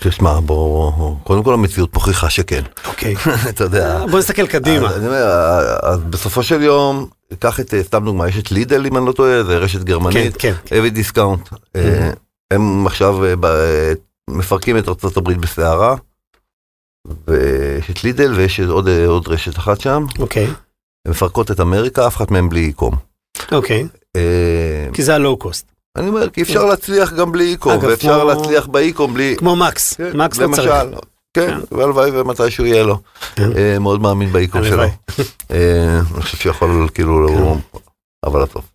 תשמע, 0.00 0.40
בוא, 0.40 1.16
קודם 1.24 1.44
כל 1.44 1.54
המציאות 1.54 1.94
מוכיחה 1.94 2.30
שכן, 2.30 2.62
אוקיי. 2.86 3.14
אתה 3.50 3.64
יודע. 3.64 4.06
בוא 4.10 4.18
נסתכל 4.18 4.46
קדימה. 4.46 4.88
אז 4.88 4.96
אני 4.96 5.06
אומר, 5.06 5.24
אז 5.82 6.00
בסופו 6.00 6.42
של 6.42 6.62
יום, 6.62 7.06
קח 7.38 7.60
את, 7.60 7.74
אה, 7.74 7.82
סתם 7.82 8.04
דוגמה, 8.04 8.28
יש 8.28 8.38
את 8.38 8.52
לידל 8.52 8.86
אם 8.86 8.96
אני 8.96 9.06
לא 9.06 9.12
טועה, 9.12 9.44
זה 9.44 9.58
רשת 9.58 9.78
כן, 9.78 9.84
גרמנית, 9.84 10.36
כן. 10.38 10.54
heavy 10.78 10.90
discount. 10.90 11.48
אה, 11.76 12.10
הם 12.50 12.86
עכשיו 12.86 13.24
אה, 13.24 13.36
ב- 13.36 13.44
אה, 13.44 13.92
מפרקים 14.30 14.76
את 14.78 15.16
הברית 15.16 15.38
בסערה, 15.38 15.96
ויש 17.28 17.90
את 17.90 18.04
לידל 18.04 18.32
ויש 18.32 18.60
עוד, 18.60 18.88
אה, 18.88 19.06
עוד 19.06 19.28
רשת 19.28 19.58
אחת 19.58 19.80
שם, 19.80 20.04
אוקיי, 20.18 20.46
הן 21.04 21.10
מפרקות 21.10 21.50
את 21.50 21.60
אמריקה, 21.60 22.06
אף 22.06 22.16
אחת 22.16 22.30
מהן 22.30 22.48
בלי 22.48 22.60
e-com. 22.60 22.94
אוקיי. 23.52 23.86
אה, 24.16 24.88
כי 24.92 25.02
זה 25.02 25.14
ה 25.14 25.20
low 25.20 25.36
cost. 25.36 25.72
אני 25.96 26.08
אומר, 26.08 26.30
כי 26.30 26.42
אפשר 26.42 26.64
להצליח 26.64 27.12
גם 27.12 27.32
בלי 27.32 27.44
e-com, 27.44 27.78
ואפשר 27.82 28.24
להצליח 28.24 28.66
ב 28.66 28.74
e-com 28.74 29.14
בלי... 29.14 29.34
כמו 29.38 29.56
מקס, 29.56 29.94
כן, 29.94 30.16
מקס 30.16 30.38
לא 30.38 30.56
צריך. 30.56 30.68
למשל, 30.68 30.96
כן, 31.34 31.58
והלוואי 31.72 32.10
ומתישהו 32.10 32.66
יהיה 32.66 32.82
לו. 32.82 32.98
כן. 33.36 33.56
אה, 33.56 33.78
מאוד 33.78 34.00
מאמין 34.00 34.32
באיקום 34.32 34.64
שלו. 34.64 34.82
אה, 35.50 36.00
אני 36.14 36.22
חושב 36.22 36.36
שיכול 36.36 36.88
כאילו, 36.94 37.56
אבל 38.26 38.46
טוב. 38.46 38.69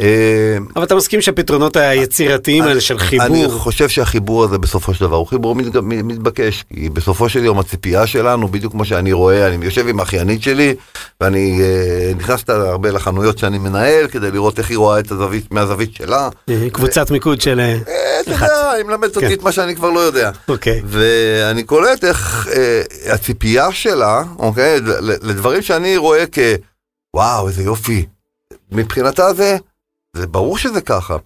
אה, 0.00 0.58
אבל 0.76 0.84
אתה 0.84 0.94
מסכים 0.94 1.20
שהפתרונות 1.20 1.76
היצירתיים 1.76 2.64
האלה 2.64 2.80
של 2.80 2.94
אני 2.94 3.00
חיבור, 3.00 3.48
חושב 3.48 3.88
שהחיבור 3.88 4.44
הזה 4.44 4.58
בסופו 4.58 4.94
של 4.94 5.04
דבר 5.04 5.16
הוא 5.16 5.26
חיבור 5.26 5.54
מתבקש, 5.82 6.64
כי 6.74 6.90
בסופו 6.90 7.28
של 7.28 7.44
יום 7.44 7.58
הציפייה 7.58 8.06
שלנו, 8.06 8.48
בדיוק 8.48 8.72
כמו 8.72 8.84
שאני 8.84 9.12
רואה, 9.12 9.46
אני 9.46 9.64
יושב 9.64 9.88
עם 9.88 10.00
האחיינית 10.00 10.42
שלי, 10.42 10.74
ואני 11.20 11.60
אה, 11.62 12.12
נכנס 12.16 12.44
הרבה 12.48 12.90
לחנויות 12.90 13.38
שאני 13.38 13.58
מנהל, 13.58 14.08
כדי 14.08 14.30
לראות 14.30 14.58
איך 14.58 14.70
היא 14.70 14.78
רואה 14.78 14.98
את 14.98 15.10
הזווית, 15.10 15.52
מהזווית 15.52 15.94
שלה. 15.94 16.28
אה, 16.48 16.66
קבוצת 16.72 17.10
מיקוד 17.10 17.40
של... 17.40 17.60
אתה. 18.20 18.32
יודע, 18.32 18.70
היא 18.70 18.84
מלמדת 18.84 19.16
אותי 19.16 19.28
כן. 19.28 19.32
את 19.32 19.42
מה 19.42 19.52
שאני 19.52 19.76
כבר 19.76 19.90
לא 19.90 20.00
יודע. 20.00 20.30
אוקיי. 20.48 20.80
ואני 20.84 21.62
קולט 21.62 22.04
איך 22.04 22.48
הציפייה 23.06 23.72
שלה, 23.72 24.22
אוקיי, 24.38 24.80
לדברים 25.22 25.62
שאני 25.62 25.96
רואה 25.96 26.24
כוואו, 27.12 27.48
איזה 27.48 27.62
יופי. 27.62 28.06
מבחינתה 28.72 29.34
זה, 29.34 29.56
זה 30.16 30.26
ברור 30.26 30.58
שזה 30.58 30.80
ככה. 30.80 31.16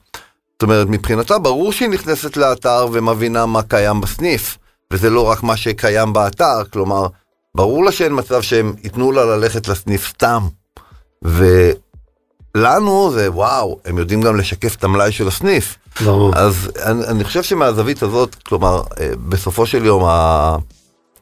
זאת 0.53 0.62
אומרת, 0.62 0.87
מבחינתה 0.90 1.38
ברור 1.38 1.73
שהיא 1.73 1.88
נכנסת 1.88 2.37
לאתר 2.37 2.87
ומבינה 2.92 3.47
מה 3.47 3.62
קיים 3.62 4.01
בסניף, 4.01 4.59
וזה 4.92 5.11
לא 5.11 5.20
רק 5.31 5.42
מה 5.42 5.57
שקיים 5.57 6.12
באתר, 6.12 6.64
כלומר, 6.73 7.07
ברור 7.55 7.85
לה 7.85 7.92
שאין 7.92 8.12
מצב 8.18 8.42
שהם 8.42 8.75
ייתנו 8.85 9.12
לה 9.12 9.25
ללכת 9.25 9.68
לסניף 9.68 10.09
סתם. 10.09 10.42
ולנו 11.23 13.11
זה 13.12 13.31
וואו, 13.33 13.79
הם 13.85 13.99
יודעים 13.99 14.23
גם 14.23 14.37
לשקף 14.37 14.75
את 14.77 14.85
המלאי 14.85 15.12
של 15.12 15.29
הסניף. 15.29 15.77
ברור. 16.05 16.33
אז 16.37 16.70
אני, 16.85 17.05
אני 17.07 17.25
חושב 17.25 17.42
שמהזווית 17.42 18.03
הזאת, 18.03 18.35
כלומר, 18.35 18.83
אה, 19.01 19.11
בסופו 19.29 19.66
של 19.66 19.85
יום 19.85 20.05
ה- 20.05 20.57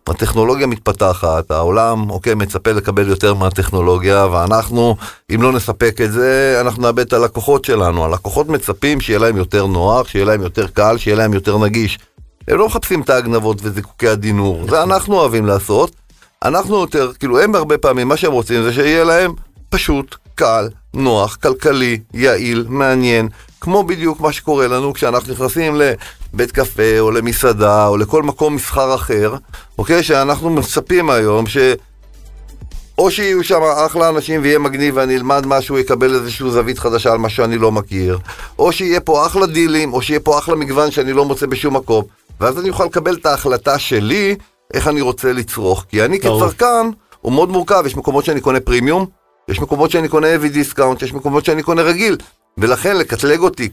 הטכנולוגיה 0.07 0.67
מתפתחת, 0.67 1.51
העולם, 1.51 2.11
אוקיי, 2.11 2.35
מצפה 2.35 2.73
לקבל 2.73 3.09
יותר 3.09 3.35
מהטכנולוגיה, 3.35 4.27
ואנחנו, 4.27 4.97
אם 5.35 5.43
לא 5.43 5.53
נספק 5.53 6.01
את 6.05 6.13
זה, 6.13 6.59
אנחנו 6.61 6.83
נאבד 6.83 7.07
את 7.07 7.13
הלקוחות 7.13 7.65
שלנו. 7.65 8.05
הלקוחות 8.05 8.49
מצפים 8.49 9.01
שיהיה 9.01 9.19
להם 9.19 9.37
יותר 9.37 9.67
נוח, 9.67 10.09
שיהיה 10.09 10.25
להם 10.25 10.43
יותר 10.43 10.67
קל, 10.67 10.99
שיהיה 10.99 11.17
להם 11.17 11.35
יותר 11.35 11.59
נגיש. 11.59 11.99
הם 12.49 12.59
לא 12.59 12.67
מחפשים 12.67 13.01
את 13.01 13.11
ההגנבות 13.11 13.59
וזיקוקי 13.63 14.09
הדינור, 14.09 14.65
זה 14.71 14.83
אנחנו 14.83 15.15
אוהבים 15.15 15.47
לעשות. 15.47 15.91
אנחנו 16.45 16.81
יותר, 16.81 17.13
כאילו, 17.19 17.41
הם 17.41 17.55
הרבה 17.55 17.79
פעמים, 17.79 18.09
מה 18.09 18.17
שהם 18.17 18.33
רוצים 18.33 18.63
זה 18.63 18.73
שיהיה 18.73 19.05
להם 19.05 19.33
פשוט, 19.69 20.17
קל, 20.35 20.69
נוח, 20.95 21.37
כלכלי, 21.37 22.01
יעיל, 22.15 22.67
מעניין, 22.69 23.29
כמו 23.61 23.83
בדיוק 23.83 24.21
מה 24.21 24.33
שקורה 24.33 24.69
לנו 24.69 24.93
כשאנחנו 24.93 25.33
נכנסים 25.33 25.81
לבית 26.35 26.53
קפה 26.53 26.99
או 26.99 27.11
למסעדה 27.11 27.87
או 27.87 27.97
לכל 27.97 28.23
מקום 28.23 28.55
מסחר 28.55 28.95
אחר, 28.95 29.35
אוקיי? 29.79 30.03
שאנחנו 30.03 30.51
מצפים 30.51 31.11
היום 31.11 31.47
ש... 31.47 31.57
או 32.99 33.11
שיהיו 33.11 33.45
שם 33.45 33.61
אחלה 33.87 34.09
אנשים 34.09 34.43
ויהיה 34.43 34.59
מגניב 34.59 34.97
ואני 34.97 35.17
אלמד 35.17 35.47
משהו, 35.47 35.79
יקבל 35.79 36.15
איזושהי 36.15 36.51
זווית 36.51 36.79
חדשה 36.79 37.13
על 37.13 37.19
מה 37.19 37.29
שאני 37.29 37.59
לא 37.59 37.73
מכיר, 37.73 38.19
או 38.59 38.73
שיהיה 38.73 39.01
פה 39.01 39.27
אחלה 39.27 39.47
דילים, 39.47 39.93
או 39.93 40.03
שיהיה 40.03 40.21
פה 40.21 40.39
אחלה 40.39 40.57
מגוון 40.57 40.91
שאני 40.91 41.13
לא 41.13 41.25
מוצא 41.25 41.47
בשום 41.47 41.77
מקום, 41.77 42.05
ואז 42.41 42.59
אני 42.59 42.69
אוכל 42.69 42.85
לקבל 42.85 43.15
את 43.15 43.27
ההחלטה 43.27 43.79
שלי, 43.79 44.37
איך 44.75 44.89
אני 44.89 45.01
רוצה 45.01 45.33
לצרוך. 45.33 45.85
כי 45.89 46.05
אני. 46.05 46.21
כצרכן, 46.21 46.87
הוא 47.21 47.33
מאוד 47.33 47.49
מורכב, 47.49 47.83
יש 47.87 47.97
מקומות 47.97 48.25
שאני 48.25 48.41
קונה 48.41 48.61
פרימיום, 48.61 49.07
יש 49.49 49.61
מקומות 49.61 49.91
שאני 49.91 50.09
קונה 50.09 50.27
heavy 50.37 50.49
discount, 50.49 51.03
יש 51.03 51.13
מקומות 51.13 51.45
שאני 51.45 51.63
קונה 51.63 51.83
רגיל, 51.83 52.17
ולכן 52.59 52.97
לקטלג 52.97 53.41
אותי 53.41 53.69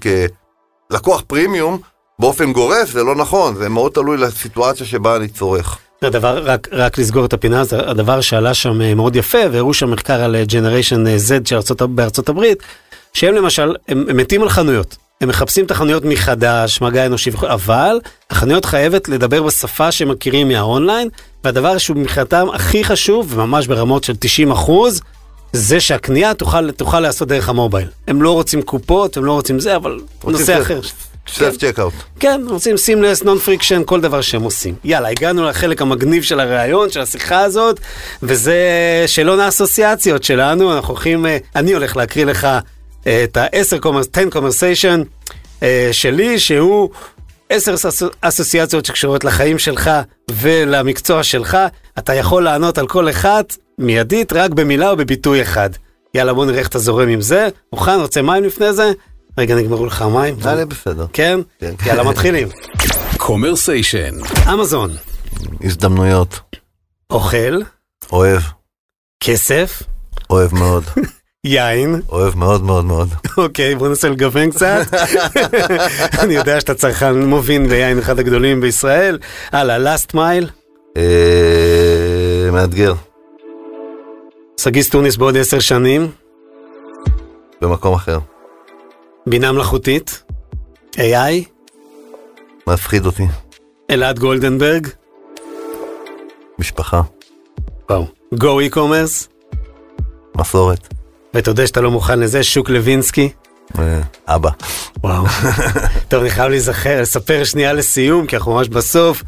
כלקוח 0.90 1.24
פרימיום, 1.28 1.80
באופן 2.20 2.54
גורף 2.54 2.92
זה 2.92 3.04
לא 3.04 3.16
נכון, 3.16 3.56
זה 3.56 3.70
מאוד 3.70 3.92
תלוי 3.92 4.18
לסיטואציה 4.18 4.86
שבה 4.86 5.16
אני 5.16 5.28
צורך. 5.28 5.78
הדבר, 6.02 6.44
רק, 6.44 6.68
רק 6.72 6.98
לסגור 6.98 7.26
את 7.26 7.34
הפינה, 7.34 7.64
זה 7.64 7.90
הדבר 7.90 8.22
שעלה 8.22 8.54
שם 8.54 8.82
אה, 8.82 8.96
מאוד 8.96 9.16
יפה, 9.16 9.38
והראו 9.52 9.74
שם 9.74 9.92
מחקר 9.92 10.24
על 10.24 10.36
generation 10.44 11.06
Z 11.08 11.50
של 11.50 11.56
ארצות, 11.56 11.82
בארצות 11.82 12.30
הברית, 12.30 12.64
שהם 13.14 13.36
למשל, 13.36 13.76
הם, 13.88 14.06
הם 14.10 14.18
מתים 14.18 14.42
על 14.44 14.50
חנויות. 14.50 14.98
הם 15.22 15.30
מחפשים 15.30 15.66
את 15.66 15.72
החנויות 15.72 16.06
מחדש, 16.06 16.82
מגע 16.82 17.06
אנושי 17.06 17.30
וכו', 17.30 17.48
אבל 17.48 18.00
החנויות 18.30 18.66
חייבת 18.66 19.10
לדבר 19.10 19.44
בשפה 19.44 19.92
שהם 19.92 20.10
מכירים 20.10 20.48
מהאונליין, 20.48 21.10
והדבר 21.44 21.78
שהוא 21.78 21.98
מבחינתם 21.98 22.48
הכי 22.54 22.84
חשוב, 22.84 23.28
וממש 23.30 23.68
ברמות 23.68 24.04
של 24.04 24.14
90 24.20 24.52
אחוז, 24.52 25.02
זה 25.54 25.80
שהקנייה 25.80 26.34
תוכל, 26.34 26.72
תוכל 26.72 27.00
לעשות 27.00 27.28
דרך 27.28 27.50
ה 27.50 27.54
mobile. 27.55 27.88
הם 28.08 28.22
לא 28.22 28.32
רוצים 28.32 28.62
קופות, 28.62 29.18
הם 29.18 29.26
לא 29.26 29.32
רוצים 29.32 29.60
זה, 29.60 29.76
אבל 29.76 30.00
נושא 30.24 30.62
אחר. 30.62 30.80
self 31.28 31.58
checkout. 31.58 31.94
כן, 32.20 32.42
רוצים 32.48 32.78
seamless, 32.78 33.24
non 33.24 33.40
friction, 33.40 33.82
כל 33.86 34.02
דבר 34.02 34.22
שהם 34.22 34.42
עושים. 34.42 34.76
יאללה, 34.84 35.10
הגענו 35.10 35.46
לחלק 35.46 35.82
המגניב 35.82 36.24
של 36.24 36.40
הראיון, 36.40 36.90
של 36.92 37.02
השיחה 37.02 37.40
הזאת, 37.42 37.80
וזה 38.24 38.58
שאלון 39.08 39.40
האסוציאציות 39.40 40.24
שלנו, 40.24 40.76
אנחנו 40.76 40.94
הולכים, 40.94 41.26
אה, 41.26 41.38
אני 41.56 41.74
הולך 41.74 41.98
להקריא 41.98 42.26
לך 42.26 42.48
אה, 43.08 43.24
את 43.24 43.38
ה-10 43.38 43.86
קומרסיישן 44.36 45.28
אה, 45.64 45.90
שלי, 45.92 46.40
שהוא 46.40 46.90
10 47.50 47.76
אסוציאציות 48.22 48.86
שקשורות 48.86 49.24
לחיים 49.24 49.60
שלך 49.60 49.92
ולמקצוע 50.32 51.24
שלך. 51.24 51.58
אתה 51.98 52.14
יכול 52.14 52.44
לענות 52.44 52.78
על 52.78 52.88
כל 52.88 53.10
אחד 53.10 53.44
מיידית, 53.78 54.34
רק 54.34 54.52
במילה 54.52 54.90
או 54.90 54.98
בביטוי 54.98 55.42
אחד. 55.42 55.70
יאללה, 56.14 56.34
בוא 56.34 56.46
נראה 56.46 56.60
איך 56.60 56.68
אתה 56.68 56.80
זורם 56.80 57.10
עם 57.10 57.22
זה. 57.22 57.48
מוכן? 57.74 58.00
רוצה 58.00 58.22
מים 58.22 58.44
לפני 58.44 58.74
זה? 58.74 58.92
רגע, 59.38 59.56
נגמרו 59.56 59.86
לך 59.86 60.02
המים? 60.02 60.42
זה 60.42 60.66
בסדר. 60.66 61.06
כן? 61.14 61.40
כן. 61.60 61.74
יאללה, 61.86 62.04
מתחילים. 62.04 62.48
קומרסיישן. 63.18 64.14
אמזון, 64.54 64.92
הזדמנויות. 65.64 66.40
אוכל, 67.10 67.62
אוהב. 68.12 68.42
כסף, 69.24 69.84
אוהב 70.30 70.54
מאוד. 70.56 70.84
יין, 71.46 72.02
אוהב 72.10 72.36
מאוד 72.36 72.64
מאוד 72.64 72.86
מאוד. 72.86 73.10
אוקיי, 73.38 73.76
בוא 73.76 73.88
ננסה 73.88 74.10
לגוון 74.10 74.52
קצת. 74.52 74.86
אני 76.24 76.34
יודע 76.34 76.60
שאתה 76.60 76.74
צרכן 76.74 77.22
מובין 77.26 77.70
ביין 77.70 78.00
אחד 78.00 78.20
הגדולים 78.20 78.62
בישראל. 78.62 79.20
הלאה, 79.52 79.96
last 79.96 80.12
mile, 80.16 80.50
אה, 80.98 82.52
מאתגר. 82.52 82.94
סגיס 84.58 84.90
טוניס 84.90 85.18
בעוד 85.18 85.38
עשר 85.38 85.60
שנים, 85.60 86.12
במקום 87.62 87.94
אחר. 87.94 88.20
בינה 89.30 89.52
מלאכותית, 89.52 90.24
AI, 90.96 91.46
מפחיד 92.68 93.06
אותי. 93.06 93.28
אלעד 93.90 94.20
גולדנברג, 94.20 94.88
משפחה. 96.60 97.02
וואו, 97.90 98.06
גו 98.34 98.62
e-commerce, 98.62 99.28
מסורת. 100.36 100.94
ותודה 101.34 101.68
שאתה 101.68 101.82
לא 101.82 101.92
מוכן 101.92 102.20
לזה, 102.20 102.44
שוק 102.44 102.70
לוינסקי. 102.70 103.30
אה, 103.80 104.02
אבא. 104.28 104.50
וואו. 105.04 105.26
טוב, 106.10 106.22
אני 106.22 106.30
חייב 106.30 106.50
להיזכר, 106.50 107.02
לספר 107.02 107.44
שנייה 107.44 107.74
לסיום, 107.74 108.28
כי 108.28 108.36
אנחנו 108.36 108.54
ממש 108.54 108.68
בסוף. 108.68 109.24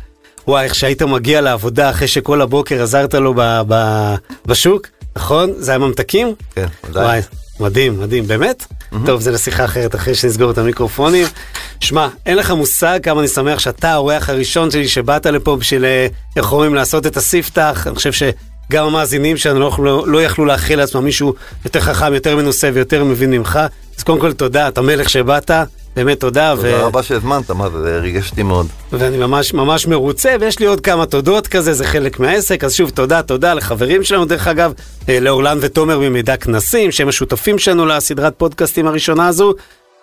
וואי, 0.47 0.63
איך 0.63 0.75
שהיית 0.75 1.01
מגיע 1.01 1.41
לעבודה 1.41 1.89
אחרי 1.89 2.07
שכל 2.07 2.41
הבוקר 2.41 2.83
עזרת 2.83 3.13
לו 3.13 3.33
ב- 3.37 3.61
ב- 3.67 4.15
בשוק, 4.45 4.87
נכון? 5.15 5.53
זה 5.57 5.71
היה 5.71 5.77
ממתקים? 5.77 6.35
כן, 6.55 6.67
ודאי. 6.83 7.21
מדהים, 7.59 7.99
מדהים, 7.99 8.27
באמת? 8.27 8.65
טוב, 9.05 9.21
זה 9.21 9.31
לשיחה 9.31 9.65
אחרת 9.65 9.95
אחרי 9.95 10.15
שנסגור 10.15 10.51
את 10.51 10.57
המיקרופונים. 10.57 11.25
שמע, 11.79 12.07
אין 12.25 12.37
לך 12.37 12.51
מושג 12.51 12.99
כמה 13.03 13.19
אני 13.19 13.27
שמח 13.27 13.59
שאתה 13.59 13.91
האורח 13.91 14.29
הראשון 14.29 14.71
שלי 14.71 14.87
שבאת 14.87 15.25
לפה 15.25 15.55
בשביל, 15.55 15.85
אה, 15.85 16.07
איך 16.35 16.51
אומרים, 16.51 16.75
לעשות 16.75 17.05
את 17.05 17.17
הספתח. 17.17 17.83
אני 17.87 17.95
חושב 17.95 18.11
שגם 18.11 18.85
המאזינים 18.85 19.37
שלנו 19.37 19.59
לא, 19.59 19.65
יכלו- 19.67 20.05
לא 20.05 20.23
יכלו 20.23 20.45
להכיל 20.45 20.79
לעצמם 20.79 21.03
מישהו 21.03 21.33
יותר 21.65 21.79
חכם, 21.79 22.13
יותר 22.13 22.35
מנוסה 22.35 22.69
ויותר 22.73 23.03
מבין 23.03 23.31
ממך. 23.31 23.59
אז 23.97 24.03
קודם 24.03 24.19
כל 24.19 24.33
תודה, 24.33 24.67
אתה 24.67 24.81
מלך 24.81 25.09
שבאת, 25.09 25.51
באמת 25.95 26.19
תודה. 26.19 26.53
תודה 26.55 26.81
רבה 26.81 27.03
שהזמנת, 27.03 27.51
מה 27.51 27.69
זה, 27.69 27.81
זה 27.81 27.99
ריגש 27.99 28.29
אותי 28.29 28.43
מאוד. 28.43 28.67
ואני 28.91 29.17
ממש 29.17 29.53
ממש 29.53 29.87
מרוצה, 29.87 30.35
ויש 30.39 30.59
לי 30.59 30.65
עוד 30.65 30.81
כמה 30.81 31.05
תודות 31.05 31.47
כזה, 31.47 31.73
זה 31.73 31.85
חלק 31.85 32.19
מהעסק, 32.19 32.63
אז 32.63 32.73
שוב 32.73 32.89
תודה, 32.89 33.21
תודה 33.21 33.53
לחברים 33.53 34.03
שלנו, 34.03 34.25
דרך 34.25 34.47
אגב, 34.47 34.73
אה, 35.09 35.19
לאורלן 35.19 35.57
ותומר 35.61 35.99
ממידע 35.99 36.37
כנסים, 36.37 36.91
שהם 36.91 37.07
השותפים 37.07 37.59
שלנו 37.59 37.85
לסדרת 37.85 38.33
פודקאסטים 38.37 38.87
הראשונה 38.87 39.27
הזו. 39.27 39.53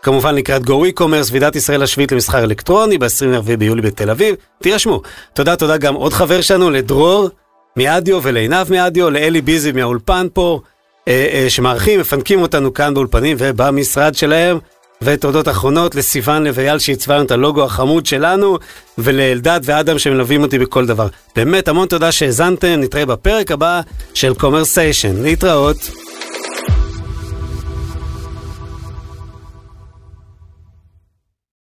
כמובן 0.03 0.35
לקראת 0.35 0.65
גו 0.65 0.87
e-commerce, 0.87 1.31
ועידת 1.31 1.57
ישראל 1.57 1.83
השביעית 1.83 2.13
למסחר 2.13 2.45
אלקטרוני, 2.45 2.99
ב-24 2.99 3.57
ביולי 3.59 3.83
בתל 3.83 4.11
אביב. 4.11 4.35
תירשמו. 4.63 5.03
תודה, 5.35 5.57
תודה 5.57 5.77
גם 5.77 5.95
עוד 5.95 6.13
חבר 6.13 6.41
שלנו, 6.41 6.71
לדרור 6.71 7.29
מאדיו 7.77 8.23
ולעינב 8.23 8.67
מאדיו, 8.71 9.11
לאלי 9.11 9.41
ביזי 9.41 9.73
מהאולפן 9.73 10.27
פה, 10.33 10.61
אה, 11.09 11.29
אה, 11.33 11.51
שמארחים, 11.51 12.01
מפנקים 12.01 12.43
אותנו 12.43 12.75
כאן 12.75 12.95
באולפנים 12.95 13.37
ובמשרד 13.41 14.15
שלהם. 14.15 14.59
ותודות 15.03 15.49
אחרונות 15.49 15.95
לסיוון 15.95 16.45
לוויאל 16.45 16.79
שעיצבה 16.79 17.15
לנו 17.15 17.25
את 17.25 17.31
הלוגו 17.31 17.65
החמוד 17.65 18.07
שלנו, 18.07 18.59
ולאלדד 18.99 19.61
ואדם 19.65 19.99
שמלווים 19.99 20.43
אותי 20.43 20.59
בכל 20.59 20.87
דבר. 20.87 21.07
באמת 21.37 21.69
המון 21.69 21.89
תודה 21.89 22.13
שהאזנתם, 22.13 22.81
נתראה 22.81 23.07
בפרק 23.07 23.53
הבא 23.53 23.81
של 24.15 24.35
קומרסיישן. 24.35 25.23
להתראות. 25.23 26.08